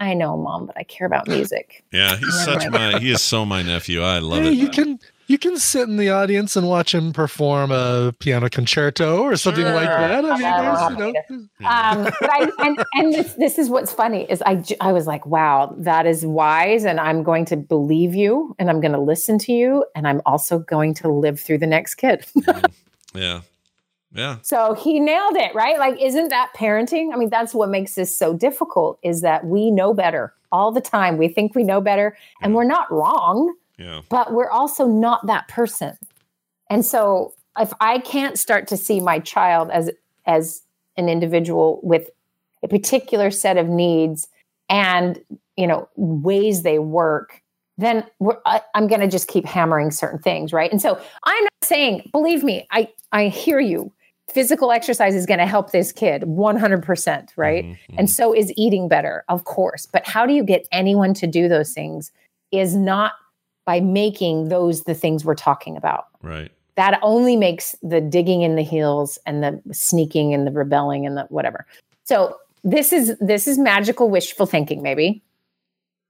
[0.00, 1.84] I know, mom, but I care about music.
[1.92, 4.02] Yeah, he's such my he is so my nephew.
[4.02, 4.54] I love Hey, it.
[4.54, 4.98] you can
[5.28, 9.64] you can sit in the audience and watch him perform a piano concerto or something
[9.64, 10.24] like that.
[10.24, 13.92] I mean, Uh, there's, you know, Um, but I, and, and this, this is what's
[13.92, 16.84] funny is I, I was like, wow, that is wise.
[16.84, 19.84] And I'm going to believe you and I'm going to listen to you.
[19.94, 22.26] And I'm also going to live through the next kid.
[23.14, 23.40] Yeah.
[24.12, 24.36] Yeah.
[24.42, 25.78] So he nailed it, right?
[25.78, 27.12] Like, isn't that parenting?
[27.12, 30.80] I mean, that's what makes this so difficult is that we know better all the
[30.80, 31.16] time.
[31.18, 34.02] We think we know better and we're not wrong, Yeah.
[34.08, 35.96] but we're also not that person.
[36.68, 39.90] And so if I can't start to see my child as,
[40.26, 40.62] as
[40.96, 42.10] an individual with
[42.62, 44.28] a particular set of needs
[44.68, 45.20] and,
[45.56, 47.42] you know, ways they work,
[47.78, 50.70] then we're, I, I'm going to just keep hammering certain things, right?
[50.70, 53.92] And so I'm not saying, believe me, I I hear you.
[54.28, 57.64] Physical exercise is going to help this kid 100%, right?
[57.64, 57.94] Mm-hmm, mm-hmm.
[57.96, 59.86] And so is eating better, of course.
[59.86, 62.12] But how do you get anyone to do those things
[62.52, 63.12] is not
[63.68, 66.06] by making those the things we're talking about.
[66.22, 66.50] Right.
[66.76, 71.18] That only makes the digging in the heels and the sneaking and the rebelling and
[71.18, 71.66] the whatever.
[72.04, 75.22] So this is this is magical wishful thinking, maybe.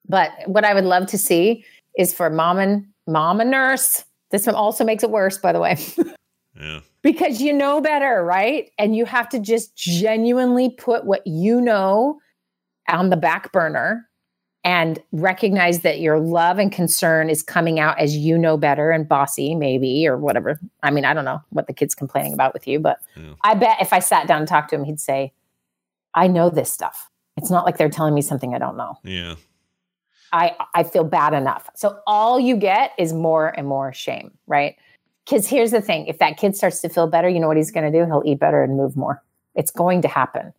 [0.08, 1.64] But what I would love to see
[1.96, 4.04] is for mom and mom and nurse.
[4.30, 5.76] This one also makes it worse, by the way.
[6.60, 6.80] Yeah.
[7.02, 8.72] because you know better, right?
[8.78, 12.18] And you have to just genuinely put what you know
[12.88, 14.07] on the back burner
[14.64, 19.08] and recognize that your love and concern is coming out as you know better and
[19.08, 20.58] bossy, maybe, or whatever.
[20.82, 23.34] I mean, I don't know what the kid's complaining about with you, but Yeah.
[23.42, 25.32] I bet if I sat down and talked to him, he'd say,
[26.14, 27.08] I know this stuff.
[27.36, 28.98] It's not like they're telling me something I don't know.
[29.04, 29.36] Yeah.
[30.32, 31.70] I I feel bad enough.
[31.74, 34.76] So all you get is more and more shame, right?
[35.24, 37.70] Because here's the thing: if that kid starts to feel better, you know what he's
[37.70, 38.04] going to do?
[38.04, 39.22] He'll eat better and move more.
[39.54, 40.52] It's going to happen.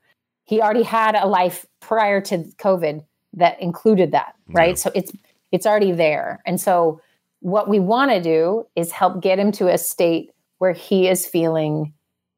[0.45, 3.03] He already had a life prior to COVID
[3.33, 4.69] that included that, right?
[4.69, 4.75] Yeah.
[4.75, 5.11] So it's
[5.51, 6.41] it's already there.
[6.45, 7.01] And so
[7.39, 11.25] what we want to do is help get him to a state where he is
[11.25, 11.93] feeling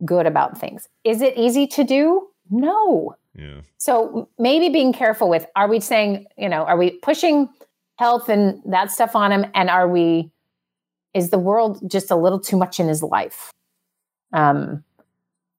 [0.05, 0.87] good about things.
[1.03, 2.27] Is it easy to do?
[2.49, 3.15] No.
[3.35, 3.61] Yeah.
[3.77, 7.49] So maybe being careful with are we saying, you know, are we pushing
[7.97, 9.45] health and that stuff on him?
[9.53, 10.31] And are we,
[11.13, 13.51] is the world just a little too much in his life?
[14.33, 14.83] Um,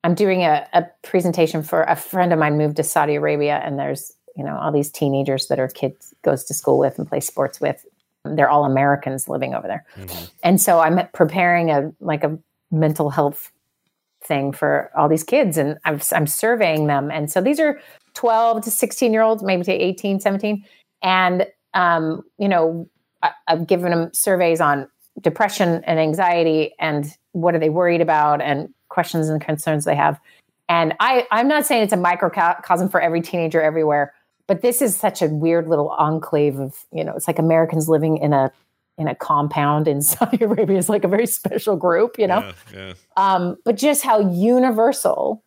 [0.05, 3.79] I'm doing a, a presentation for a friend of mine moved to Saudi Arabia, and
[3.79, 7.27] there's, you know, all these teenagers that her kid goes to school with and plays
[7.27, 7.85] sports with.
[8.25, 9.85] they're all Americans living over there.
[10.43, 12.39] And so I'm preparing a like a
[12.71, 13.51] mental health
[14.25, 17.11] thing for all these kids and I'm, I'm surveying them.
[17.11, 17.81] And so these are
[18.15, 20.65] 12 to 16 year olds, maybe to 18, 17.
[21.03, 22.89] And, um, you know,
[23.23, 24.89] I, I've given them surveys on
[25.21, 30.19] depression and anxiety and what are they worried about and questions and concerns they have.
[30.69, 34.15] And I, I'm not saying it's a microcosm for every teenager everywhere,
[34.53, 38.19] but this is such a weird little enclave of, you know, it's like Americans living
[38.19, 38.53] in a
[38.99, 42.53] in a compound in Saudi Arabia is like a very special group, you know.
[42.71, 42.95] Yeah, yeah.
[43.17, 45.43] Um, but just how universal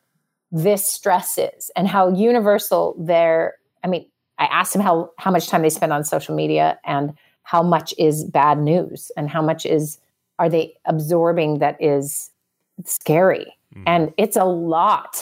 [0.52, 3.58] this stress is, and how universal their.
[3.84, 4.10] I mean,
[4.40, 7.14] I asked them how how much time they spend on social media, and
[7.44, 10.00] how much is bad news, and how much is
[10.40, 12.32] are they absorbing that is
[12.86, 13.56] scary,
[13.86, 15.22] and it's a lot.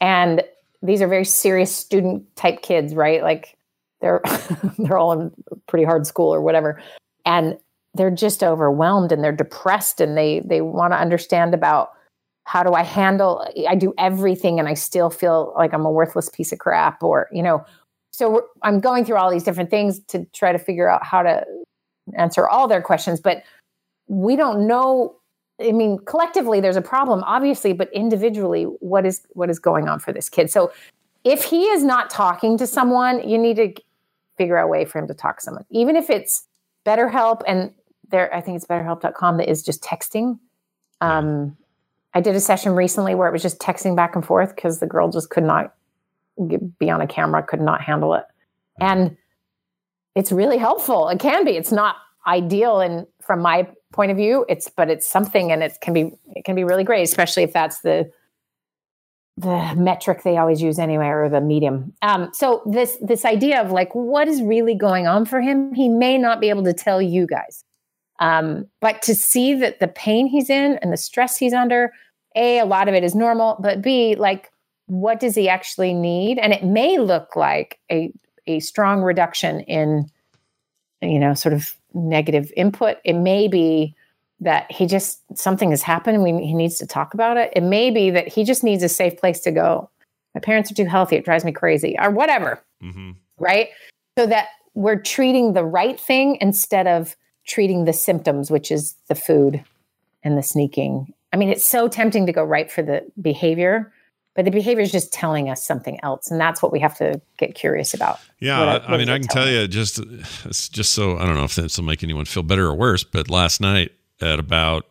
[0.00, 0.42] And
[0.82, 3.22] these are very serious student type kids, right?
[3.22, 3.56] Like
[4.00, 4.20] they're
[4.78, 5.32] they're all in
[5.66, 6.80] pretty hard school or whatever
[7.24, 7.58] and
[7.94, 11.90] they're just overwhelmed and they're depressed and they they want to understand about
[12.44, 16.28] how do I handle I do everything and I still feel like I'm a worthless
[16.28, 17.64] piece of crap or you know
[18.12, 21.44] so I'm going through all these different things to try to figure out how to
[22.16, 23.42] answer all their questions but
[24.08, 25.15] we don't know
[25.60, 29.98] I mean collectively there's a problem obviously but individually what is what is going on
[29.98, 30.72] for this kid so
[31.24, 33.74] if he is not talking to someone you need to
[34.36, 36.46] figure out a way for him to talk to someone even if it's
[36.86, 37.72] BetterHelp and
[38.10, 40.38] there I think it's betterhelp.com that is just texting.
[41.00, 41.56] Um,
[42.14, 44.86] I did a session recently where it was just texting back and forth because the
[44.86, 45.74] girl just could not
[46.48, 48.24] get, be on a camera, could not handle it.
[48.80, 49.16] And
[50.14, 51.08] it's really helpful.
[51.08, 51.52] It can be.
[51.52, 51.96] It's not
[52.26, 56.12] ideal and from my point of view, it's but it's something and it can be
[56.34, 58.10] it can be really great, especially if that's the
[59.38, 61.92] the metric they always use anyway or the medium.
[62.02, 65.88] Um, so this this idea of like what is really going on for him he
[65.88, 67.64] may not be able to tell you guys.
[68.18, 71.92] Um, but to see that the pain he's in and the stress he's under
[72.34, 74.50] a a lot of it is normal but b like
[74.86, 76.38] what does he actually need?
[76.38, 78.12] And it may look like a
[78.46, 80.06] a strong reduction in
[81.02, 82.98] you know sort of negative input.
[83.04, 83.94] It may be
[84.40, 87.52] that he just something has happened we, he needs to talk about it.
[87.56, 89.90] It may be that he just needs a safe place to go.
[90.34, 91.16] My parents are too healthy.
[91.16, 93.68] It drives me crazy or whatever hmm right?
[94.18, 97.16] So that we're treating the right thing instead of
[97.46, 99.62] treating the symptoms which is the food
[100.22, 101.12] and the sneaking.
[101.32, 103.92] I mean it's so tempting to go right for the behavior
[104.36, 107.20] but the behavior is just telling us something else and that's what we have to
[107.38, 108.20] get curious about.
[108.38, 109.98] Yeah, What- I, what I mean, I can tell you just
[110.44, 113.02] it's just so I don't know if this will make anyone feel better or worse,
[113.02, 114.86] but last night at about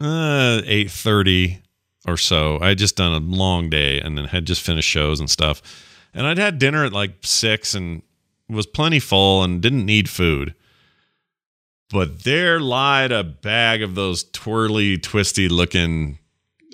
[0.00, 1.60] uh, eight thirty
[2.06, 5.20] or so, I had just done a long day and then had just finished shows
[5.20, 5.60] and stuff,
[6.12, 8.02] and I'd had dinner at like six and
[8.48, 10.54] was plenty full and didn't need food.
[11.90, 16.18] But there lied a bag of those twirly, twisty looking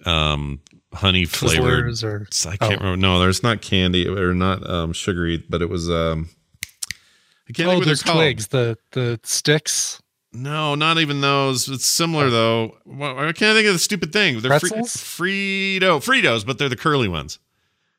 [0.06, 0.60] um,
[0.92, 2.76] honey flavored or I can't oh.
[2.76, 2.96] remember.
[2.96, 5.90] No, there's not candy or not um, sugary, but it was.
[5.90, 6.28] Um,
[7.48, 8.18] I can't oh, the called.
[8.18, 10.00] twigs, the the sticks.
[10.32, 11.68] No, not even those.
[11.68, 12.76] It's similar though.
[12.84, 14.40] Well, I can't think of the stupid thing.
[14.40, 14.96] They're Pretzels?
[14.96, 17.40] Frito, Fritos, but they're the curly ones.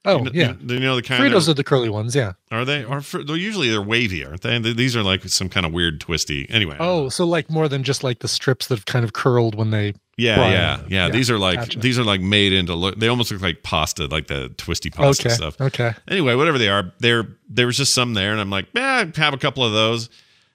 [0.03, 2.15] Oh you know, yeah, you, you know the kind Fritos of are the curly ones.
[2.15, 2.33] Yeah.
[2.49, 2.83] are they?
[2.83, 4.59] Are they're usually they're wavy, aren't they?
[4.59, 6.49] Th- These are like some kind of weird twisty.
[6.49, 6.75] Anyway.
[6.79, 9.69] Oh, so like more than just like the strips that have kind of curled when
[9.69, 9.93] they.
[10.17, 11.79] Yeah, yeah, yeah, Yeah, These are like gotcha.
[11.79, 12.99] these are like made into look.
[12.99, 15.35] They almost look like pasta, like the twisty pasta Okay.
[15.35, 15.59] stuff.
[15.61, 15.93] Okay.
[16.07, 19.33] anyway, whatever they are, there there was just some there, and I'm like, eh, have
[19.33, 20.09] a couple of those,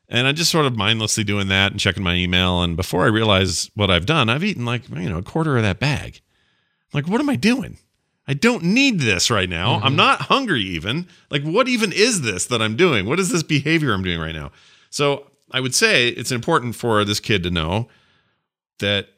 [0.08, 3.08] and I'm just sort of mindlessly doing that and checking my email, and before I
[3.08, 6.20] realize what I've done, I've eaten like you know a quarter of that bag.
[6.92, 7.78] Like, what am I doing?
[8.28, 9.74] I don't need this right now.
[9.74, 9.96] I'm mm-hmm.
[9.96, 11.06] not hungry even.
[11.30, 13.06] Like, what even is this that I'm doing?
[13.06, 14.50] What is this behavior I'm doing right now?
[14.90, 17.88] So I would say it's important for this kid to know
[18.80, 19.08] that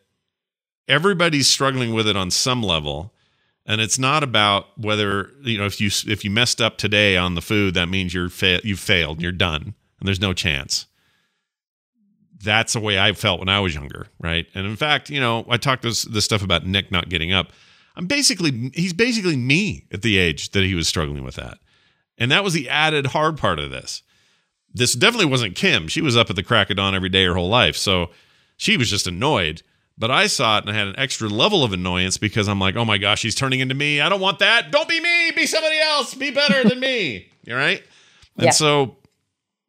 [0.88, 3.14] everybody's struggling with it on some level
[3.68, 7.34] and it's not about whether you know if you if you messed up today on
[7.34, 10.86] the food that means you're fa- you've failed you're done and there's no chance
[12.42, 15.44] that's the way i felt when i was younger right and in fact you know
[15.48, 17.52] i talked this this stuff about nick not getting up
[17.98, 21.58] i'm basically he's basically me at the age that he was struggling with that
[22.16, 24.02] and that was the added hard part of this
[24.72, 27.34] this definitely wasn't kim she was up at the crack of dawn every day her
[27.34, 28.08] whole life so
[28.56, 29.62] she was just annoyed
[30.00, 32.76] but I saw it and I had an extra level of annoyance because I'm like,
[32.76, 34.00] oh my gosh, he's turning into me.
[34.00, 34.70] I don't want that.
[34.70, 35.32] Don't be me.
[35.32, 36.14] Be somebody else.
[36.14, 37.28] Be better than me.
[37.50, 37.82] All right.
[38.36, 38.50] And Yeah.
[38.52, 38.96] so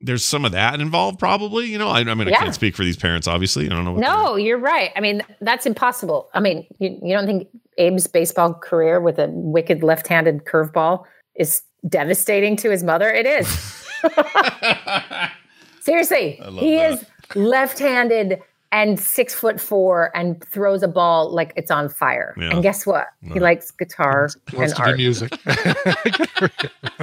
[0.02, 1.66] there's some of that involved, probably.
[1.68, 2.40] You know, I, I mean, I Yeah.
[2.40, 3.66] can't speak for these parents, obviously.
[3.66, 3.92] I don't know.
[3.94, 4.92] What No, you're right.
[4.96, 6.30] I mean, that's impossible.
[6.34, 7.48] I mean, you, you don't think
[7.78, 11.04] Abe's baseball career with a wicked left-handed curveball
[11.36, 13.10] is devastating to his mother?
[13.12, 13.48] It is.
[15.82, 16.92] Seriously, he that.
[16.94, 17.06] is
[17.36, 22.36] left-handed and six foot four and throws a ball like it's on fire.
[22.38, 22.52] Yeah.
[22.52, 23.08] And guess what?
[23.34, 24.98] He likes guitar Wants and to do art.
[24.98, 25.32] music.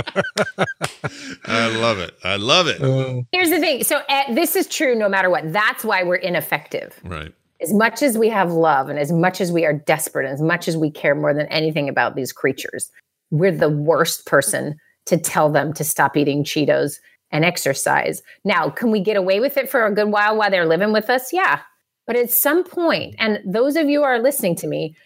[1.46, 2.14] I love it.
[2.24, 2.82] I love it.
[2.82, 3.84] Uh, Here's the thing.
[3.84, 5.52] So uh, this is true no matter what.
[5.52, 6.98] That's why we're ineffective.
[7.04, 7.32] Right.
[7.60, 10.42] As much as we have love and as much as we are desperate and as
[10.42, 12.90] much as we care more than anything about these creatures,
[13.30, 14.76] we're the worst person
[15.06, 16.96] to tell them to stop eating Cheetos
[17.36, 18.22] and exercise.
[18.44, 21.10] Now, can we get away with it for a good while while they're living with
[21.10, 21.34] us?
[21.34, 21.60] Yeah.
[22.06, 24.96] But at some point, and those of you who are listening to me,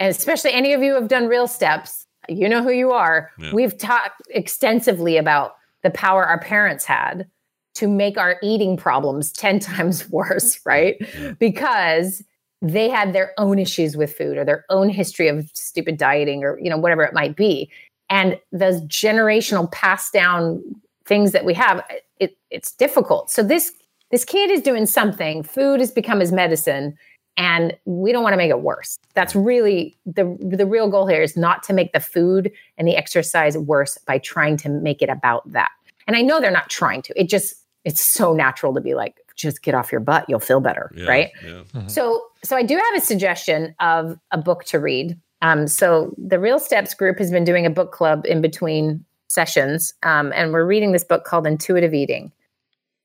[0.00, 3.30] and especially any of you who have done real steps, you know who you are.
[3.38, 3.52] Yeah.
[3.54, 7.28] We've talked extensively about the power our parents had
[7.76, 10.96] to make our eating problems 10 times worse, right?
[11.38, 12.24] Because
[12.60, 16.58] they had their own issues with food or their own history of stupid dieting or
[16.58, 17.70] you know whatever it might be.
[18.10, 20.60] And those generational passed down
[21.08, 21.82] things that we have,
[22.20, 23.30] it, it's difficult.
[23.30, 23.72] So this
[24.10, 25.42] this kid is doing something.
[25.42, 26.96] Food has become his medicine,
[27.36, 28.98] and we don't want to make it worse.
[29.14, 32.96] That's really the the real goal here is not to make the food and the
[32.96, 35.70] exercise worse by trying to make it about that.
[36.06, 37.20] And I know they're not trying to.
[37.20, 37.54] It just
[37.84, 41.06] it's so natural to be like, just get off your butt, you'll feel better, Yeah,
[41.06, 41.30] right?
[41.44, 41.86] Yeah.
[41.86, 45.18] So, so I do have a suggestion of a book to read.
[45.40, 49.94] Um, so the Real Steps group has been doing a book club in between sessions,
[50.02, 52.32] um, and we're reading this book called Intuitive Eating.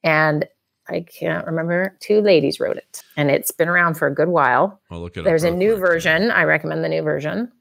[0.04, 0.46] And
[0.90, 1.96] I can't remember.
[2.02, 4.82] Two ladies wrote it, and it's been around for a good while.
[4.92, 5.26] I'll look it up.
[5.26, 6.32] There's a new version.
[6.32, 7.52] I recommend the new version.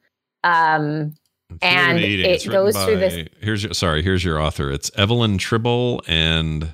[0.43, 1.14] Um,
[1.60, 2.30] and Eating.
[2.30, 4.02] it goes through by- this- Here's your sorry.
[4.02, 4.70] Here's your author.
[4.72, 6.72] It's Evelyn Tribole and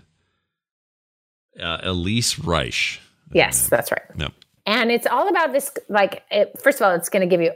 [1.61, 2.99] uh, Elyse Resch.
[3.33, 4.03] yes, that's right.
[4.17, 4.33] Yep.
[4.67, 7.53] And it's all about this like, it, first of all, it's going to give you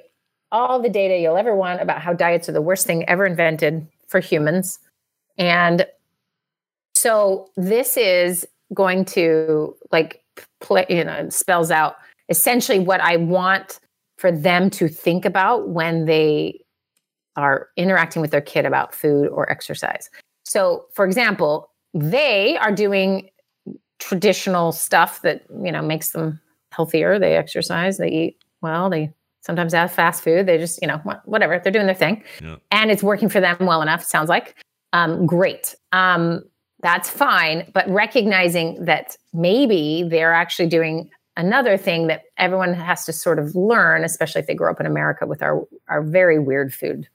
[0.51, 3.87] all the data you'll ever want about how diets are the worst thing ever invented
[4.13, 4.79] for humans.
[5.39, 5.87] And
[6.95, 10.23] so this is going to like
[10.61, 11.97] play, you know, spells out
[12.29, 13.81] essentially what I want
[14.19, 16.61] for them to think about when they
[17.35, 20.11] are interacting with their kid about food or exercise.
[20.45, 23.31] So, for example, they are doing
[23.99, 26.41] traditional stuff that you know makes them
[26.73, 29.13] healthier they exercise they eat well they
[29.43, 30.47] sometimes they have fast food.
[30.47, 31.59] They just you know whatever.
[31.59, 32.25] They're doing their thing.
[32.41, 32.57] Yeah.
[32.71, 34.57] and it's working for them well enough sounds like.
[34.93, 35.75] Um, great.
[35.93, 36.43] Um,
[36.81, 37.71] that's fine.
[37.73, 43.55] But recognizing that maybe they're actually doing another thing that everyone has to sort of
[43.55, 47.09] learn especially if they grow up in america with our our very weird food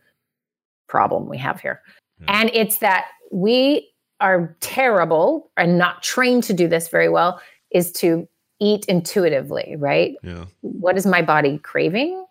[0.88, 1.82] problem we have here.
[2.28, 3.88] And it's that we
[4.20, 7.40] are terrible and not trained to do this very well
[7.70, 8.28] is to
[8.60, 10.16] eat intuitively, right?
[10.24, 10.46] Yeah.
[10.62, 12.24] What is my body craving?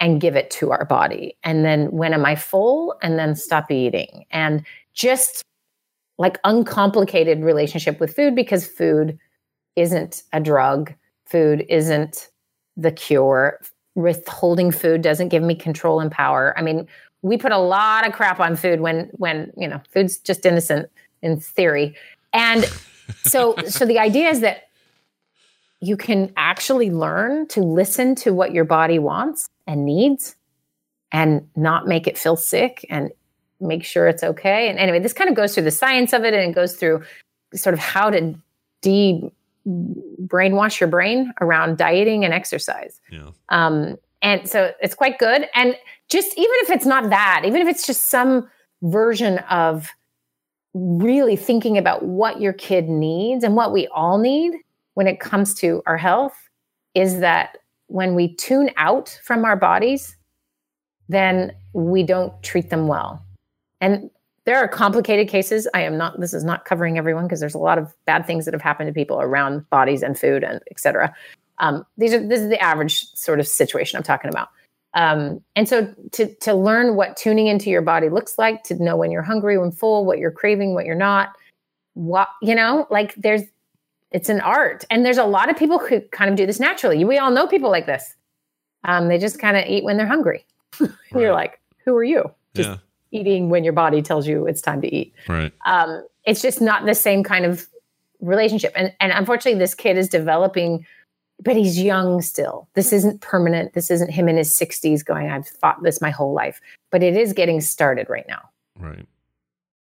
[0.00, 1.36] And give it to our body.
[1.44, 2.96] And then when am I full?
[3.00, 4.26] And then stop eating.
[4.30, 5.42] And just
[6.18, 9.18] like uncomplicated relationship with food because food
[9.76, 10.92] isn't a drug.
[11.26, 12.28] Food isn't
[12.76, 13.60] the cure.
[13.94, 16.52] Withholding food doesn't give me control and power.
[16.58, 16.88] I mean,
[17.24, 20.88] we put a lot of crap on food when when you know food's just innocent
[21.22, 21.96] in theory
[22.32, 22.70] and
[23.24, 24.68] so so the idea is that
[25.80, 30.36] you can actually learn to listen to what your body wants and needs
[31.12, 33.10] and not make it feel sick and
[33.60, 36.34] make sure it's okay and anyway this kind of goes through the science of it
[36.34, 37.02] and it goes through
[37.54, 38.34] sort of how to
[38.82, 39.30] de
[39.66, 43.30] brainwash your brain around dieting and exercise Yeah.
[43.48, 45.46] um, and so it's quite good.
[45.54, 45.76] And
[46.08, 48.48] just even if it's not that, even if it's just some
[48.82, 49.90] version of
[50.72, 54.54] really thinking about what your kid needs and what we all need
[54.94, 56.48] when it comes to our health,
[56.94, 57.58] is that
[57.88, 60.16] when we tune out from our bodies,
[61.08, 63.22] then we don't treat them well.
[63.80, 64.10] And
[64.44, 65.68] there are complicated cases.
[65.74, 68.44] I am not, this is not covering everyone because there's a lot of bad things
[68.44, 71.14] that have happened to people around bodies and food and et cetera.
[71.58, 74.48] Um, these are this is the average sort of situation I'm talking about.
[74.94, 78.96] Um, and so to to learn what tuning into your body looks like, to know
[78.96, 81.36] when you're hungry, when full, what you're craving, what you're not,
[81.94, 83.42] what you know, like there's
[84.14, 87.04] it's an art, and there's a lot of people who kind of do this naturally.
[87.04, 88.14] We all know people like this.
[88.84, 90.46] Um, they just kind of eat when they're hungry.
[90.80, 92.30] and You're like, who are you?
[92.54, 92.76] Just Yeah.
[93.10, 95.52] eating when your body tells you it's time to eat Right.
[95.66, 97.66] um, it's just not the same kind of
[98.20, 98.72] relationship.
[98.76, 100.86] And and unfortunately, this kid is developing,
[101.40, 102.68] but he's young still.
[102.74, 103.72] This isn't permanent.
[103.74, 106.60] This isn't him in his 60s going, I've fought this my whole life.
[106.90, 108.42] But it is getting started right now.
[108.78, 109.06] Right.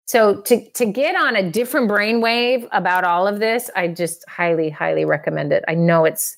[0.07, 4.69] So to to get on a different brainwave about all of this, I just highly,
[4.69, 5.65] highly recommend it.
[5.69, 6.37] I know it's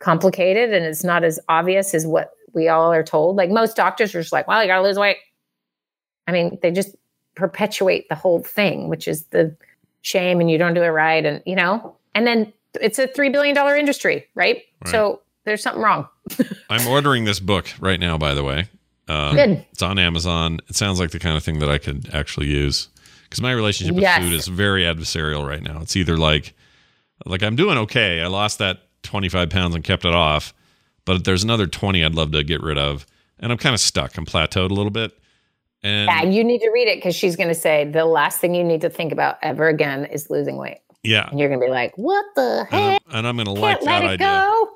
[0.00, 3.36] complicated and it's not as obvious as what we all are told.
[3.36, 5.16] Like most doctors are just like, well, you gotta lose weight.
[6.26, 6.94] I mean, they just
[7.34, 9.56] perpetuate the whole thing, which is the
[10.02, 13.30] shame and you don't do it right and you know and then it's a three
[13.30, 14.62] billion dollar industry right?
[14.84, 14.90] Right.
[14.90, 16.06] so there's something wrong
[16.70, 18.68] I'm ordering this book right now, by the way.
[19.08, 19.66] Um, Good.
[19.72, 20.60] It's on Amazon.
[20.68, 22.88] It sounds like the kind of thing that I could actually use
[23.34, 24.22] because my relationship with Yes.
[24.22, 25.80] food is very adversarial right now.
[25.80, 26.54] It's either like,
[27.26, 28.20] like I'm doing okay.
[28.22, 30.54] I lost that 25 pounds and kept it off,
[31.04, 33.04] but there's another 20 I'd love to get rid of,
[33.40, 34.16] and I'm kind of stuck.
[34.16, 35.10] I'm plateaued a little bit,
[35.82, 38.54] and yeah you need to read it because she's going to say the last thing
[38.54, 41.66] you need to think about ever again is losing weight yeah, and you're going to
[41.66, 44.26] be like what the heck and I'm, and I'm gonna like can't let that idea.
[44.26, 44.70] go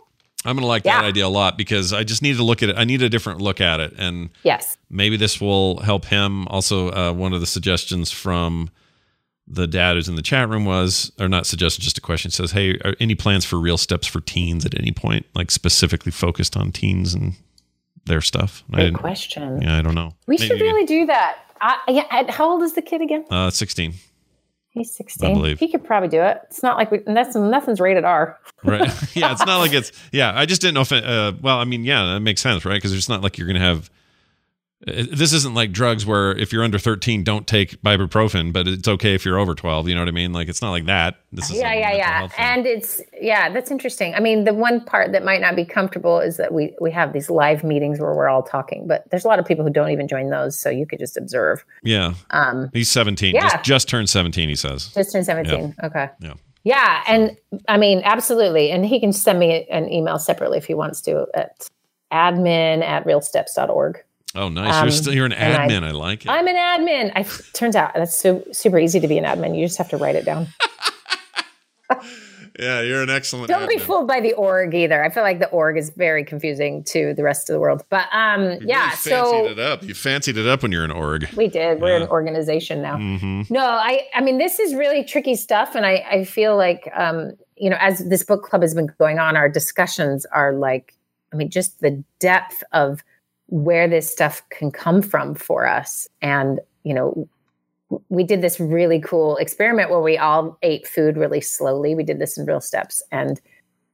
[0.44, 2.77] I'm gonna like that idea a lot because I just need to look at it.
[2.78, 6.47] I need a different look at it, and yes maybe this will help him.
[6.48, 8.70] Also, uh, one of the suggestions from
[9.47, 12.52] the dad who's in the chat room was, or not suggestion, just a question says,
[12.52, 16.56] "Hey, are any plans for real steps for teens at any point, like specifically focused
[16.56, 17.35] on teens and
[18.05, 20.15] their stuff?" I good question Yeah, I don't know.
[20.27, 23.24] we Maybe should really do that I, yeah, how old is the kid again.
[23.31, 23.94] Uh, sixteen,
[24.78, 25.59] he's 16 I believe.
[25.59, 28.80] he could probably do it it's not like we that's nothing's rated r right?
[29.16, 29.92] yeah, it's not like it's.
[30.12, 30.92] Yeah, I just didn't know if.
[30.92, 32.74] It, uh, well, I mean, yeah, that makes sense, right?
[32.74, 33.90] Because it's not like you're gonna have.
[34.86, 38.86] It- This isn't like drugs where if you're under 13, don't take ibuprofen, but it's
[38.86, 39.88] okay if you're over 12.
[39.88, 40.32] You know what I mean?
[40.32, 41.16] Like it's not like that.
[41.32, 45.12] This is yeah yeah yeah and it's yeah that's interesting i mean the one part
[45.12, 48.28] that might not be comfortable is that we we have these live meetings where we're
[48.30, 50.86] all talking but there's a lot of people who don't even join those so you
[50.86, 52.14] could just observe Yeah.
[52.30, 53.34] um He's 17.
[53.34, 53.42] Yeah.
[53.50, 54.88] Just, just turned 17, he says.
[54.94, 56.32] just turned 17 okay Yeah.
[56.64, 57.36] yeah and
[57.68, 61.26] i mean absolutely and he can send me an email separately if he wants to
[61.34, 61.68] at
[62.10, 64.02] admin at realsteps.org
[64.34, 64.74] Oh, nice.
[64.74, 65.84] Um, you're still you're an and I- admin.
[65.84, 66.28] I, like it.
[66.30, 67.22] i'm an admin i
[67.55, 70.16] turns out that's so super easy to be an admin you just have to write
[70.16, 70.46] it down
[72.59, 75.02] yeah, you're an excellent Don't be fooled by the org either.
[75.05, 77.82] I feel like the org is very confusing to the rest of the world.
[77.88, 79.82] But um, You yeah, really so fancied it up.
[79.84, 81.28] You fancied it up when you're an org.
[81.36, 81.80] we did.
[81.80, 82.02] We're Yeah.
[82.05, 82.96] an organization now.
[82.98, 86.90] hmm No, I I mean this is really tricky stuff, and I I feel like
[86.94, 90.94] um, you know as this book club has been going on, our discussions are like
[91.32, 93.02] I mean just the depth of
[93.48, 97.28] where this stuff can come from for us, and you know
[98.08, 101.94] we did this really cool experiment where we all ate food really slowly.
[101.94, 103.40] We did this in real steps, and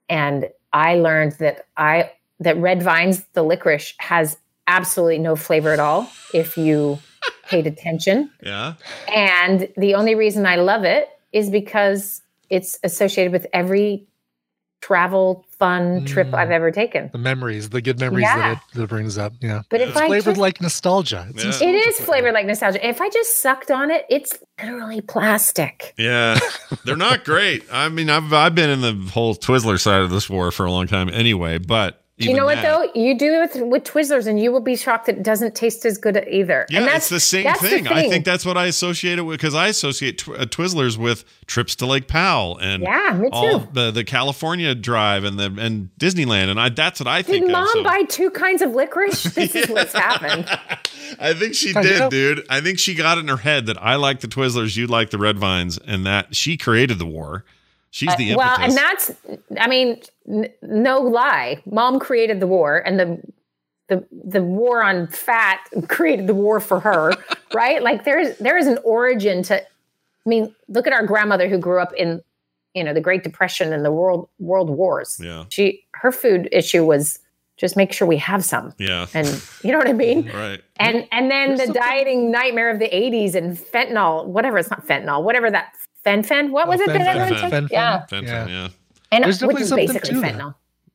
[0.08, 4.36] and I learned that I that red vines, the licorice, has
[4.66, 6.98] absolutely no flavor at all if you
[7.46, 8.30] paid attention.
[8.42, 8.74] Yeah.
[9.14, 14.06] And the only reason I love it is because it's associated with every
[14.86, 16.34] travel fun trip Mm.
[16.34, 17.08] I've ever taken.
[17.12, 18.36] The memories, the good memories Yeah.
[18.36, 19.32] that it that it brings up.
[19.40, 19.62] Yeah.
[19.70, 21.26] But if it's I flavored just- like nostalgia.
[21.30, 21.46] It's Yeah.
[21.50, 22.86] nostalgia It is flavored like nostalgia.
[22.86, 25.94] If I just sucked on it, it's literally plastic.
[25.96, 26.38] Yeah.
[26.84, 27.64] They're not great.
[27.72, 30.70] I mean, I've, I've been in the whole Twizzler side of this war for a
[30.70, 32.00] long time anyway, but.
[32.16, 33.00] You even know what that- though?
[33.00, 35.84] You do it with, with Twizzlers, and you will be shocked that it doesn't taste
[35.84, 36.64] as good either.
[36.70, 37.88] Yeah, and it's the same that's thing.
[37.88, 41.24] I think that's what I associate it with because I associate tw- uh, Twizzlers with
[41.46, 43.68] trips to Lake Powell and Yeah, me all too.
[43.72, 47.46] the the California Drive and the and Disneyland, and I that's what I think.
[47.46, 49.24] Did of, mom so- buy two kinds of licorice?
[49.34, 50.46] This is what's happened.
[51.18, 52.10] I think she did, know.
[52.10, 52.46] dude.
[52.48, 55.10] I think she got it in her head that I like the Twizzlers, you like
[55.10, 57.44] the Red Vines, and that she created the war.
[57.94, 59.12] She's the Uh, well, and that's,
[59.56, 61.62] I mean, n- no lie.
[61.64, 63.22] Mom created the war, and the
[63.86, 67.12] the the war on fat created the war for her,
[67.54, 67.80] right?
[67.84, 69.62] Like there's there is an origin to.
[69.62, 72.20] I mean, look at our grandmother who grew up in,
[72.74, 75.20] you know, the Great Depression and the world world wars.
[75.22, 75.44] Yeah.
[75.50, 77.20] She her food issue was
[77.58, 79.28] just make sure we have some, yeah, and
[79.62, 80.28] you know what I mean.
[80.34, 80.60] right.
[80.80, 85.22] And and then the dieting nightmare of the 80s and fentanyl, whatever it's not fentanyl,
[85.22, 87.08] whatever that fen-fen, what oh, was Oh, it that fen-phen.
[87.08, 87.50] everyone took?
[87.50, 87.70] Fen-phen.
[87.70, 88.06] Yeah.
[88.06, 88.46] Fen- Yeah.
[88.46, 88.68] yeah.
[89.12, 90.34] And There's which is basically to that.
[90.34, 90.54] fentanyl.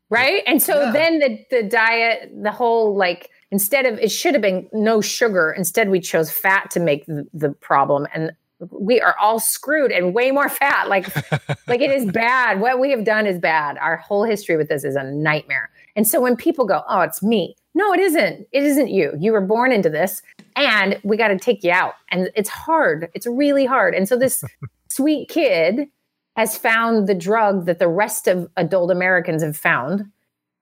[0.10, 0.41] Right?
[0.48, 0.91] And so Yeah.
[0.91, 5.52] then the the diet, the whole like instead of it should have been no sugar,
[5.56, 8.31] instead we chose fat to make the, the problem and
[8.72, 10.90] we are all screwed and way more fat.
[10.90, 11.07] Like
[11.68, 12.60] like it is bad.
[12.60, 13.77] What we have done is bad.
[13.77, 15.69] Our whole history with this is a nightmare.
[15.95, 18.48] And so when people go, "Oh, it's me." No, it isn't.
[18.52, 19.14] It isn't you.
[19.19, 20.22] You were born into this
[20.56, 21.94] and we got to take you out.
[22.10, 23.10] And it's hard.
[23.14, 23.94] It's really hard.
[23.94, 24.44] And so this
[25.00, 25.88] sweet kid
[26.36, 30.04] has found the drug that the rest of adult Americans have found.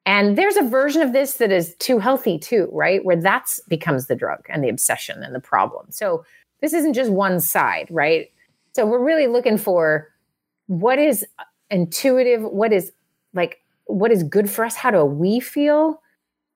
[0.06, 3.04] And there's a version of this that is too healthy too, right?
[3.04, 5.88] Where that's becomes the drug and the obsession and the problem.
[5.90, 6.24] So
[6.62, 8.32] this isn't just one side, right?
[8.76, 10.08] So we're really looking for
[10.68, 11.26] what is
[11.72, 12.92] intuitive, what is
[13.34, 16.00] like what is good for us, how do we feel?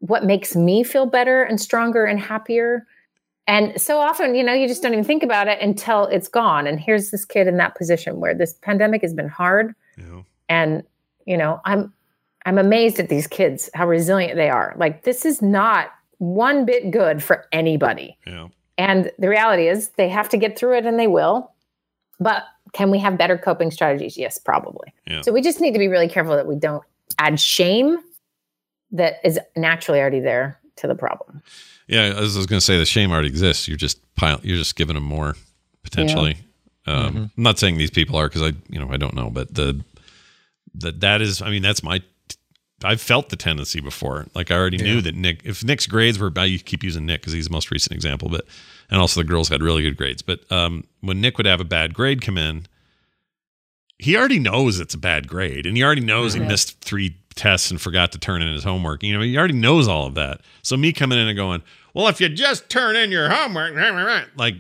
[0.02, 2.86] What makes me feel better and stronger and happier?
[3.52, 6.68] And so often, you know, you just don't even think about it until it's gone.
[6.68, 9.76] And here's this kid in that position where this pandemic has been hard.
[9.98, 10.22] Yeah.
[10.48, 10.84] And,
[11.26, 11.92] you know, I'm
[12.46, 14.74] I'm amazed at these kids, how resilient they are.
[14.78, 18.18] Like this is not one bit good for anybody.
[18.26, 18.48] Yeah.
[18.78, 21.52] And the reality is they have to get through it and they will.
[22.22, 24.18] But can we have better coping strategies?
[24.18, 24.94] Yes, probably.
[25.06, 25.24] Yeah.
[25.24, 26.86] So we just need to be really careful that we don't
[27.20, 27.98] add shame
[28.92, 31.44] that is naturally already there to the problem.
[31.88, 33.68] Yeah, I was, going to say the shame already exists.
[33.68, 35.36] You're just pile, you're just giving them more
[35.84, 36.38] potentially.
[36.88, 39.54] Um, I'm not saying these people are because I you know I don't know, but
[39.54, 39.84] the
[40.76, 42.02] that that is I mean that's my
[42.84, 44.26] I've felt the tendency before.
[44.34, 47.22] Like I already knew that Nick if Nick's grades were bad, you keep using Nick
[47.22, 48.46] because he's the most recent example, but
[48.90, 50.22] and also the girls had really good grades.
[50.22, 52.66] But um, when Nick would have a bad grade come in,
[54.02, 57.70] he already knows it's a bad grade, and he already knows he missed three tests
[57.70, 59.04] and forgot to turn in his homework.
[59.04, 60.42] You know, he already knows all of that.
[60.64, 61.62] So me coming in and going,
[61.94, 63.76] well, if you just turn in your homework,
[64.36, 64.56] like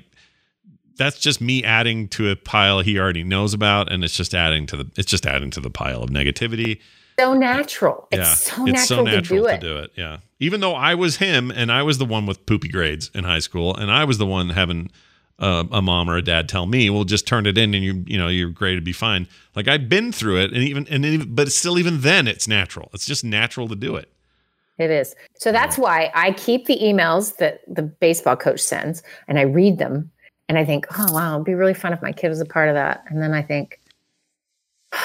[0.95, 4.67] that's just me adding to a pile he already knows about, and it's just adding
[4.67, 6.79] to the it's just adding to the pile of negativity.
[7.19, 8.07] So natural.
[8.11, 9.91] Yeah, It's so natural, to, do it.
[9.95, 13.23] Yeah, even though I was him and I was the one with poopy grades in
[13.23, 14.91] high school, and I was the one having
[15.41, 18.05] uh, a mom or a dad tell me, "Well, just turn it in, and you
[18.07, 21.03] you know your grade would be fine." Like I've been through it, and even and
[21.03, 22.89] even, but still even then it's natural.
[22.93, 24.09] It's just natural to do it.
[24.77, 25.15] It is.
[25.35, 29.77] So that's why I keep the emails that the baseball coach sends and I read
[29.77, 30.09] them
[30.49, 32.67] and I think, oh, wow, it'd be really fun if my kid was a part
[32.67, 33.03] of that.
[33.07, 33.79] And then I think,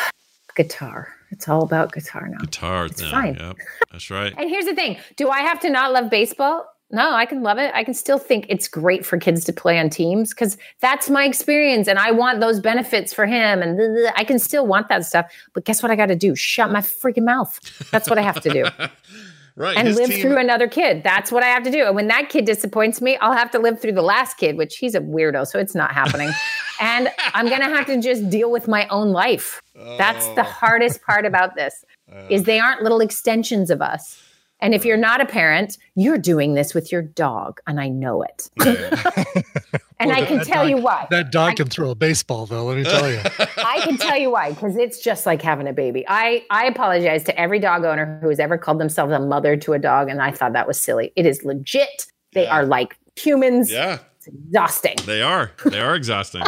[0.56, 1.12] guitar.
[1.30, 2.38] It's all about guitar now.
[2.38, 3.34] Guitar, It's no, fine.
[3.34, 3.56] Yep,
[3.92, 4.32] that's right.
[4.38, 6.66] And here's the thing do I have to not love baseball?
[6.90, 7.72] No, I can love it.
[7.74, 11.24] I can still think it's great for kids to play on teams because that's my
[11.24, 13.60] experience and I want those benefits for him.
[13.60, 15.26] And blah, blah, I can still want that stuff.
[15.52, 16.36] But guess what I got to do?
[16.36, 17.58] Shut my freaking mouth.
[17.90, 18.66] That's what I have to do.
[19.56, 21.02] right, and live team- through another kid.
[21.02, 21.84] That's what I have to do.
[21.86, 24.76] And when that kid disappoints me, I'll have to live through the last kid, which
[24.76, 26.30] he's a weirdo, so it's not happening.
[26.80, 29.60] and I'm going to have to just deal with my own life.
[29.98, 30.34] That's Oh.
[30.36, 31.84] the hardest part about this.
[32.30, 32.44] is uh.
[32.44, 34.22] they aren't little extensions of us.
[34.60, 38.22] And if you're not a parent, you're doing this with your dog, and I know
[38.22, 38.50] it.
[40.00, 41.06] and I can tell dog- you why.
[41.10, 42.64] That dog can throw a baseball, though.
[42.64, 43.20] Let me tell you.
[43.58, 46.04] I can tell you why, because it's just like having a baby.
[46.08, 49.74] I, I apologize to every dog owner who has ever called themselves a mother to
[49.74, 51.12] a dog, and I thought that was silly.
[51.16, 52.06] It is legit.
[52.32, 53.70] They are like humans.
[53.70, 54.96] Yeah, It's exhausting.
[55.04, 55.52] they are.
[55.66, 56.42] They are exhausting.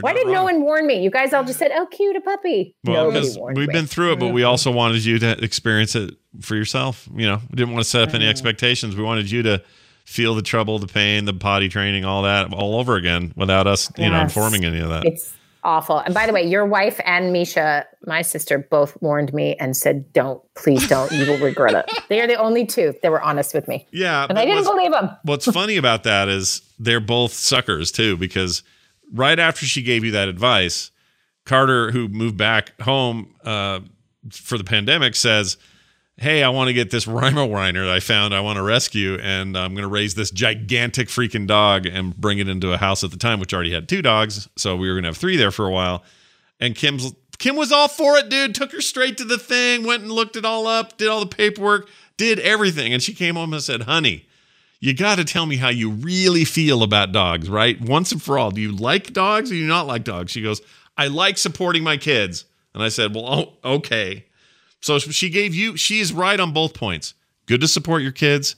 [0.00, 1.02] Why did no one warn me?
[1.02, 3.72] You guys all just said, "Oh, cute, a puppy." Well, because we've me.
[3.72, 7.08] been through it, but we also wanted you to experience it for yourself.
[7.14, 8.30] You know, we didn't want to set up any Mm-hmm.
[8.30, 8.96] expectations.
[8.96, 9.62] We wanted you to
[10.04, 13.90] feel the trouble, the pain, the potty training, all that all over again without us,
[13.96, 15.04] you know, informing any of that.
[15.04, 15.32] It's
[15.62, 15.98] awful.
[15.98, 20.12] And by the way, your wife and Misha, my sister, both warned me and said,
[20.12, 21.10] "Don't, please don't.
[21.12, 24.26] You will regret it." They are the only two that were honest with me, yeah,
[24.28, 25.10] and I didn't believe them.
[25.22, 28.64] What's funny about that is they're both suckers too, because
[29.12, 30.90] right after she gave you that advice,
[31.44, 33.80] Carter, who moved back home uh,
[34.30, 35.56] for the pandemic, says,
[36.16, 38.34] Hey, I want to get this Weimaraner that I found.
[38.34, 42.38] I want to rescue, and I'm going to raise this gigantic freaking dog and bring
[42.38, 44.48] it into a house at the time, which already had two dogs.
[44.56, 46.04] So we were going to have three there for a while.
[46.60, 48.54] And Kim's Kim was all for it, dude.
[48.54, 51.26] Took her straight to the thing, went and looked it all up, did all the
[51.26, 51.88] paperwork,
[52.18, 52.92] did everything.
[52.92, 54.28] And she came home and said, Honey,
[54.80, 57.80] you got to tell me how you really feel about dogs, right?
[57.80, 58.50] Once and for all.
[58.50, 60.32] Do you like dogs or do you not like dogs?
[60.32, 60.62] She goes,
[60.96, 62.46] I like supporting my kids.
[62.74, 63.26] And I said, Well,
[63.64, 64.26] oh, okay.
[64.80, 67.14] So she gave you, she is right on both points.
[67.46, 68.56] Good to support your kids.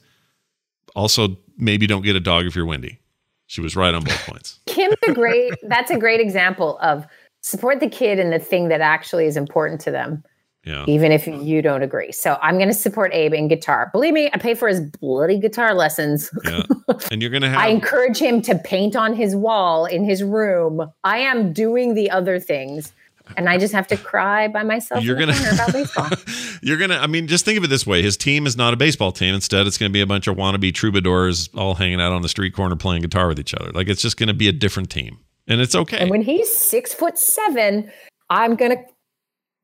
[0.94, 2.98] Also, maybe don't get a dog if you're Wendi.
[3.46, 4.60] She was right on both points.
[4.66, 5.54] Kim's a great.
[5.64, 7.04] that's a great example of
[7.40, 10.22] support the kid and the thing that actually is important to them,
[10.64, 10.84] Yeah.
[10.86, 12.12] even if you don't agree.
[12.12, 13.90] So I'm going to support Abe in guitar.
[13.92, 16.30] Believe me, I pay for his bloody guitar lessons.
[16.44, 16.62] Yeah.
[17.10, 17.58] And you're going to have.
[17.58, 20.92] I encourage him to paint on his wall in his room.
[21.04, 22.92] I am doing the other things,
[23.36, 26.08] and I just have to cry by myself You're gonna- about baseball.
[26.62, 28.02] you're going to, I mean, just think of it this way.
[28.02, 29.34] His team is not a baseball team.
[29.34, 32.28] Instead, it's going to be a bunch of wannabe troubadours all hanging out on the
[32.28, 33.72] street corner playing guitar with each other.
[33.72, 35.18] Like it's just going to be a different team.
[35.48, 35.98] And it's okay.
[35.98, 37.90] And when he's six foot seven,
[38.30, 38.76] I'm gonna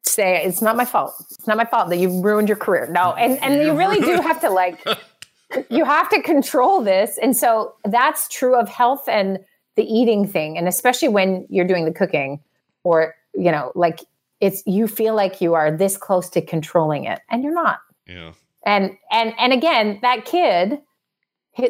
[0.02, 1.14] say it's not my fault.
[1.30, 2.88] It's not my fault that you've ruined your career.
[2.90, 4.84] No, and and you really do have to like
[5.70, 7.18] you have to control this.
[7.20, 9.38] And so that's true of health and
[9.76, 12.40] the eating thing, and especially when you're doing the cooking,
[12.84, 14.00] or you know, like
[14.40, 17.80] it's you feel like you are this close to controlling it, and you're not.
[18.06, 18.32] yeah.
[18.66, 20.80] And and and again, that kid,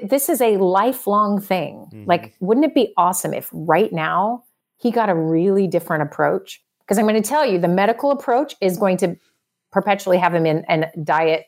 [0.02, 1.86] this is a lifelong thing.
[1.92, 2.04] Mm-hmm.
[2.06, 4.44] Like, wouldn't it be awesome if right now
[4.78, 6.62] he got a really different approach?
[6.88, 9.14] Because I'm going to tell you, the medical approach is going to
[9.70, 11.44] perpetually have him in in diet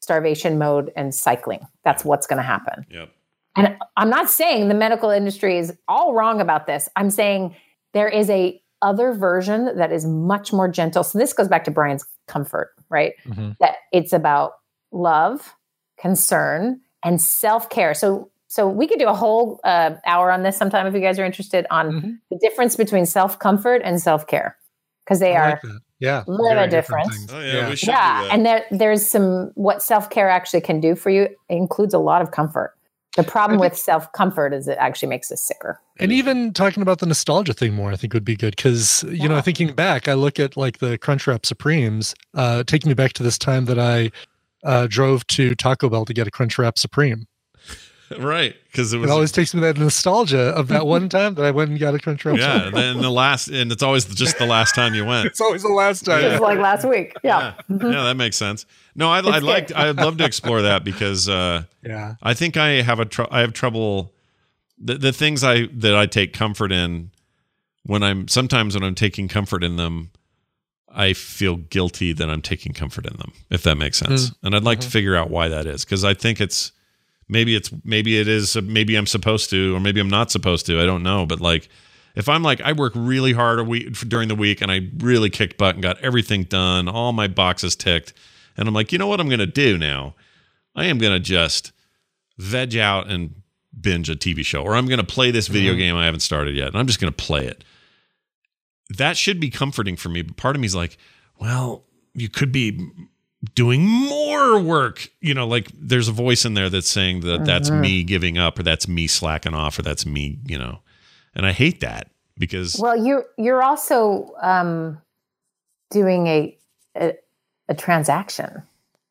[0.00, 1.66] starvation mode and cycling.
[1.82, 2.86] That's what's going to happen.
[2.90, 3.10] Yep.
[3.56, 6.88] And I'm not saying the medical industry is all wrong about this.
[6.94, 7.56] I'm saying
[7.92, 11.02] there is a other version that is much more gentle.
[11.02, 13.14] So this goes back to Brian's comfort, right?
[13.60, 14.52] That it's about
[14.92, 15.54] love,
[15.98, 17.94] concern, and self-care.
[17.94, 21.18] So so we could do a whole uh, hour on this sometime if you guys
[21.18, 22.10] are interested on Mm-hmm.
[22.30, 24.56] the difference between self comfort and self care
[25.04, 25.72] because they I are like.
[26.00, 26.24] Yeah.
[26.26, 27.10] a little very different.
[27.10, 27.32] things.
[27.32, 28.34] Oh yeah, we should yeah, do that.
[28.34, 32.22] and there there's some what self care actually can do for you includes a lot
[32.22, 32.74] of comfort.
[33.16, 35.80] The problem with self comfort is it actually makes us sicker.
[36.00, 39.28] And even talking about the nostalgia thing more, I think would be good because you
[39.28, 43.22] know, thinking back, I look at like the Crunchwrap Supremes, uh, taking me back to
[43.22, 44.10] this time that I
[44.64, 47.26] uh, drove to Taco Bell to get a Crunchwrap Supreme.
[48.18, 51.50] right, because it It always takes me that nostalgia of that one time that I
[51.50, 52.38] went and got a Crunchwrap.
[52.38, 52.66] yeah.
[52.66, 55.26] And then the last, and it's always just the last time you went.
[55.26, 56.24] it's always the last time.
[56.24, 57.14] It was like last week.
[57.22, 57.54] Yeah.
[57.68, 57.92] Yeah, mm-hmm.
[57.92, 58.66] yeah, that makes sense.
[58.94, 59.74] No, I, I like.
[59.74, 62.14] I'd love to explore that because uh, Yeah.
[62.22, 63.04] I think I have a.
[63.04, 64.12] Tr- I have trouble.
[64.78, 67.10] The, the things I that I take comfort in
[67.84, 70.10] when I'm sometimes when I'm taking comfort in them,
[70.88, 73.32] I feel guilty that I'm taking comfort in them.
[73.50, 74.34] If that makes sense, mm.
[74.42, 74.92] and I'd like to mm-hmm.
[74.92, 76.72] figure out why that is because I think it's
[77.34, 80.80] maybe it's maybe it is maybe I'm supposed to or maybe I'm not supposed to.
[80.80, 81.68] I don't know, but like
[82.14, 85.28] if I'm like I work really hard a week during the week and I really
[85.28, 88.14] kicked butt and got everything done, all my boxes ticked,
[88.56, 90.14] and I'm like, you know what I'm gonna do now?
[90.74, 91.72] I am gonna just
[92.38, 93.34] veg out and
[93.78, 95.80] binge a TV show, or I'm gonna play this video mm-hmm.
[95.80, 97.64] game I haven't started yet, and I'm just gonna play it.
[98.96, 100.96] That should be comforting for me, but part of me is like,
[101.40, 101.84] well,
[102.14, 102.88] you could be
[103.54, 105.08] doing more work.
[105.20, 107.80] You know, like there's a voice in there that's saying that that's Mhm.
[107.80, 110.78] me giving up, or that's me slacking off, or that's me, you know,
[111.34, 115.00] and I hate that because Well, you're you're also um,
[115.90, 116.58] doing a,
[116.96, 117.14] a
[117.68, 118.62] a transaction.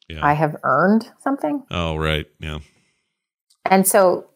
[0.10, 0.26] Yeah.
[0.26, 2.60] I have earned something, oh right, yeah.
[3.66, 4.28] and so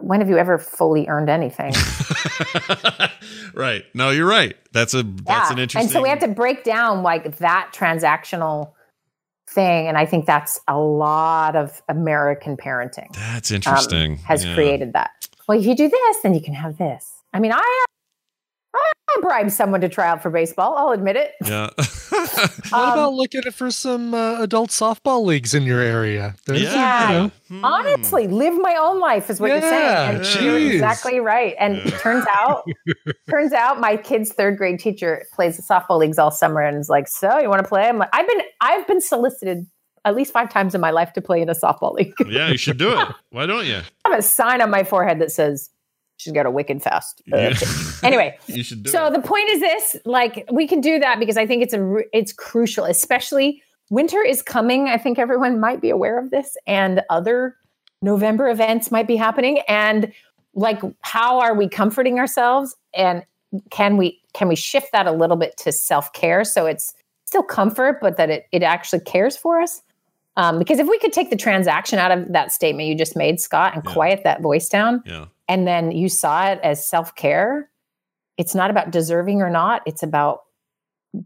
[0.00, 1.72] when have you ever fully earned anything?
[3.54, 3.84] right.
[3.94, 4.56] No, you're right.
[4.72, 5.82] That's a that's an interesting.
[5.88, 8.72] And so we have to break down like that transactional
[9.52, 13.12] thing, and I think that's a lot of American parenting.
[13.14, 14.16] That's um, interesting.
[14.18, 14.54] has Yeah.
[14.54, 15.10] created that.
[15.48, 17.12] Well, if you do this, then you can have this.
[17.32, 17.84] I mean, I
[19.16, 20.74] I bribed someone to try out for baseball.
[20.76, 21.32] I'll admit it.
[21.44, 21.68] Yeah.
[22.72, 26.34] What Um, about looking for some uh, adult softball leagues in your area?
[26.46, 27.10] There's, Yeah.
[27.10, 27.64] you know, Hmm.
[27.64, 30.16] Honestly, live my own life is what you're saying.
[30.16, 31.54] And you're exactly right.
[31.58, 32.64] And it turns out,
[33.30, 36.88] turns out my kid's third grade teacher plays the softball leagues all summer and is
[36.88, 37.82] like, so you want to play?
[37.88, 39.66] I'm like, I've been I've been solicited
[40.06, 42.14] at least five times in my life to play in a softball league.
[42.26, 43.08] yeah, you should do it.
[43.30, 43.82] Why don't you?
[44.06, 45.68] I have a sign on my forehead that says
[46.22, 47.22] she's got a wicked fast.
[47.32, 47.54] uh.
[48.02, 49.12] Anyway, you should do so it.
[49.12, 52.32] the point is this: like we can do that because I think it's a it's
[52.32, 54.88] crucial, especially winter is coming.
[54.88, 57.56] I think everyone might be aware of this, and other
[58.00, 59.60] November events might be happening.
[59.68, 60.12] And
[60.54, 62.74] like, how are we comforting ourselves?
[62.94, 63.24] And
[63.70, 66.92] can we can we shift that a little bit to self care so it's
[67.24, 69.80] still comfort, but that it it actually cares for us?
[70.36, 73.38] Um, because if we could take the transaction out of that statement you just made,
[73.38, 73.92] Scott, and Yeah.
[73.92, 75.26] quiet that voice down, Yeah.
[75.48, 77.70] And then you saw it as self care,
[78.38, 80.42] it's not about deserving or not, it's about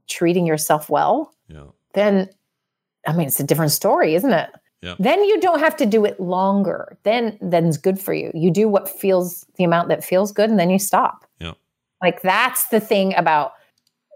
[0.08, 1.64] treating yourself well, Yeah.
[1.94, 2.28] then
[3.06, 4.50] I mean, it's a different story, isn't it?
[4.82, 4.96] Yeah.
[4.98, 6.98] Then you don't have to do it longer.
[7.04, 8.30] Then then it's good for you.
[8.34, 11.24] You do what feels the amount that feels good and then you stop.
[11.40, 11.52] Yeah.
[12.02, 13.52] Like that's the thing about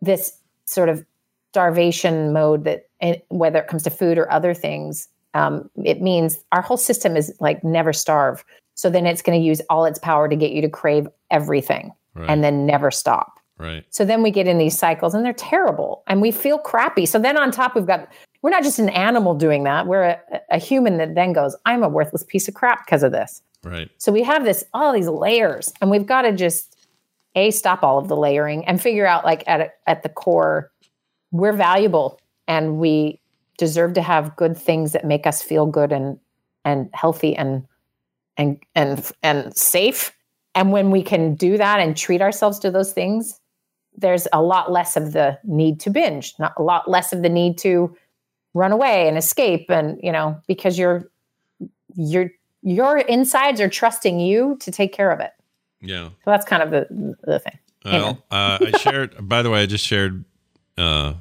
[0.03, 0.33] this
[0.65, 1.05] sort of
[1.53, 6.39] starvation mode that and whether it comes to food or other things, um, it means
[6.53, 8.45] our whole system is like never starve.
[8.81, 11.93] So then it's going to use all its power to get you to crave everything
[12.15, 12.31] Right.
[12.31, 13.39] and then never stop.
[13.59, 13.85] right.
[13.91, 17.05] So then we get in these cycles and they're terrible and we feel crappy.
[17.07, 18.09] So then on top, we've got,
[18.41, 19.87] we're not just an animal doing that.
[19.87, 23.13] We're a, a human that then goes, I'm a worthless piece of crap because of
[23.13, 23.43] this.
[23.63, 23.91] Right.
[23.99, 26.75] So we have this, all these layers and we've got to just
[27.37, 30.73] a stop all of the layering and figure out like at, a, at the core,
[31.33, 33.21] we're valuable and we
[33.59, 36.19] deserve to have good things that make us feel good and,
[36.65, 37.67] and healthy and,
[38.41, 40.17] and, and, and safe.
[40.55, 43.39] And when we can do that and treat ourselves to those things,
[43.97, 47.29] there's a lot less of the need to binge, not a lot less of the
[47.29, 47.95] need to
[48.55, 51.11] run away and escape and, you know, because you're
[51.97, 52.31] your
[52.63, 55.33] your insides are trusting you to take care of it.
[55.81, 56.09] Yeah.
[56.09, 57.59] So that's kind of the the thing.
[57.85, 59.29] Well, uh, I shared.
[59.29, 60.25] By the way, I just shared
[60.79, 61.15] uh,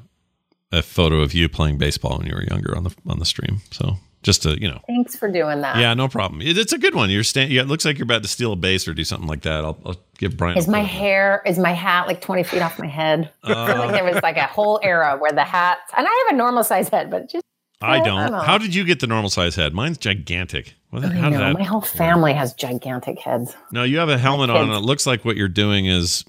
[0.71, 3.61] a photo of you playing baseball when you were younger on the on the stream.
[3.71, 5.77] So just to you know, Thanks for doing that.
[5.77, 6.41] yeah, no problem.
[6.41, 7.09] It, it's a good one.
[7.09, 7.51] You're stand.
[7.51, 9.63] Yeah, it looks like you're about to steal a base or do something like that.
[9.63, 10.57] I'll, I'll give Brian.
[10.57, 13.31] Is my hair, is my hat like 20 feet off my head?
[13.43, 16.25] I feel Uh, like there was like a whole era where the hats, and I
[16.27, 17.43] have a normal size head, but just,
[17.81, 18.31] I I don't.
[18.31, 19.73] don't How did you get the normal size head?
[19.73, 20.73] Mine's gigantic.
[20.89, 21.53] What the- I how did know, that?
[21.59, 23.55] my whole family has gigantic heads.
[23.71, 26.25] No, you have a helmet on, and it looks like what you're doing is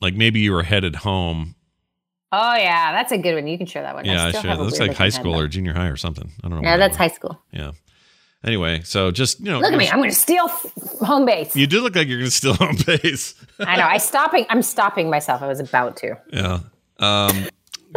[0.00, 1.55] like maybe you were headed home.
[2.38, 3.46] Oh, yeah, that's a good one.
[3.46, 4.04] You can share that one.
[4.04, 4.50] Yeah, I still should.
[4.50, 6.30] have It looks like high school or junior high or something.
[6.44, 6.68] I don't know.
[6.68, 7.40] Yeah, that's high school.
[7.50, 7.72] Yeah.
[8.44, 9.88] Anyway, so just you know, Look at me.
[9.88, 10.46] I'm going to steal
[11.00, 11.56] home base.
[11.56, 13.34] You do look like you're going to steal home base.
[13.58, 13.84] I know.
[13.84, 14.46] I stopping.
[14.50, 15.42] I'm stopping myself.
[15.42, 16.16] I was about to.
[16.32, 16.60] Yeah.
[16.98, 17.48] Um,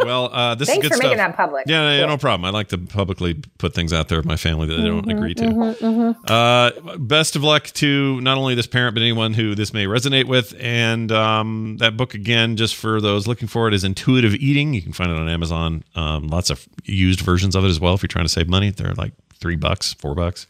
[0.04, 1.04] well, uh, this Thanks is good for stuff.
[1.04, 1.64] making that public.
[1.66, 2.08] Yeah, yeah, Cool.
[2.08, 2.44] no problem.
[2.46, 5.16] I like to publicly put things out there with my family that they don't Mhm,
[5.16, 5.44] agree to.
[5.44, 6.16] mhm, mhm.
[6.28, 10.24] Uh, best of luck to not only this parent, but anyone who this may resonate
[10.24, 10.54] with.
[10.60, 14.74] And um, that book, again, just for those looking for it, is Intuitive Eating.
[14.74, 15.84] You can find it on Amazon.
[15.94, 18.70] Um, lots of used versions of it as well if you're trying to save money.
[18.70, 20.46] They're like three bucks, four bucks.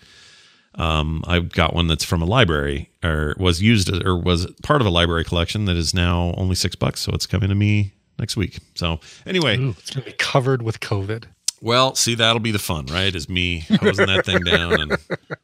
[0.76, 4.86] Um, I've got one that's from a library or was used or was part of
[4.86, 7.00] a library collection that is now only six bucks.
[7.00, 8.58] So it's coming to me next week.
[8.76, 11.24] So anyway, Ooh, it's going to be covered with COVID.
[11.60, 13.14] well, see, that'll be the fun, right?
[13.14, 14.96] Is me hosing that thing down and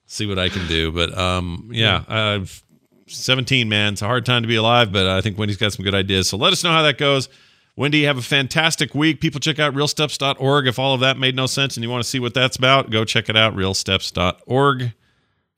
[0.06, 0.92] see what I can do.
[0.92, 2.62] But um, yeah, I've
[3.08, 3.94] 17, man.
[3.94, 6.28] It's a hard time to be alive, but I think Wendi's got some good ideas.
[6.28, 7.28] So let us know how that goes.
[7.76, 9.20] Wendy, have a fantastic week.
[9.20, 10.66] People check out realsteps.org.
[10.66, 12.88] If all of that made no sense and you want to see what that's about,
[12.90, 14.92] go check it out, realsteps.org.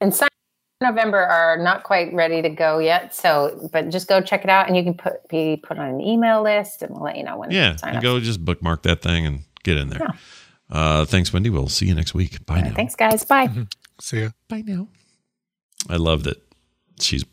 [0.01, 0.29] And some
[0.81, 3.15] November are not quite ready to go yet.
[3.15, 6.01] So, but just go check it out, and you can put be put on an
[6.01, 7.51] email list, and we'll let you know when.
[7.51, 8.03] Yeah, sign you up.
[8.03, 10.09] go just bookmark that thing and get in there.
[10.71, 11.51] Uh, thanks, Wendi.
[11.51, 12.45] We'll see you next week.
[12.47, 12.75] Bye now.
[12.75, 13.25] Thanks, guys.
[13.25, 13.49] Bye.
[14.01, 14.31] See ya.
[14.49, 14.89] Bye now.
[15.89, 16.43] I love that
[17.01, 17.25] she's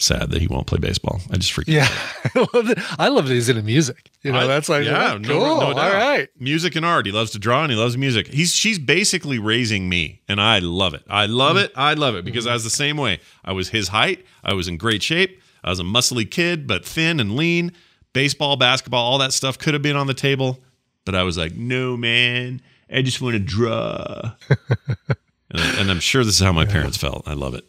[0.00, 1.20] sad that he won't play baseball.
[1.30, 1.88] I just freaking Yeah,
[2.34, 2.78] I love it.
[2.98, 4.10] I love that he's into music.
[4.22, 5.20] You know, I- that's like yeah, cool.
[5.20, 5.78] no, no doubt.
[5.78, 6.28] All right.
[6.38, 7.06] Music and art.
[7.06, 8.28] He loves to draw and he loves music.
[8.28, 11.02] He's she's basically raising me, and I love it.
[11.08, 11.64] I love Mm.
[11.64, 11.72] it.
[11.76, 13.20] I love it because I was the same way.
[13.44, 14.24] I was his height.
[14.44, 15.40] I was in great shape.
[15.64, 17.72] I was a muscly kid, but thin and lean.
[18.12, 20.58] Baseball, basketball, all that stuff could have been on the table,
[21.04, 22.62] but I was like, no, man.
[22.90, 24.32] I just want to draw.
[24.48, 27.22] and, I- and I'm sure this is how my parents felt.
[27.26, 27.64] I love it.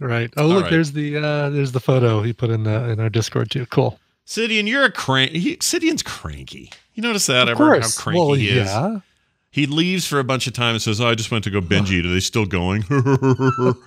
[0.00, 0.32] Right.
[0.36, 0.70] Oh, look, right.
[0.70, 3.66] there's the uh there's the photo he put in the in our Discord too.
[3.66, 3.98] Cool.
[4.26, 5.32] Sidian, you're a crank.
[5.32, 6.70] Sidian's cranky.
[6.94, 7.64] You notice that Of ever?
[7.64, 7.96] course.
[7.96, 8.66] How cranky Well, he is.
[8.68, 9.00] yeah.
[9.50, 11.60] He leaves for a bunch of time and says, "Oh, I just went to go
[11.60, 12.06] eat.
[12.06, 13.78] Are they still going?" it's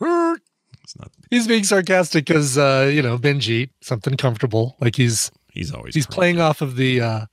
[0.00, 1.10] not.
[1.30, 3.18] He's being sarcastic because uh, you know,
[3.48, 4.76] eat, something comfortable.
[4.80, 7.26] Like he's he's always he's playing off of the uh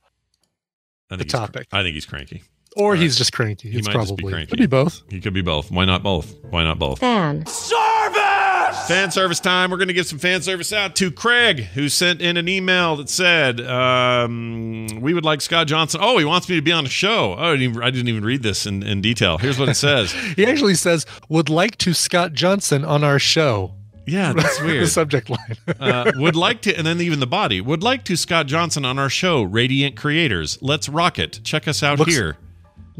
[1.10, 1.68] I the topic.
[1.72, 2.42] I think he's cranky.
[2.76, 3.70] Or he's just cranky.
[3.70, 4.46] He It's might probably just be cranky.
[4.50, 5.02] could be both.
[5.10, 5.70] He could be both.
[5.70, 6.34] Why not both?
[6.50, 7.00] Why not both?
[7.00, 7.44] Fan.
[7.46, 8.88] Service!
[8.88, 9.70] Fan service time.
[9.70, 12.96] We're going to give some fan service out to Craig, who sent in an email
[12.96, 16.00] that said, um, We would like Scott Johnson.
[16.02, 17.34] Oh, he wants me to be on a show.
[17.38, 19.38] Oh, I didn't even, I didn't even read this in, in detail.
[19.38, 20.12] Here's what it says.
[20.36, 23.74] He actually says, "Would like to Scott Johnson on our show."
[24.06, 24.82] Yeah, that's weird.
[24.82, 25.56] the subject line.
[25.80, 28.98] uh, would like to, and then even the body would like to Scott Johnson on
[28.98, 30.58] our show, Radiant Creators.
[30.62, 31.40] Let's rock it.
[31.44, 32.36] Check us out Looks- here.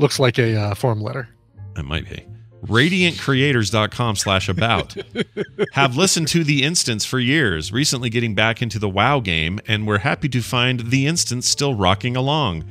[0.02, 1.28] Looks like a uh, form letter.
[1.76, 2.26] It might be.
[2.66, 4.96] Radiantcreators.com slash about.
[5.74, 9.86] Have listened to The Instance for years, recently getting back into the WoW game, and
[9.86, 12.64] we're happy to find The Instance still rocking along.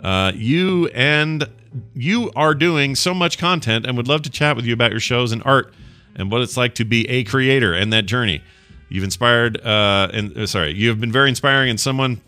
[0.00, 1.48] Uh, you and
[1.94, 5.00] you are doing so much content and would love to chat with you about your
[5.00, 5.72] shows and art
[6.14, 8.42] and what it's like to be a creator and that journey.
[8.90, 12.20] You've inspired, uh, and uh, sorry, you have been very inspiring and someone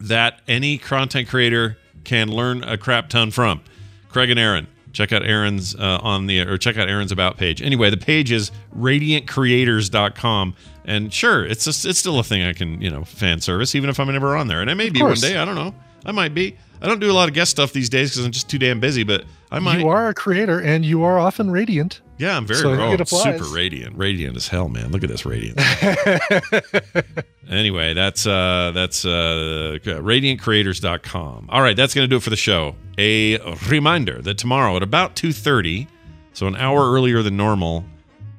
[0.00, 3.60] that any content creator can learn a crap ton from.
[4.08, 4.66] Craig and Aaron.
[4.92, 7.60] Check out Aaron's uh, on the or check out Aaron's about page.
[7.60, 10.54] Anyway, the page is radiantcreators.com.
[10.84, 13.90] And sure, it's just, it's still a thing I can, you know, fan service even
[13.90, 14.60] if I'm never on there.
[14.60, 15.74] And I may be one day, I don't know.
[16.06, 16.56] I might be.
[16.80, 18.78] I don't do a lot of guest stuff these days cuz I'm just too damn
[18.78, 19.24] busy, but
[19.54, 19.78] I might.
[19.78, 22.00] You are a creator, and you are often radiant.
[22.18, 23.96] Yeah, I'm very So oh, super radiant.
[23.96, 24.90] Radiant as hell, man.
[24.90, 25.60] Look at this radiant.
[27.48, 31.50] anyway, that's uh that's uh radiantcreators.com.
[31.50, 32.74] All right, that's going to do it for the show.
[32.98, 35.86] A reminder that tomorrow at about 2:30,
[36.32, 37.84] so an hour earlier than normal,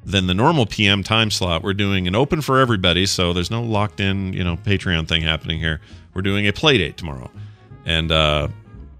[0.03, 3.63] than the normal PM time slot, we're doing an open for everybody, so there's no
[3.63, 5.79] locked in, you know, Patreon thing happening here.
[6.13, 7.31] We're doing a play date tomorrow.
[7.85, 8.49] And uh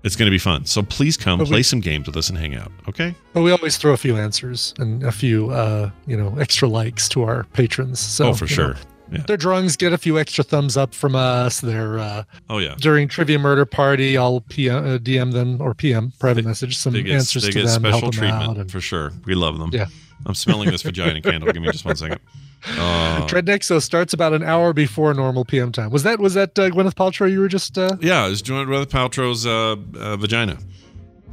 [0.06, 0.66] it's going to be fun.
[0.66, 3.14] So please come But we- play some games with us and hang out, okay?
[3.34, 7.10] But we always throw a few answers and a few, uh, you know, extra likes
[7.10, 8.00] to our patrons.
[8.00, 8.74] So oh, for sure.
[8.76, 8.80] know,
[9.12, 9.24] Yeah.
[9.28, 11.60] Their drawings get a few extra thumbs up from us.
[11.62, 12.76] Their uh, Oh yeah.
[12.80, 17.04] during trivia murder party, I'll PM, uh, DM them or PM private message some they
[17.04, 19.12] get, answers they to get them, special treatment for sure.
[19.26, 19.70] We love them.
[19.74, 19.88] Yeah.
[20.26, 21.52] I'm smelling this vagina candle.
[21.52, 22.20] Give me just one second.
[22.68, 25.92] Uh, Tread Nexo starts about an hour before normal PM time.
[25.92, 27.78] Was that was that uh, Gwyneth Paltrow you were just?
[27.78, 30.58] Uh, yeah, it's with Paltrow's uh, uh, vagina,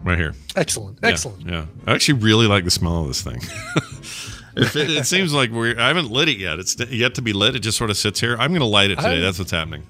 [0.04, 0.34] right here.
[0.56, 1.48] excellent, excellent.
[1.48, 3.40] Yeah, I actually really like the smell of this thing.
[4.54, 5.80] It, it seems like we're.
[5.80, 6.58] I haven't lit it yet.
[6.58, 7.56] It's yet to be lit.
[7.56, 8.36] It just sort of sits here.
[8.38, 9.16] I'm going to light it today.
[9.16, 9.84] I- That's what's happening.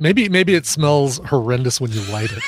[0.00, 2.42] Maybe maybe it smells horrendous when you light it.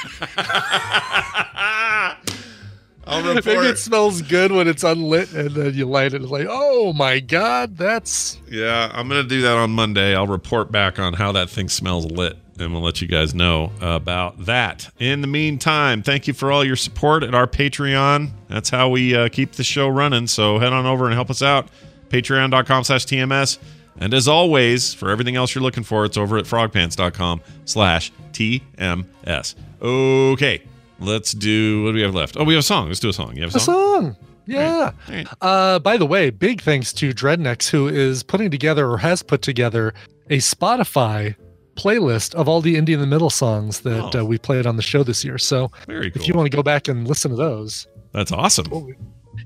[3.07, 3.67] I'll maybe report.
[3.67, 6.23] it smells good when it's unlit, and then you light it.
[6.23, 10.15] It's like, oh my god, that's Yeah, I'm going to do that on Monday.
[10.15, 12.37] I'll report back on how that thing smells lit.
[12.59, 14.89] and we'll let you guys know about that.
[14.99, 18.31] In the meantime, thank you for all your support at our Patreon.
[18.49, 20.27] That's how we uh, keep the show running.
[20.29, 21.69] So head on over and help us out.
[22.11, 23.59] Patreon.com slash TMS.
[23.99, 29.55] And as always, for everything else you're looking for, it's over at frogpants.com slash TMS.
[29.83, 30.63] Okay,
[31.05, 32.37] let's do what do we have left?
[32.39, 32.89] Oh, we have a song.
[32.89, 33.37] Let's do a song.
[33.37, 33.75] You have a A song?
[34.15, 34.17] song.
[34.47, 34.91] Yeah.
[35.41, 39.41] Uh, by the way, big thanks to Dreadnex, who is putting together or has put
[39.43, 39.95] together
[40.29, 41.35] a Spotify
[41.77, 44.83] playlist of all the indie in the middle songs that uh, we played on the
[44.83, 45.39] show this year.
[45.39, 45.79] So Oh.
[45.87, 48.67] Very if you want to go back and listen to those, That's awesome.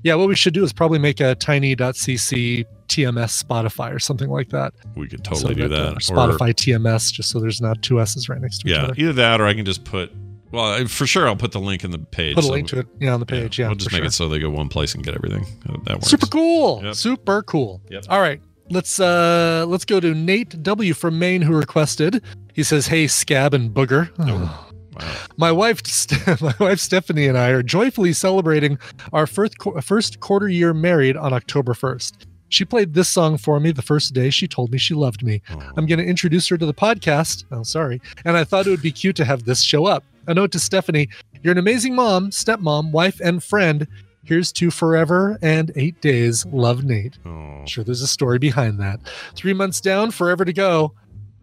[0.03, 4.49] yeah, what we should do is probably make a tiny.cc TMS Spotify or something like
[4.49, 4.73] that.
[4.95, 5.87] We could totally do uh, that.
[5.89, 8.83] or Or- Spotify TMS, just so there's not two S's right next to each Yeah,
[8.83, 8.93] other.
[8.97, 10.11] either that or I can just put.
[10.51, 12.35] Well, for sure, I'll put the link in the page.
[12.35, 13.59] Put a so- link to it, yeah, on the page.
[13.59, 14.05] Yeah, we'll just make sure.
[14.07, 15.45] it so they go one place and get everything.
[15.67, 16.07] Uh, That works.
[16.07, 16.81] Super cool.
[16.83, 16.95] Yep.
[16.95, 17.81] Super cool.
[17.89, 18.05] Yep.
[18.09, 18.41] All right.
[18.71, 22.23] Let's uh let's go to Nate W from Maine who requested.
[22.53, 24.09] He says, "Hey Scab and Booger."
[25.37, 25.81] My wife
[26.41, 28.77] my wife Stephanie and I are joyfully celebrating
[29.13, 32.25] our first first quarter year married on October 1st.
[32.49, 35.41] She played this song for me the first day she told me she loved me.
[35.77, 37.45] I'm going to introduce her to the podcast.
[37.51, 38.01] Oh, sorry.
[38.25, 40.03] And I thought it would be cute to have this show up.
[40.27, 41.09] A note to Stephanie
[41.41, 43.87] You're an amazing mom, stepmom, wife, and friend.
[44.23, 46.45] Here's to forever and eight days.
[46.47, 47.17] Love Nate.
[47.65, 48.99] Sure, there's a story behind that.
[49.35, 50.93] Three months down, forever to go.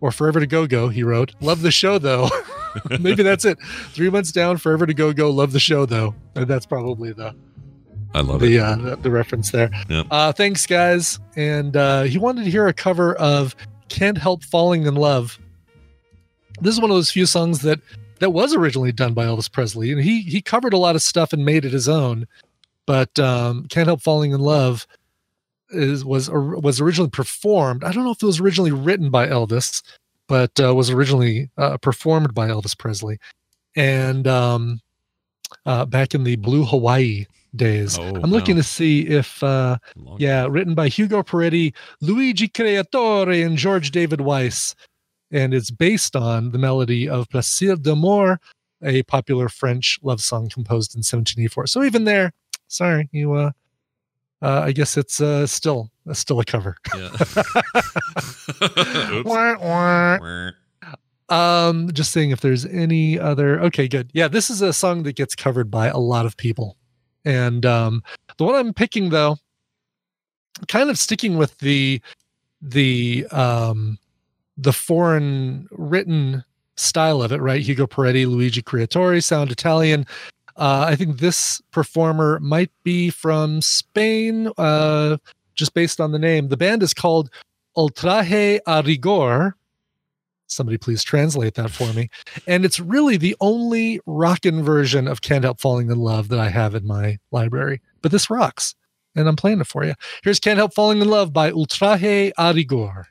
[0.00, 1.34] Or forever to go go, he wrote.
[1.40, 2.28] Love the show though.
[3.00, 3.58] Maybe that's it.
[3.92, 5.30] Three months down, forever to go go.
[5.30, 6.14] Love the show though.
[6.34, 7.34] And that's probably the
[8.14, 8.60] I love the it.
[8.60, 9.70] uh, the, the reference there.
[9.88, 10.06] Yep.
[10.10, 11.18] Uh, thanks, guys.
[11.34, 13.56] And uh, he wanted to hear a cover of
[13.88, 15.38] "Can't Help Falling in Love."
[16.60, 17.80] This is one of those few songs that
[18.20, 21.32] that was originally done by Elvis Presley, and he he covered a lot of stuff
[21.32, 22.26] and made it his own.
[22.86, 24.86] But um, "Can't Help Falling in Love"
[25.70, 27.84] is was was originally performed.
[27.84, 29.82] I don't know if it was originally written by Elvis,
[30.28, 33.18] but uh, was originally uh, performed by Elvis Presley,
[33.74, 34.80] and um,
[35.64, 37.98] uh, back in the Blue Hawaii days.
[37.98, 38.62] I'm looking wow.
[38.62, 39.78] to see if, uh,
[40.18, 44.74] yeah, written by Hugo Peretti, Luigi Creatore, and George David Weiss,
[45.30, 48.40] and it's based on the melody of Plaisir d'amour,
[48.82, 51.66] a popular French love song composed in 1784.
[51.66, 52.32] So even there,
[52.68, 53.32] sorry, you.
[53.32, 53.52] Uh,
[54.42, 56.76] uh, I guess it's uh, still uh, still a cover.
[59.24, 60.50] Wah, wah.
[61.28, 63.60] Um, just seeing if there's any other.
[63.62, 64.10] Okay, good.
[64.12, 66.76] Yeah, this is a song that gets covered by a lot of people,
[67.24, 68.02] and um,
[68.36, 69.38] the one I'm picking though,
[70.68, 72.00] kind of sticking with the
[72.60, 73.98] the um
[74.56, 76.44] the foreign written
[76.76, 77.62] style of it, right?
[77.62, 80.06] Hugo Peretti, Luigi Creatore sound Italian.
[80.56, 85.18] Uh, I think this performer might be from Spain, uh,
[85.54, 86.48] just based on the name.
[86.48, 87.30] The band is called
[87.76, 89.56] Ultraje a Rigor.
[90.46, 92.08] Somebody please translate that for me.
[92.46, 96.48] And it's really the only rockin' version of Can't Help Falling in Love that I
[96.50, 97.82] have in my library.
[98.00, 98.74] But this rocks,
[99.14, 99.94] and I'm playing it for you.
[100.22, 103.08] Here's Can't Help Falling in Love by Ultraje a Rigor.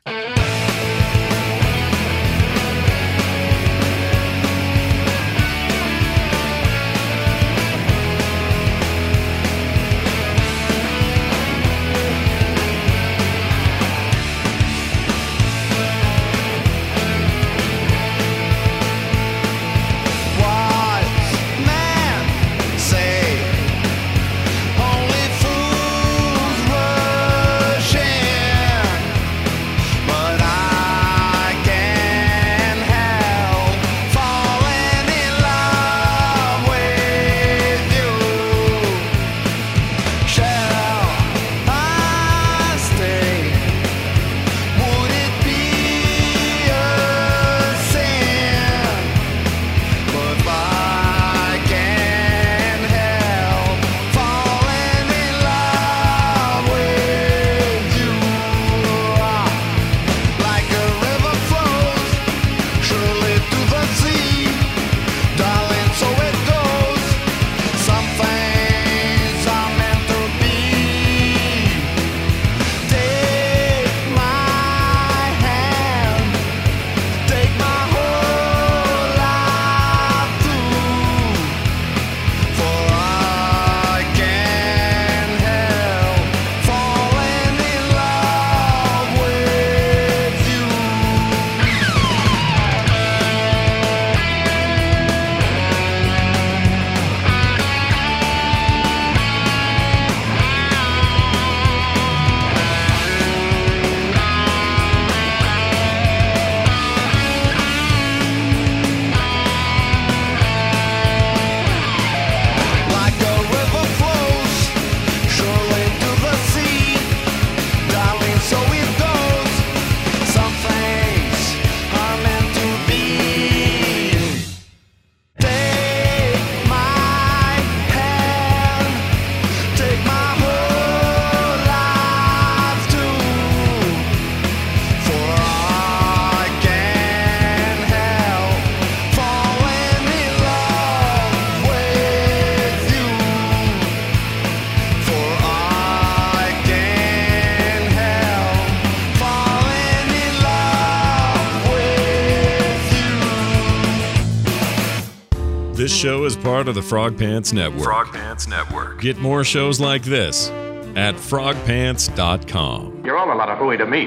[156.56, 157.84] Part of the Frog Pants Network.
[157.84, 158.98] Frog Pants Network.
[159.02, 160.48] Get more shows like this
[160.96, 163.02] at frogpants.com.
[163.04, 164.05] You're all a lot of hooey to me.